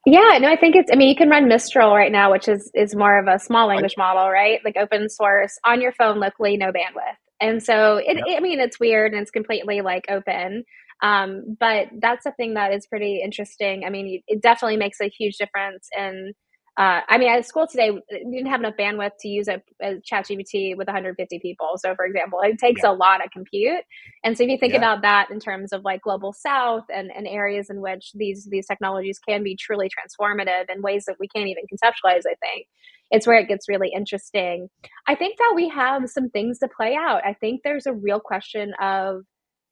Yeah, 0.05 0.38
no, 0.39 0.47
I 0.47 0.55
think 0.55 0.75
it's. 0.75 0.89
I 0.91 0.95
mean, 0.95 1.10
you 1.10 1.15
can 1.15 1.29
run 1.29 1.47
Mistral 1.47 1.93
right 1.93 2.12
now, 2.12 2.31
which 2.31 2.47
is 2.47 2.71
is 2.73 2.95
more 2.95 3.19
of 3.19 3.27
a 3.27 3.38
small 3.38 3.67
language 3.67 3.95
model, 3.97 4.29
right? 4.29 4.60
Like 4.63 4.77
open 4.77 5.10
source 5.10 5.57
on 5.65 5.81
your 5.81 5.91
phone 5.91 6.19
locally, 6.19 6.55
no 6.55 6.67
bandwidth. 6.67 7.17
And 7.41 7.62
so, 7.62 7.97
it, 7.97 8.17
yep. 8.17 8.25
it 8.27 8.38
I 8.38 8.39
mean, 8.39 8.60
it's 8.60 8.79
weird 8.79 9.13
and 9.13 9.21
it's 9.21 9.31
completely 9.31 9.81
like 9.81 10.05
open. 10.10 10.63
Um, 11.01 11.57
but 11.60 11.88
that's 11.99 12.27
a 12.27 12.31
thing 12.31 12.53
that 12.53 12.73
is 12.73 12.86
pretty 12.86 13.21
interesting. 13.23 13.84
I 13.84 13.89
mean, 13.89 14.21
it 14.27 14.41
definitely 14.41 14.77
makes 14.77 15.01
a 15.01 15.10
huge 15.10 15.38
difference 15.38 15.89
in 15.97 16.34
uh, 16.77 17.01
I 17.10 17.17
mean, 17.17 17.29
at 17.29 17.45
school 17.45 17.67
today, 17.67 17.91
we 17.91 18.31
didn't 18.31 18.49
have 18.49 18.62
enough 18.62 18.75
bandwidth 18.79 19.12
to 19.19 19.27
use 19.27 19.49
a, 19.49 19.62
a 19.81 19.95
ChatGPT 20.10 20.77
with 20.77 20.88
150 20.88 21.39
people. 21.39 21.73
So, 21.75 21.93
for 21.95 22.05
example, 22.05 22.39
it 22.43 22.57
takes 22.60 22.81
yeah. 22.84 22.91
a 22.91 22.93
lot 22.93 23.23
of 23.23 23.29
compute. 23.31 23.84
And 24.23 24.38
so, 24.38 24.43
if 24.43 24.49
you 24.49 24.57
think 24.57 24.71
yeah. 24.71 24.79
about 24.79 25.01
that 25.01 25.27
in 25.31 25.39
terms 25.39 25.73
of 25.73 25.84
like 25.84 26.01
global 26.01 26.31
south 26.31 26.86
and, 26.93 27.12
and 27.13 27.27
areas 27.27 27.69
in 27.69 27.81
which 27.81 28.12
these 28.15 28.47
these 28.49 28.67
technologies 28.67 29.19
can 29.19 29.43
be 29.43 29.57
truly 29.57 29.89
transformative 29.89 30.69
in 30.73 30.81
ways 30.81 31.03
that 31.07 31.17
we 31.19 31.27
can't 31.27 31.49
even 31.49 31.63
conceptualize, 31.65 32.23
I 32.25 32.36
think 32.41 32.67
it's 33.12 33.27
where 33.27 33.38
it 33.38 33.49
gets 33.49 33.67
really 33.67 33.91
interesting. 33.93 34.69
I 35.07 35.15
think 35.15 35.38
that 35.39 35.51
we 35.53 35.67
have 35.67 36.10
some 36.10 36.29
things 36.29 36.60
to 36.60 36.69
play 36.69 36.95
out. 36.95 37.21
I 37.25 37.34
think 37.34 37.62
there's 37.63 37.86
a 37.86 37.93
real 37.93 38.21
question 38.21 38.73
of 38.81 39.23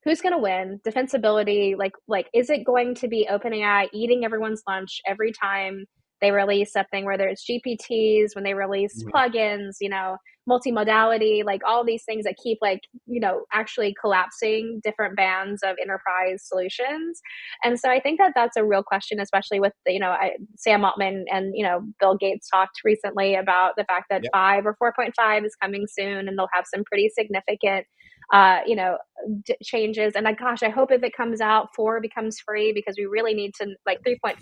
who's 0.04 0.20
going 0.20 0.34
to 0.34 0.40
win 0.40 0.80
defensibility 0.86 1.78
like 1.78 1.94
like 2.08 2.28
is 2.34 2.50
it 2.50 2.66
going 2.66 2.96
to 2.96 3.08
be 3.08 3.28
openai 3.30 3.88
eating 3.94 4.24
everyone's 4.24 4.64
lunch 4.68 5.02
every 5.06 5.32
time 5.32 5.86
they 6.22 6.32
release 6.32 6.72
something, 6.72 7.06
whether 7.06 7.28
it's 7.28 7.46
GPTs, 7.50 8.36
when 8.36 8.44
they 8.44 8.54
release 8.54 9.04
plugins, 9.04 9.76
you 9.80 9.90
know, 9.90 10.18
multimodality, 10.50 11.44
like 11.46 11.62
all 11.66 11.86
these 11.86 12.04
things 12.04 12.26
that 12.26 12.36
keep 12.42 12.58
like, 12.62 12.82
you 13.06 13.20
know, 13.20 13.46
actually 13.54 13.96
collapsing 14.02 14.82
different 14.84 15.16
bands 15.16 15.62
of 15.64 15.76
enterprise 15.82 16.44
solutions. 16.44 17.22
And 17.64 17.80
so 17.80 17.90
I 17.90 18.00
think 18.00 18.20
that 18.20 18.34
that's 18.36 18.58
a 18.58 18.66
real 18.66 18.84
question, 18.84 19.20
especially 19.20 19.60
with, 19.60 19.74
the, 19.86 19.94
you 19.94 20.00
know, 20.00 20.10
I, 20.10 20.32
Sam 20.58 20.84
Altman 20.84 21.26
and, 21.32 21.54
you 21.56 21.64
know, 21.64 21.82
Bill 22.00 22.18
Gates 22.18 22.50
talked 22.50 22.80
recently 22.84 23.36
about 23.36 23.74
the 23.78 23.86
fact 23.86 24.06
that 24.10 24.24
yep. 24.24 24.32
five 24.34 24.66
or 24.66 24.76
4.5 24.82 25.46
is 25.46 25.56
coming 25.62 25.86
soon 25.88 26.28
and 26.28 26.38
they'll 26.38 26.50
have 26.54 26.66
some 26.74 26.84
pretty 26.84 27.10
significant 27.10 27.86
uh, 28.34 28.60
you 28.66 28.76
know, 28.76 28.98
d- 29.46 29.56
changes. 29.64 30.14
And 30.16 30.26
like, 30.26 30.40
gosh, 30.40 30.64
I 30.64 30.70
hope 30.70 30.92
if 30.92 31.04
it 31.04 31.16
comes 31.16 31.42
out, 31.42 31.70
four 31.76 32.00
becomes 32.00 32.40
free 32.40 32.72
because 32.74 32.96
we 32.98 33.06
really 33.06 33.34
need 33.34 33.54
to 33.60 33.68
like 33.86 34.00
3.5. 34.08 34.36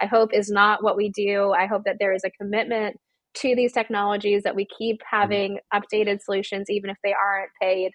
I 0.00 0.06
hope 0.06 0.30
is 0.32 0.50
not 0.50 0.82
what 0.82 0.96
we 0.96 1.10
do. 1.10 1.52
I 1.52 1.66
hope 1.66 1.82
that 1.84 1.96
there 1.98 2.14
is 2.14 2.22
a 2.24 2.30
commitment 2.30 2.96
to 3.34 3.54
these 3.54 3.72
technologies 3.72 4.42
that 4.44 4.54
we 4.54 4.66
keep 4.78 4.96
mm-hmm. 4.96 5.16
having 5.16 5.58
updated 5.74 6.20
solutions, 6.22 6.70
even 6.70 6.90
if 6.90 6.96
they 7.02 7.12
aren't 7.12 7.50
paid. 7.60 7.92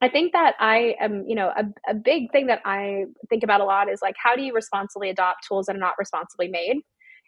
I 0.00 0.08
think 0.08 0.32
that 0.32 0.54
I 0.58 0.96
am, 1.00 1.24
you 1.28 1.36
know, 1.36 1.52
a, 1.56 1.64
a 1.88 1.94
big 1.94 2.32
thing 2.32 2.48
that 2.48 2.60
I 2.64 3.04
think 3.30 3.44
about 3.44 3.60
a 3.60 3.64
lot 3.64 3.88
is 3.88 4.00
like, 4.02 4.16
how 4.20 4.34
do 4.34 4.42
you 4.42 4.52
responsibly 4.52 5.10
adopt 5.10 5.46
tools 5.46 5.66
that 5.66 5.76
are 5.76 5.78
not 5.78 5.94
responsibly 5.96 6.48
made? 6.48 6.78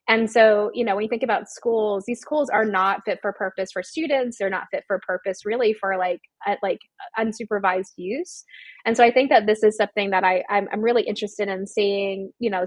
And 0.06 0.30
so, 0.30 0.70
you 0.74 0.84
know, 0.84 0.94
when 0.96 1.02
you 1.02 1.08
think 1.08 1.22
about 1.22 1.48
schools, 1.48 2.04
these 2.06 2.20
schools 2.20 2.50
are 2.50 2.66
not 2.66 3.00
fit 3.06 3.20
for 3.22 3.32
purpose 3.32 3.70
for 3.72 3.82
students. 3.82 4.36
They're 4.38 4.50
not 4.50 4.66
fit 4.70 4.84
for 4.86 5.00
purpose 5.06 5.46
really 5.46 5.72
for 5.72 5.96
like 5.96 6.20
uh, 6.46 6.56
like 6.62 6.80
unsupervised 7.18 7.92
use. 7.96 8.44
And 8.84 8.96
so, 8.96 9.04
I 9.04 9.10
think 9.10 9.30
that 9.30 9.46
this 9.46 9.62
is 9.62 9.76
something 9.76 10.10
that 10.10 10.22
I 10.22 10.44
I'm, 10.50 10.68
I'm 10.72 10.82
really 10.82 11.02
interested 11.02 11.48
in 11.48 11.66
seeing. 11.66 12.32
You 12.38 12.50
know, 12.50 12.64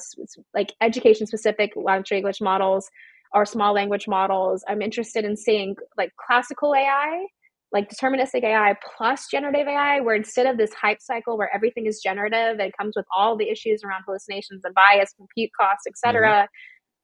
like 0.56 0.74
education 0.82 1.28
specific 1.28 1.74
language 1.76 2.42
models 2.42 2.90
or 3.34 3.46
small 3.46 3.74
language 3.74 4.08
models. 4.08 4.64
I'm 4.68 4.82
interested 4.82 5.24
in 5.24 5.38
seeing 5.38 5.76
like 5.98 6.12
classical 6.26 6.74
AI 6.74 7.28
like 7.74 7.90
deterministic 7.90 8.44
AI 8.44 8.76
plus 8.98 9.28
generative 9.30 9.68
AI, 9.68 10.00
where 10.00 10.16
instead 10.16 10.46
of 10.46 10.58
this 10.58 10.74
hype 10.74 11.02
cycle 11.02 11.38
where 11.38 11.54
everything 11.54 11.86
is 11.86 12.00
generative 12.02 12.60
and 12.60 12.72
comes 12.78 12.94
with 12.96 13.06
all 13.16 13.36
the 13.36 13.50
issues 13.50 13.84
around 13.84 14.04
hallucinations 14.06 14.62
and 14.64 14.74
bias, 14.74 15.14
compute 15.18 15.50
costs, 15.60 15.86
etc., 15.86 16.28
mm-hmm. 16.28 16.46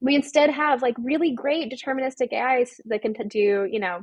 We 0.04 0.16
instead 0.16 0.50
have 0.50 0.82
like 0.82 0.96
really 1.00 1.32
great 1.32 1.72
deterministic 1.72 2.34
AIs 2.34 2.80
that 2.86 3.02
can 3.02 3.13
do, 3.30 3.68
you 3.72 3.80
know, 3.80 4.02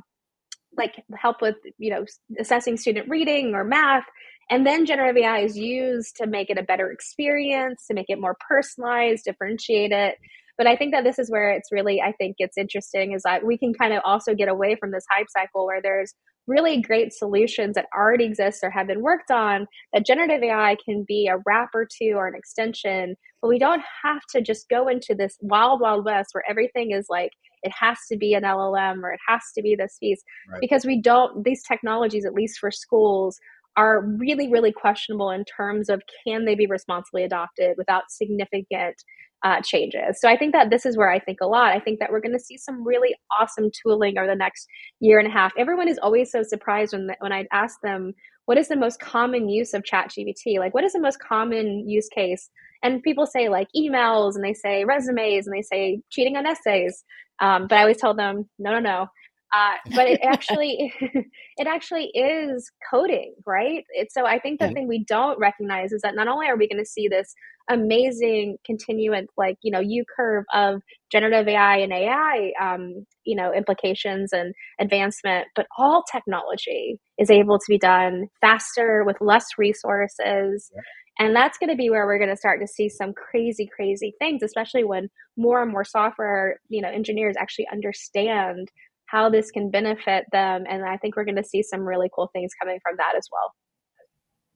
like 0.75 1.03
help 1.15 1.41
with, 1.41 1.55
you 1.77 1.91
know, 1.91 2.05
assessing 2.39 2.75
student 2.75 3.07
reading 3.07 3.53
or 3.53 3.63
math. 3.63 4.05
And 4.49 4.65
then 4.65 4.87
generative 4.87 5.21
AI 5.21 5.41
is 5.41 5.57
used 5.57 6.15
to 6.17 6.25
make 6.25 6.49
it 6.49 6.57
a 6.57 6.63
better 6.63 6.91
experience, 6.91 7.85
to 7.87 7.93
make 7.93 8.07
it 8.09 8.19
more 8.19 8.35
personalized, 8.49 9.25
differentiate 9.25 9.91
it. 9.91 10.15
But 10.61 10.67
I 10.67 10.75
think 10.75 10.93
that 10.93 11.03
this 11.03 11.17
is 11.17 11.31
where 11.31 11.49
it's 11.49 11.71
really, 11.71 12.03
I 12.03 12.11
think 12.11 12.35
it's 12.37 12.55
interesting 12.55 13.13
is 13.13 13.23
that 13.23 13.43
we 13.43 13.57
can 13.57 13.73
kind 13.73 13.93
of 13.93 14.01
also 14.05 14.35
get 14.35 14.47
away 14.47 14.75
from 14.75 14.91
this 14.91 15.03
hype 15.09 15.25
cycle 15.35 15.65
where 15.65 15.81
there's 15.81 16.13
really 16.45 16.79
great 16.79 17.13
solutions 17.13 17.73
that 17.73 17.87
already 17.97 18.25
exist 18.25 18.59
or 18.61 18.69
have 18.69 18.85
been 18.85 19.01
worked 19.01 19.31
on 19.31 19.65
that 19.91 20.05
generative 20.05 20.43
AI 20.43 20.77
can 20.85 21.03
be 21.07 21.25
a 21.25 21.39
wrapper 21.47 21.87
to 21.97 22.11
or 22.11 22.27
an 22.27 22.35
extension. 22.35 23.15
But 23.41 23.47
we 23.47 23.57
don't 23.57 23.81
have 24.03 24.21
to 24.35 24.41
just 24.43 24.69
go 24.69 24.87
into 24.87 25.15
this 25.15 25.35
wild, 25.41 25.81
wild 25.81 26.05
west 26.05 26.29
where 26.33 26.43
everything 26.47 26.91
is 26.91 27.07
like, 27.09 27.31
it 27.63 27.71
has 27.71 27.97
to 28.11 28.15
be 28.15 28.35
an 28.35 28.43
LLM 28.43 29.01
or 29.01 29.13
it 29.13 29.19
has 29.27 29.41
to 29.55 29.63
be 29.63 29.75
this 29.75 29.97
piece 29.99 30.21
right. 30.47 30.61
because 30.61 30.85
we 30.85 31.01
don't, 31.01 31.43
these 31.43 31.63
technologies, 31.63 32.23
at 32.23 32.35
least 32.35 32.59
for 32.59 32.69
schools, 32.69 33.39
are 33.77 34.01
really, 34.19 34.47
really 34.47 34.71
questionable 34.71 35.31
in 35.31 35.43
terms 35.45 35.89
of 35.89 36.03
can 36.23 36.45
they 36.45 36.53
be 36.53 36.67
responsibly 36.67 37.23
adopted 37.23 37.73
without 37.79 38.03
significant 38.09 38.95
uh, 39.43 39.61
changes. 39.61 40.19
So 40.19 40.29
I 40.29 40.37
think 40.37 40.53
that 40.53 40.69
this 40.69 40.85
is 40.85 40.97
where 40.97 41.11
I 41.11 41.19
think 41.19 41.39
a 41.41 41.47
lot. 41.47 41.73
I 41.73 41.79
think 41.79 41.99
that 41.99 42.11
we're 42.11 42.21
going 42.21 42.37
to 42.37 42.39
see 42.39 42.57
some 42.57 42.85
really 42.85 43.15
awesome 43.39 43.69
tooling 43.83 44.17
over 44.17 44.27
the 44.27 44.35
next 44.35 44.67
year 44.99 45.19
and 45.19 45.27
a 45.27 45.31
half. 45.31 45.51
Everyone 45.57 45.87
is 45.87 45.99
always 46.01 46.31
so 46.31 46.43
surprised 46.43 46.93
when 46.93 47.09
when 47.19 47.33
I 47.33 47.45
ask 47.51 47.77
them 47.81 48.13
what 48.45 48.57
is 48.57 48.67
the 48.67 48.75
most 48.75 48.99
common 48.99 49.49
use 49.49 49.73
of 49.73 49.83
ChatGPT, 49.83 50.57
like 50.59 50.73
what 50.73 50.83
is 50.83 50.93
the 50.93 50.99
most 50.99 51.19
common 51.19 51.87
use 51.87 52.07
case, 52.09 52.49
and 52.83 53.03
people 53.03 53.25
say 53.25 53.49
like 53.49 53.67
emails 53.75 54.35
and 54.35 54.43
they 54.43 54.53
say 54.53 54.83
resumes 54.85 55.47
and 55.47 55.55
they 55.55 55.61
say 55.61 56.01
cheating 56.09 56.35
on 56.37 56.45
essays. 56.45 57.03
Um, 57.39 57.67
but 57.67 57.77
I 57.77 57.81
always 57.81 57.97
tell 57.97 58.13
them 58.13 58.49
no, 58.59 58.71
no, 58.71 58.79
no. 58.79 59.07
Uh, 59.53 59.75
but 59.95 60.07
it 60.07 60.19
actually 60.25 60.93
it 61.57 61.67
actually 61.67 62.05
is 62.13 62.71
coding 62.89 63.33
right 63.45 63.83
it's 63.89 64.13
so 64.13 64.25
i 64.25 64.39
think 64.39 64.59
the 64.59 64.65
mm-hmm. 64.65 64.73
thing 64.73 64.87
we 64.87 65.03
don't 65.03 65.37
recognize 65.39 65.91
is 65.91 66.01
that 66.01 66.15
not 66.15 66.27
only 66.27 66.47
are 66.47 66.57
we 66.57 66.67
going 66.67 66.81
to 66.81 66.89
see 66.89 67.07
this 67.07 67.33
amazing 67.69 68.57
continuant 68.65 69.29
like 69.37 69.57
you 69.61 69.71
know 69.71 69.79
u 69.79 70.03
curve 70.15 70.45
of 70.53 70.81
generative 71.11 71.47
ai 71.47 71.77
and 71.77 71.91
ai 71.91 72.51
um, 72.61 73.05
you 73.23 73.35
know 73.35 73.53
implications 73.53 74.31
and 74.33 74.53
advancement 74.79 75.47
but 75.55 75.67
all 75.77 76.03
technology 76.11 76.97
is 77.17 77.29
able 77.29 77.59
to 77.59 77.65
be 77.67 77.77
done 77.77 78.27
faster 78.39 79.03
with 79.05 79.17
less 79.19 79.45
resources 79.57 80.71
yeah. 80.73 80.81
And 81.19 81.35
that's 81.35 81.57
going 81.59 81.69
to 81.69 81.75
be 81.75 81.89
where 81.89 82.07
we're 82.07 82.17
going 82.17 82.31
to 82.31 82.35
start 82.35 82.61
to 82.61 82.67
see 82.67 82.89
some 82.89 83.13
crazy, 83.13 83.69
crazy 83.75 84.15
things, 84.17 84.41
especially 84.41 84.83
when 84.83 85.09
more 85.37 85.61
and 85.61 85.71
more 85.71 85.83
software, 85.83 86.59
you 86.67 86.81
know, 86.81 86.89
engineers 86.89 87.35
actually 87.39 87.67
understand 87.71 88.71
how 89.11 89.29
this 89.29 89.51
can 89.51 89.69
benefit 89.69 90.25
them. 90.31 90.63
And 90.69 90.85
I 90.85 90.97
think 90.97 91.15
we're 91.15 91.25
going 91.25 91.35
to 91.35 91.43
see 91.43 91.61
some 91.61 91.81
really 91.81 92.09
cool 92.15 92.29
things 92.33 92.51
coming 92.59 92.79
from 92.81 92.95
that 92.97 93.13
as 93.17 93.27
well. 93.31 93.53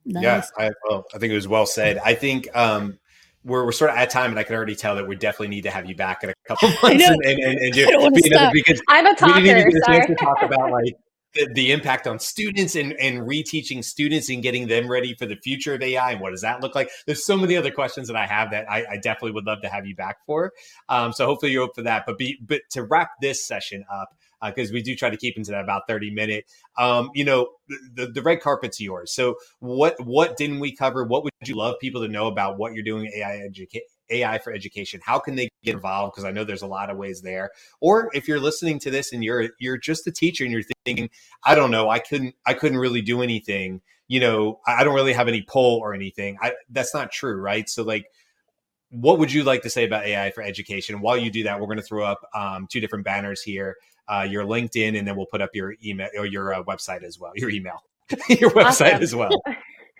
Nice. 0.06 0.50
Yeah, 0.58 0.66
I, 0.66 0.70
well, 0.88 1.04
I 1.14 1.18
think 1.18 1.32
it 1.32 1.34
was 1.34 1.48
well 1.48 1.66
said. 1.66 1.98
I 2.04 2.14
think 2.14 2.48
um, 2.56 2.98
we're, 3.44 3.66
we're 3.66 3.72
sort 3.72 3.90
of 3.90 3.96
at 3.96 4.08
time, 4.08 4.30
and 4.30 4.38
I 4.38 4.44
can 4.44 4.54
already 4.54 4.76
tell 4.76 4.94
that 4.96 5.06
we 5.06 5.16
definitely 5.16 5.48
need 5.48 5.62
to 5.62 5.70
have 5.70 5.86
you 5.86 5.94
back 5.94 6.22
in 6.22 6.30
a 6.30 6.34
couple 6.46 6.68
months 6.82 7.04
and, 7.04 7.20
and, 7.24 7.38
and, 7.38 7.58
and 7.58 7.72
do, 7.72 7.80
you 7.80 7.90
know, 7.90 8.10
because 8.10 8.80
I'm 8.88 9.06
a 9.06 9.14
talker. 9.14 9.40
We 9.40 9.52
need 9.52 9.64
to, 9.64 9.82
sorry. 9.84 10.06
to 10.06 10.14
talk 10.14 10.42
about 10.42 10.70
like 10.70 10.94
the, 11.34 11.48
the, 11.52 11.72
impact 11.72 12.06
on 12.06 12.18
students 12.18 12.76
and, 12.76 12.94
and 12.94 13.22
reteaching 13.22 13.84
students 13.84 14.30
and 14.30 14.42
getting 14.42 14.68
them 14.68 14.90
ready 14.90 15.14
for 15.14 15.26
the 15.26 15.36
future 15.36 15.74
of 15.74 15.82
AI 15.82 16.12
and 16.12 16.20
what 16.20 16.30
does 16.30 16.42
that 16.42 16.62
look 16.62 16.74
like? 16.74 16.88
There's 17.06 17.26
so 17.26 17.36
many 17.36 17.56
other 17.56 17.70
questions 17.70 18.08
that 18.08 18.16
I 18.16 18.26
have 18.26 18.52
that 18.52 18.70
I, 18.70 18.84
I 18.92 18.96
definitely 18.96 19.32
would 19.32 19.44
love 19.44 19.60
to 19.62 19.68
have 19.68 19.86
you 19.86 19.94
back 19.94 20.16
for. 20.24 20.52
Um, 20.88 21.12
so 21.12 21.26
hopefully 21.26 21.52
you're 21.52 21.64
up 21.64 21.74
for 21.74 21.82
that. 21.82 22.04
But 22.06 22.16
be 22.16 22.38
but 22.40 22.62
to 22.70 22.84
wrap 22.84 23.10
this 23.20 23.46
session 23.46 23.84
up, 23.92 24.08
because 24.44 24.70
uh, 24.70 24.74
we 24.74 24.82
do 24.82 24.94
try 24.94 25.10
to 25.10 25.16
keep 25.16 25.36
into 25.36 25.50
that 25.50 25.62
about 25.62 25.82
30 25.88 26.10
minute. 26.10 26.44
Um, 26.78 27.10
you 27.14 27.24
know, 27.24 27.48
the, 27.94 28.06
the 28.06 28.22
red 28.22 28.40
carpet's 28.40 28.80
yours. 28.80 29.12
So 29.12 29.36
what 29.60 29.96
what 30.04 30.36
didn't 30.36 30.60
we 30.60 30.74
cover? 30.74 31.04
What 31.04 31.24
would 31.24 31.32
you 31.44 31.56
love 31.56 31.76
people 31.80 32.02
to 32.02 32.08
know 32.08 32.26
about 32.26 32.58
what 32.58 32.74
you're 32.74 32.84
doing 32.84 33.10
AI? 33.14 33.48
AI 34.10 34.38
for 34.38 34.52
education? 34.52 35.00
How 35.04 35.18
can 35.18 35.34
they 35.34 35.48
get 35.64 35.74
involved? 35.74 36.14
Because 36.14 36.24
I 36.24 36.30
know 36.30 36.44
there's 36.44 36.62
a 36.62 36.66
lot 36.66 36.90
of 36.90 36.96
ways 36.96 37.22
there. 37.22 37.50
Or 37.80 38.10
if 38.14 38.28
you're 38.28 38.40
listening 38.40 38.78
to 38.80 38.90
this 38.90 39.12
and 39.12 39.24
you're 39.24 39.50
you're 39.58 39.78
just 39.78 40.06
a 40.06 40.12
teacher 40.12 40.44
and 40.44 40.52
you're 40.52 40.62
thinking, 40.84 41.10
I 41.44 41.54
don't 41.54 41.70
know, 41.70 41.88
I 41.88 41.98
couldn't 41.98 42.34
I 42.46 42.54
couldn't 42.54 42.78
really 42.78 43.02
do 43.02 43.22
anything. 43.22 43.80
You 44.08 44.20
know, 44.20 44.60
I 44.66 44.84
don't 44.84 44.94
really 44.94 45.14
have 45.14 45.28
any 45.28 45.42
pull 45.42 45.80
or 45.80 45.92
anything. 45.92 46.38
I, 46.40 46.52
that's 46.70 46.94
not 46.94 47.10
true, 47.10 47.40
right? 47.40 47.68
So 47.68 47.82
like 47.82 48.06
what 48.90 49.18
would 49.18 49.32
you 49.32 49.42
like 49.42 49.62
to 49.62 49.70
say 49.70 49.84
about 49.84 50.06
AI 50.06 50.30
for 50.30 50.42
education? 50.42 51.00
While 51.00 51.16
you 51.16 51.30
do 51.30 51.42
that, 51.42 51.58
we're 51.58 51.66
going 51.66 51.78
to 51.78 51.82
throw 51.82 52.04
up 52.04 52.20
um, 52.34 52.68
two 52.70 52.80
different 52.80 53.04
banners 53.04 53.42
here 53.42 53.76
uh, 54.08 54.26
your 54.28 54.44
LinkedIn, 54.44 54.98
and 54.98 55.06
then 55.06 55.16
we'll 55.16 55.26
put 55.26 55.42
up 55.42 55.50
your 55.54 55.74
email 55.84 56.08
or 56.18 56.26
your 56.26 56.54
uh, 56.54 56.62
website 56.62 57.02
as 57.02 57.18
well, 57.18 57.32
your 57.34 57.50
email, 57.50 57.82
your 58.28 58.50
website 58.50 58.94
awesome. 58.94 59.02
as 59.02 59.14
well. 59.14 59.42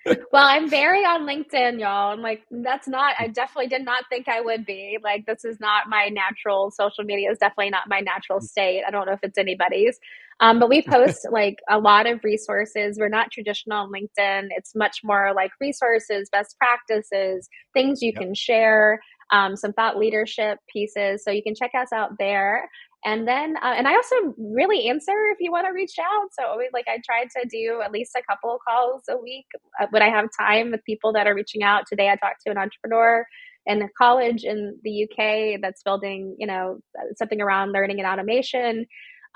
well, 0.32 0.46
I'm 0.46 0.68
very 0.68 1.04
on 1.04 1.22
LinkedIn, 1.22 1.80
y'all. 1.80 2.12
I'm 2.12 2.22
like, 2.22 2.42
that's 2.50 2.86
not, 2.86 3.14
I 3.18 3.28
definitely 3.28 3.68
did 3.68 3.84
not 3.84 4.04
think 4.08 4.28
I 4.28 4.40
would 4.40 4.64
be. 4.64 4.98
Like, 5.02 5.26
this 5.26 5.44
is 5.44 5.58
not 5.58 5.88
my 5.88 6.08
natural, 6.08 6.70
social 6.70 7.02
media 7.04 7.30
is 7.30 7.38
definitely 7.38 7.70
not 7.70 7.88
my 7.88 8.00
natural 8.00 8.40
state. 8.40 8.84
I 8.86 8.90
don't 8.90 9.06
know 9.06 9.12
if 9.12 9.20
it's 9.22 9.38
anybody's. 9.38 9.98
Um, 10.38 10.60
but 10.60 10.68
we 10.68 10.82
post 10.82 11.26
like 11.30 11.58
a 11.68 11.78
lot 11.78 12.06
of 12.06 12.22
resources. 12.22 12.98
We're 12.98 13.08
not 13.08 13.32
traditional 13.32 13.78
on 13.78 13.90
LinkedIn. 13.90 14.48
It's 14.50 14.74
much 14.74 15.00
more 15.02 15.32
like 15.34 15.50
resources, 15.60 16.28
best 16.30 16.56
practices, 16.58 17.48
things 17.72 18.02
you 18.02 18.12
yep. 18.14 18.22
can 18.22 18.34
share, 18.34 19.00
um, 19.32 19.56
some 19.56 19.72
thought 19.72 19.96
leadership 19.96 20.58
pieces. 20.72 21.24
So 21.24 21.30
you 21.30 21.42
can 21.42 21.54
check 21.54 21.72
us 21.74 21.92
out 21.92 22.18
there 22.18 22.68
and 23.06 23.26
then 23.26 23.56
uh, 23.62 23.74
and 23.78 23.88
i 23.88 23.94
also 23.94 24.16
really 24.36 24.88
answer 24.88 25.12
if 25.32 25.38
you 25.40 25.50
want 25.50 25.66
to 25.66 25.72
reach 25.72 25.96
out. 25.98 26.28
So 26.38 26.46
always 26.46 26.68
like 26.74 26.86
i 26.88 26.98
try 27.06 27.24
to 27.24 27.48
do 27.48 27.80
at 27.82 27.92
least 27.92 28.12
a 28.14 28.22
couple 28.28 28.58
calls 28.68 29.04
a 29.08 29.16
week 29.16 29.46
uh, 29.80 29.86
when 29.90 30.02
i 30.02 30.10
have 30.10 30.28
time 30.38 30.72
with 30.72 30.84
people 30.84 31.12
that 31.14 31.26
are 31.26 31.34
reaching 31.34 31.62
out. 31.62 31.84
Today 31.88 32.10
i 32.10 32.16
talked 32.16 32.42
to 32.44 32.50
an 32.50 32.58
entrepreneur 32.58 33.24
in 33.64 33.82
a 33.82 33.88
college 33.96 34.44
in 34.44 34.78
the 34.84 35.04
uk 35.04 35.60
that's 35.62 35.82
building 35.82 36.36
you 36.38 36.46
know 36.46 36.78
something 37.16 37.40
around 37.40 37.72
learning 37.72 37.98
and 37.98 38.08
automation 38.08 38.86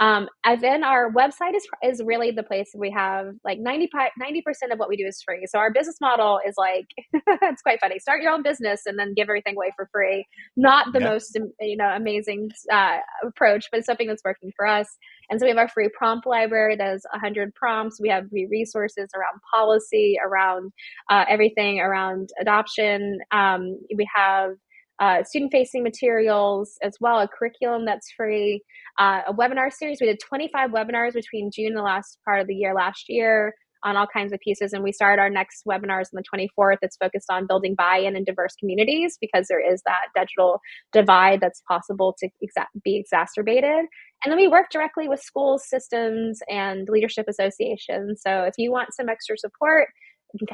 um, 0.01 0.29
and 0.45 0.63
then 0.63 0.83
our 0.83 1.13
website 1.13 1.55
is 1.55 1.67
is 1.83 2.03
really 2.03 2.31
the 2.31 2.43
place 2.43 2.71
we 2.75 2.91
have 2.91 3.35
like 3.45 3.59
95 3.61 4.11
percent 4.45 4.73
of 4.73 4.79
what 4.79 4.89
we 4.89 4.97
do 4.97 5.07
is 5.07 5.23
free. 5.23 5.47
So 5.47 5.59
our 5.59 5.71
business 5.71 5.97
model 6.01 6.41
is 6.47 6.55
like 6.57 6.87
it's 7.43 7.61
quite 7.61 7.81
funny. 7.81 7.99
Start 7.99 8.23
your 8.23 8.33
own 8.33 8.43
business 8.43 8.83
and 8.87 8.99
then 8.99 9.13
give 9.15 9.29
everything 9.29 9.57
away 9.57 9.73
for 9.77 9.89
free. 9.93 10.25
Not 10.57 10.93
the 10.95 11.01
most 11.01 11.39
you 11.61 11.77
know 11.77 11.91
amazing 11.95 12.51
uh, 12.73 12.97
approach, 13.27 13.67
but 13.71 13.79
it's 13.79 13.87
something 13.87 14.09
that's 14.09 14.25
working 14.25 14.53
for 14.57 14.67
us. 14.67 14.89
And 15.29 15.39
so 15.39 15.45
we 15.45 15.51
have 15.51 15.59
our 15.59 15.69
free 15.69 15.91
prompt 15.97 16.27
library 16.27 16.77
that 16.77 16.95
is 16.95 17.05
100 17.13 17.55
prompts. 17.55 18.01
We 18.01 18.09
have 18.09 18.29
free 18.31 18.49
resources 18.51 19.11
around 19.15 19.41
policy, 19.55 20.17
around 20.25 20.73
uh, 21.11 21.27
everything 21.29 21.79
around 21.79 22.31
adoption. 22.41 23.19
Um, 23.31 23.79
we 23.95 24.09
have 24.15 24.53
uh, 25.01 25.25
student 25.25 25.51
facing 25.51 25.83
materials 25.83 26.77
as 26.83 26.95
well, 27.01 27.21
a 27.21 27.29
curriculum 27.29 27.87
that's 27.87 28.13
free, 28.13 28.63
uh, 28.99 29.23
a 29.29 29.35
webinar 29.35 29.73
series. 29.73 29.99
We 30.01 30.07
did 30.07 30.21
25 30.21 30.71
webinars 30.71 31.15
between 31.15 31.51
June 31.53 31.69
and 31.69 31.77
the 31.77 31.83
last 31.83 32.19
part 32.25 32.41
of 32.41 32.47
the 32.47 32.55
year 32.55 32.75
last 32.75 33.05
year 33.09 33.55
on 33.83 33.97
all 33.97 34.07
kinds 34.07 34.33
of 34.33 34.41
pieces. 34.41 34.73
And 34.73 34.83
we 34.83 34.93
started 34.93 35.21
our 35.21 35.31
next 35.31 35.63
webinars 35.67 36.09
on 36.15 36.21
the 36.21 36.25
24th. 36.59 36.77
It's 36.83 36.97
focused 36.97 37.31
on 37.31 37.47
building 37.47 37.75
buy 37.75 37.97
in 37.99 38.15
in 38.15 38.25
diverse 38.25 38.55
communities 38.61 39.17
because 39.21 39.47
there 39.49 39.61
is 39.61 39.83
that 39.87 40.09
digital 40.15 40.61
divide 40.93 41.41
that's 41.41 41.63
possible 41.67 42.15
to 42.19 42.29
exa- 42.45 42.67
be 42.85 42.97
exacerbated. 42.97 43.87
And 44.23 44.31
then 44.31 44.37
we 44.37 44.49
work 44.49 44.67
directly 44.71 45.09
with 45.09 45.21
schools, 45.21 45.65
systems, 45.67 46.41
and 46.49 46.87
leadership 46.91 47.27
associations. 47.27 48.21
So 48.27 48.43
if 48.43 48.55
you 48.59 48.71
want 48.71 48.95
some 48.95 49.09
extra 49.09 49.39
support, 49.39 49.89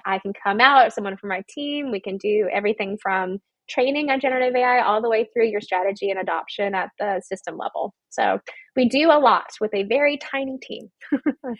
I 0.06 0.18
can 0.20 0.32
come 0.42 0.60
out, 0.60 0.92
someone 0.92 1.16
from 1.16 1.30
my 1.30 1.42
team. 1.48 1.90
We 1.90 2.00
can 2.00 2.16
do 2.16 2.48
everything 2.52 2.96
from 3.02 3.38
training 3.68 4.10
on 4.10 4.20
generative 4.20 4.54
AI 4.54 4.80
all 4.80 5.02
the 5.02 5.08
way 5.08 5.28
through 5.32 5.46
your 5.46 5.60
strategy 5.60 6.10
and 6.10 6.18
adoption 6.18 6.74
at 6.74 6.90
the 6.98 7.20
system 7.24 7.56
level. 7.56 7.94
So 8.10 8.40
we 8.74 8.88
do 8.88 9.10
a 9.10 9.18
lot 9.18 9.46
with 9.60 9.74
a 9.74 9.84
very 9.84 10.18
tiny 10.18 10.58
team. 10.62 10.90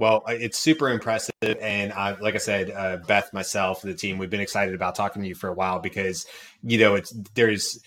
Well, 0.00 0.22
it's 0.28 0.56
super 0.56 0.90
impressive, 0.90 1.32
and 1.42 1.92
like 2.20 2.36
I 2.36 2.38
said, 2.38 2.70
uh, 2.70 2.98
Beth, 2.98 3.32
myself, 3.32 3.82
the 3.82 3.94
team, 3.94 4.16
we've 4.16 4.30
been 4.30 4.38
excited 4.38 4.76
about 4.76 4.94
talking 4.94 5.22
to 5.22 5.28
you 5.28 5.34
for 5.34 5.48
a 5.48 5.52
while 5.52 5.80
because 5.80 6.24
you 6.62 6.78
know 6.78 6.94
it's 6.94 7.12
there's 7.34 7.82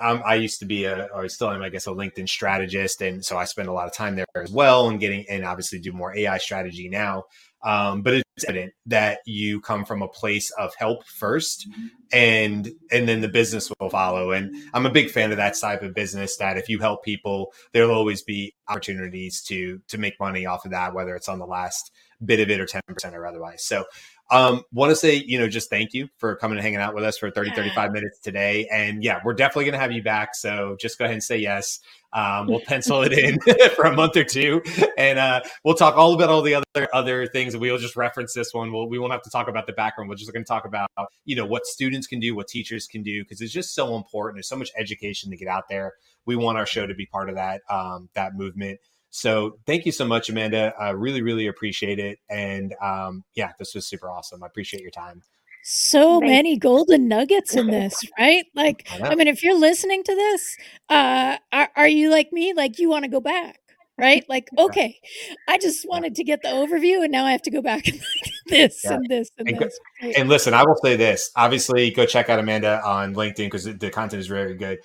I'm, 0.00 0.22
i 0.24 0.36
used 0.36 0.60
to 0.60 0.66
be 0.66 0.84
a, 0.84 1.08
or 1.14 1.28
still 1.28 1.50
am, 1.50 1.62
I 1.62 1.68
guess, 1.68 1.86
a 1.86 1.90
LinkedIn 1.90 2.28
strategist, 2.28 3.02
and 3.02 3.24
so 3.24 3.36
I 3.36 3.44
spend 3.44 3.68
a 3.68 3.72
lot 3.72 3.86
of 3.86 3.92
time 3.92 4.16
there 4.16 4.26
as 4.36 4.50
well, 4.50 4.88
and 4.88 4.98
getting 4.98 5.26
and 5.28 5.44
obviously 5.44 5.78
do 5.80 5.92
more 5.92 6.16
AI 6.16 6.38
strategy 6.38 6.88
now. 6.88 7.24
Um, 7.64 8.02
but 8.02 8.14
it's 8.14 8.44
evident 8.44 8.74
that 8.86 9.20
you 9.26 9.60
come 9.60 9.84
from 9.84 10.02
a 10.02 10.08
place 10.08 10.50
of 10.52 10.74
help 10.76 11.06
first, 11.06 11.66
and 12.12 12.70
and 12.90 13.08
then 13.08 13.20
the 13.20 13.28
business 13.28 13.72
will 13.80 13.90
follow. 13.90 14.32
And 14.32 14.54
I'm 14.74 14.86
a 14.86 14.90
big 14.90 15.10
fan 15.10 15.30
of 15.30 15.38
that 15.38 15.58
type 15.58 15.82
of 15.82 15.94
business. 15.94 16.36
That 16.36 16.58
if 16.58 16.68
you 16.68 16.78
help 16.78 17.04
people, 17.04 17.52
there'll 17.72 17.90
always 17.90 18.22
be 18.22 18.54
opportunities 18.68 19.42
to 19.44 19.80
to 19.88 19.98
make 19.98 20.20
money 20.20 20.46
off 20.46 20.64
of 20.64 20.72
that, 20.72 20.94
whether 20.94 21.16
it's 21.16 21.28
on 21.28 21.38
the 21.38 21.46
last 21.46 21.90
bit 22.24 22.40
of 22.40 22.50
it 22.50 22.60
or 22.60 22.66
10% 22.66 23.12
or 23.12 23.26
otherwise. 23.26 23.64
So 23.64 23.84
um, 24.30 24.62
want 24.72 24.90
to 24.90 24.96
say, 24.96 25.16
you 25.16 25.38
know, 25.38 25.48
just 25.48 25.68
thank 25.68 25.92
you 25.92 26.08
for 26.16 26.36
coming 26.36 26.56
and 26.56 26.64
hanging 26.64 26.80
out 26.80 26.94
with 26.94 27.04
us 27.04 27.18
for 27.18 27.30
30, 27.30 27.52
35 27.52 27.92
minutes 27.92 28.18
today. 28.20 28.66
And 28.72 29.02
yeah, 29.02 29.20
we're 29.24 29.34
definitely 29.34 29.64
going 29.64 29.74
to 29.74 29.78
have 29.78 29.92
you 29.92 30.02
back. 30.02 30.34
So 30.34 30.76
just 30.80 30.98
go 30.98 31.04
ahead 31.04 31.14
and 31.14 31.22
say 31.22 31.36
yes. 31.38 31.80
Um, 32.14 32.46
we'll 32.46 32.60
pencil 32.60 33.02
it 33.02 33.12
in 33.12 33.40
for 33.76 33.86
a 33.86 33.92
month 33.92 34.16
or 34.16 34.22
two, 34.22 34.62
and 34.96 35.18
uh, 35.18 35.40
we'll 35.64 35.74
talk 35.74 35.96
all 35.96 36.14
about 36.14 36.28
all 36.28 36.42
the 36.42 36.54
other 36.54 36.88
other 36.94 37.26
things. 37.26 37.56
We'll 37.56 37.76
just 37.76 37.96
reference 37.96 38.32
this 38.32 38.54
one. 38.54 38.72
We'll, 38.72 38.88
we 38.88 39.00
won't 39.00 39.10
have 39.10 39.22
to 39.22 39.30
talk 39.30 39.48
about 39.48 39.66
the 39.66 39.72
background. 39.72 40.08
We're 40.08 40.14
just 40.14 40.32
going 40.32 40.44
to 40.44 40.48
talk 40.48 40.64
about 40.64 40.88
you 41.24 41.34
know 41.34 41.44
what 41.44 41.66
students 41.66 42.06
can 42.06 42.20
do, 42.20 42.36
what 42.36 42.46
teachers 42.46 42.86
can 42.86 43.02
do, 43.02 43.24
because 43.24 43.40
it's 43.40 43.52
just 43.52 43.74
so 43.74 43.96
important. 43.96 44.36
There's 44.36 44.48
so 44.48 44.54
much 44.54 44.70
education 44.78 45.28
to 45.30 45.36
get 45.36 45.48
out 45.48 45.64
there. 45.68 45.94
We 46.24 46.36
want 46.36 46.56
our 46.56 46.66
show 46.66 46.86
to 46.86 46.94
be 46.94 47.04
part 47.04 47.28
of 47.28 47.34
that 47.34 47.62
um, 47.68 48.08
that 48.14 48.36
movement. 48.36 48.78
So 49.14 49.58
thank 49.64 49.86
you 49.86 49.92
so 49.92 50.04
much, 50.04 50.28
Amanda. 50.28 50.74
I 50.76 50.90
really, 50.90 51.22
really 51.22 51.46
appreciate 51.46 52.00
it. 52.00 52.18
And 52.28 52.74
um, 52.82 53.22
yeah, 53.36 53.52
this 53.60 53.72
was 53.72 53.86
super 53.86 54.10
awesome. 54.10 54.42
I 54.42 54.48
appreciate 54.48 54.82
your 54.82 54.90
time. 54.90 55.22
So 55.62 56.18
Thanks. 56.18 56.32
many 56.32 56.56
golden 56.58 57.06
nuggets 57.06 57.54
in 57.54 57.68
this, 57.68 57.96
right? 58.18 58.44
Like, 58.56 58.88
I, 58.90 59.10
I, 59.10 59.14
mean, 59.14 59.28
if 59.28 59.44
you're 59.44 59.56
listening 59.56 60.02
to 60.02 60.14
this, 60.16 60.56
uh, 60.88 61.36
are, 61.52 61.68
are 61.76 61.86
you 61.86 62.10
like 62.10 62.32
me? 62.32 62.54
Like, 62.54 62.80
you 62.80 62.90
want 62.90 63.04
to 63.04 63.08
go 63.08 63.20
back, 63.20 63.60
right? 63.96 64.24
Like, 64.28 64.48
okay, 64.58 64.98
I 65.46 65.58
just 65.58 65.88
wanted 65.88 66.16
to 66.16 66.24
get 66.24 66.42
the 66.42 66.48
overview, 66.48 67.04
and 67.04 67.12
now 67.12 67.24
I 67.24 67.30
have 67.30 67.42
to 67.42 67.52
go 67.52 67.62
back 67.62 67.86
and 67.86 67.96
like 68.24 68.32
this 68.48 68.80
yeah. 68.82 68.94
and 68.94 69.06
this 69.08 69.30
and, 69.38 69.48
and 69.48 69.58
this. 69.60 69.78
And 70.16 70.28
listen, 70.28 70.54
I 70.54 70.64
will 70.64 70.76
say 70.82 70.96
this. 70.96 71.30
Obviously, 71.36 71.92
go 71.92 72.04
check 72.04 72.28
out 72.28 72.40
Amanda 72.40 72.84
on 72.84 73.14
LinkedIn 73.14 73.46
because 73.46 73.64
the 73.64 73.90
content 73.90 74.18
is 74.18 74.26
very 74.26 74.56
good 74.56 74.80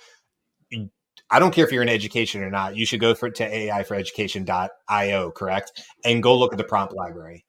I 1.30 1.38
don't 1.38 1.52
care 1.52 1.64
if 1.64 1.72
you're 1.72 1.82
in 1.82 1.88
education 1.88 2.42
or 2.42 2.50
not. 2.50 2.76
You 2.76 2.84
should 2.84 3.00
go 3.00 3.14
for 3.14 3.30
to 3.30 3.44
AI 3.44 3.82
for 3.84 3.94
education.io, 3.94 5.30
correct? 5.32 5.82
And 6.04 6.22
go 6.22 6.36
look 6.36 6.52
at 6.52 6.58
the 6.58 6.64
prompt 6.64 6.94
library. 6.94 7.44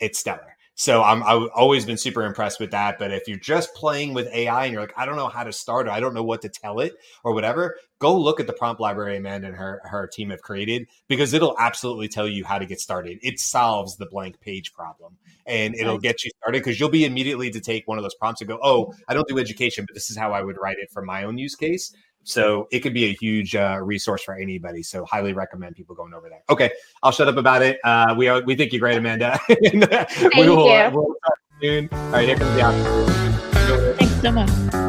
It's 0.00 0.18
stellar. 0.18 0.56
So 0.78 1.02
I'm 1.02 1.22
I've 1.22 1.48
always 1.54 1.86
been 1.86 1.96
super 1.96 2.22
impressed 2.22 2.60
with 2.60 2.70
that. 2.72 2.98
But 2.98 3.10
if 3.10 3.26
you're 3.26 3.38
just 3.38 3.74
playing 3.74 4.12
with 4.12 4.28
AI 4.28 4.64
and 4.64 4.72
you're 4.74 4.82
like, 4.82 4.92
I 4.94 5.06
don't 5.06 5.16
know 5.16 5.28
how 5.28 5.42
to 5.42 5.52
start, 5.52 5.88
or 5.88 5.90
I 5.90 6.00
don't 6.00 6.12
know 6.12 6.22
what 6.22 6.42
to 6.42 6.50
tell 6.50 6.80
it, 6.80 6.92
or 7.24 7.32
whatever, 7.32 7.78
go 7.98 8.14
look 8.14 8.40
at 8.40 8.46
the 8.46 8.52
prompt 8.52 8.78
library 8.78 9.16
Amanda 9.16 9.48
and 9.48 9.56
her 9.56 9.80
her 9.84 10.06
team 10.06 10.28
have 10.28 10.42
created 10.42 10.86
because 11.08 11.32
it'll 11.32 11.56
absolutely 11.58 12.08
tell 12.08 12.28
you 12.28 12.44
how 12.44 12.58
to 12.58 12.66
get 12.66 12.78
started. 12.78 13.18
It 13.22 13.40
solves 13.40 13.96
the 13.96 14.04
blank 14.04 14.38
page 14.42 14.74
problem 14.74 15.16
and 15.46 15.74
it'll 15.74 15.98
get 15.98 16.24
you 16.24 16.30
started 16.42 16.58
because 16.58 16.78
you'll 16.78 16.90
be 16.90 17.06
immediately 17.06 17.50
to 17.50 17.60
take 17.60 17.88
one 17.88 17.96
of 17.96 18.04
those 18.04 18.14
prompts 18.14 18.42
and 18.42 18.48
go, 18.48 18.58
Oh, 18.62 18.92
I 19.08 19.14
don't 19.14 19.26
do 19.28 19.38
education, 19.38 19.86
but 19.88 19.94
this 19.94 20.10
is 20.10 20.16
how 20.18 20.32
I 20.32 20.42
would 20.42 20.58
write 20.60 20.78
it 20.78 20.90
for 20.92 21.02
my 21.02 21.24
own 21.24 21.38
use 21.38 21.54
case. 21.54 21.94
So 22.26 22.66
it 22.72 22.80
could 22.80 22.92
be 22.92 23.04
a 23.04 23.14
huge 23.14 23.54
uh, 23.54 23.78
resource 23.80 24.22
for 24.22 24.34
anybody. 24.34 24.82
So 24.82 25.04
highly 25.04 25.32
recommend 25.32 25.76
people 25.76 25.94
going 25.94 26.12
over 26.12 26.28
there. 26.28 26.42
Okay, 26.50 26.72
I'll 27.02 27.12
shut 27.12 27.28
up 27.28 27.36
about 27.36 27.62
it. 27.62 27.78
Uh, 27.84 28.14
we 28.18 28.26
are 28.26 28.42
we 28.42 28.56
think 28.56 28.72
you're 28.72 28.80
great, 28.80 28.98
Amanda. 28.98 29.38
Thank 29.48 30.34
we 30.34 30.48
will, 30.48 30.66
you. 30.66 30.72
Uh, 30.72 30.90
we'll 30.92 31.06
talk 31.06 31.38
soon. 31.62 31.88
All 31.92 32.10
right, 32.10 32.26
here 32.26 32.36
comes 32.36 32.52
the 32.54 32.62
outro. 32.62 33.96
Thanks 33.96 34.20
so 34.20 34.32
much. 34.32 34.85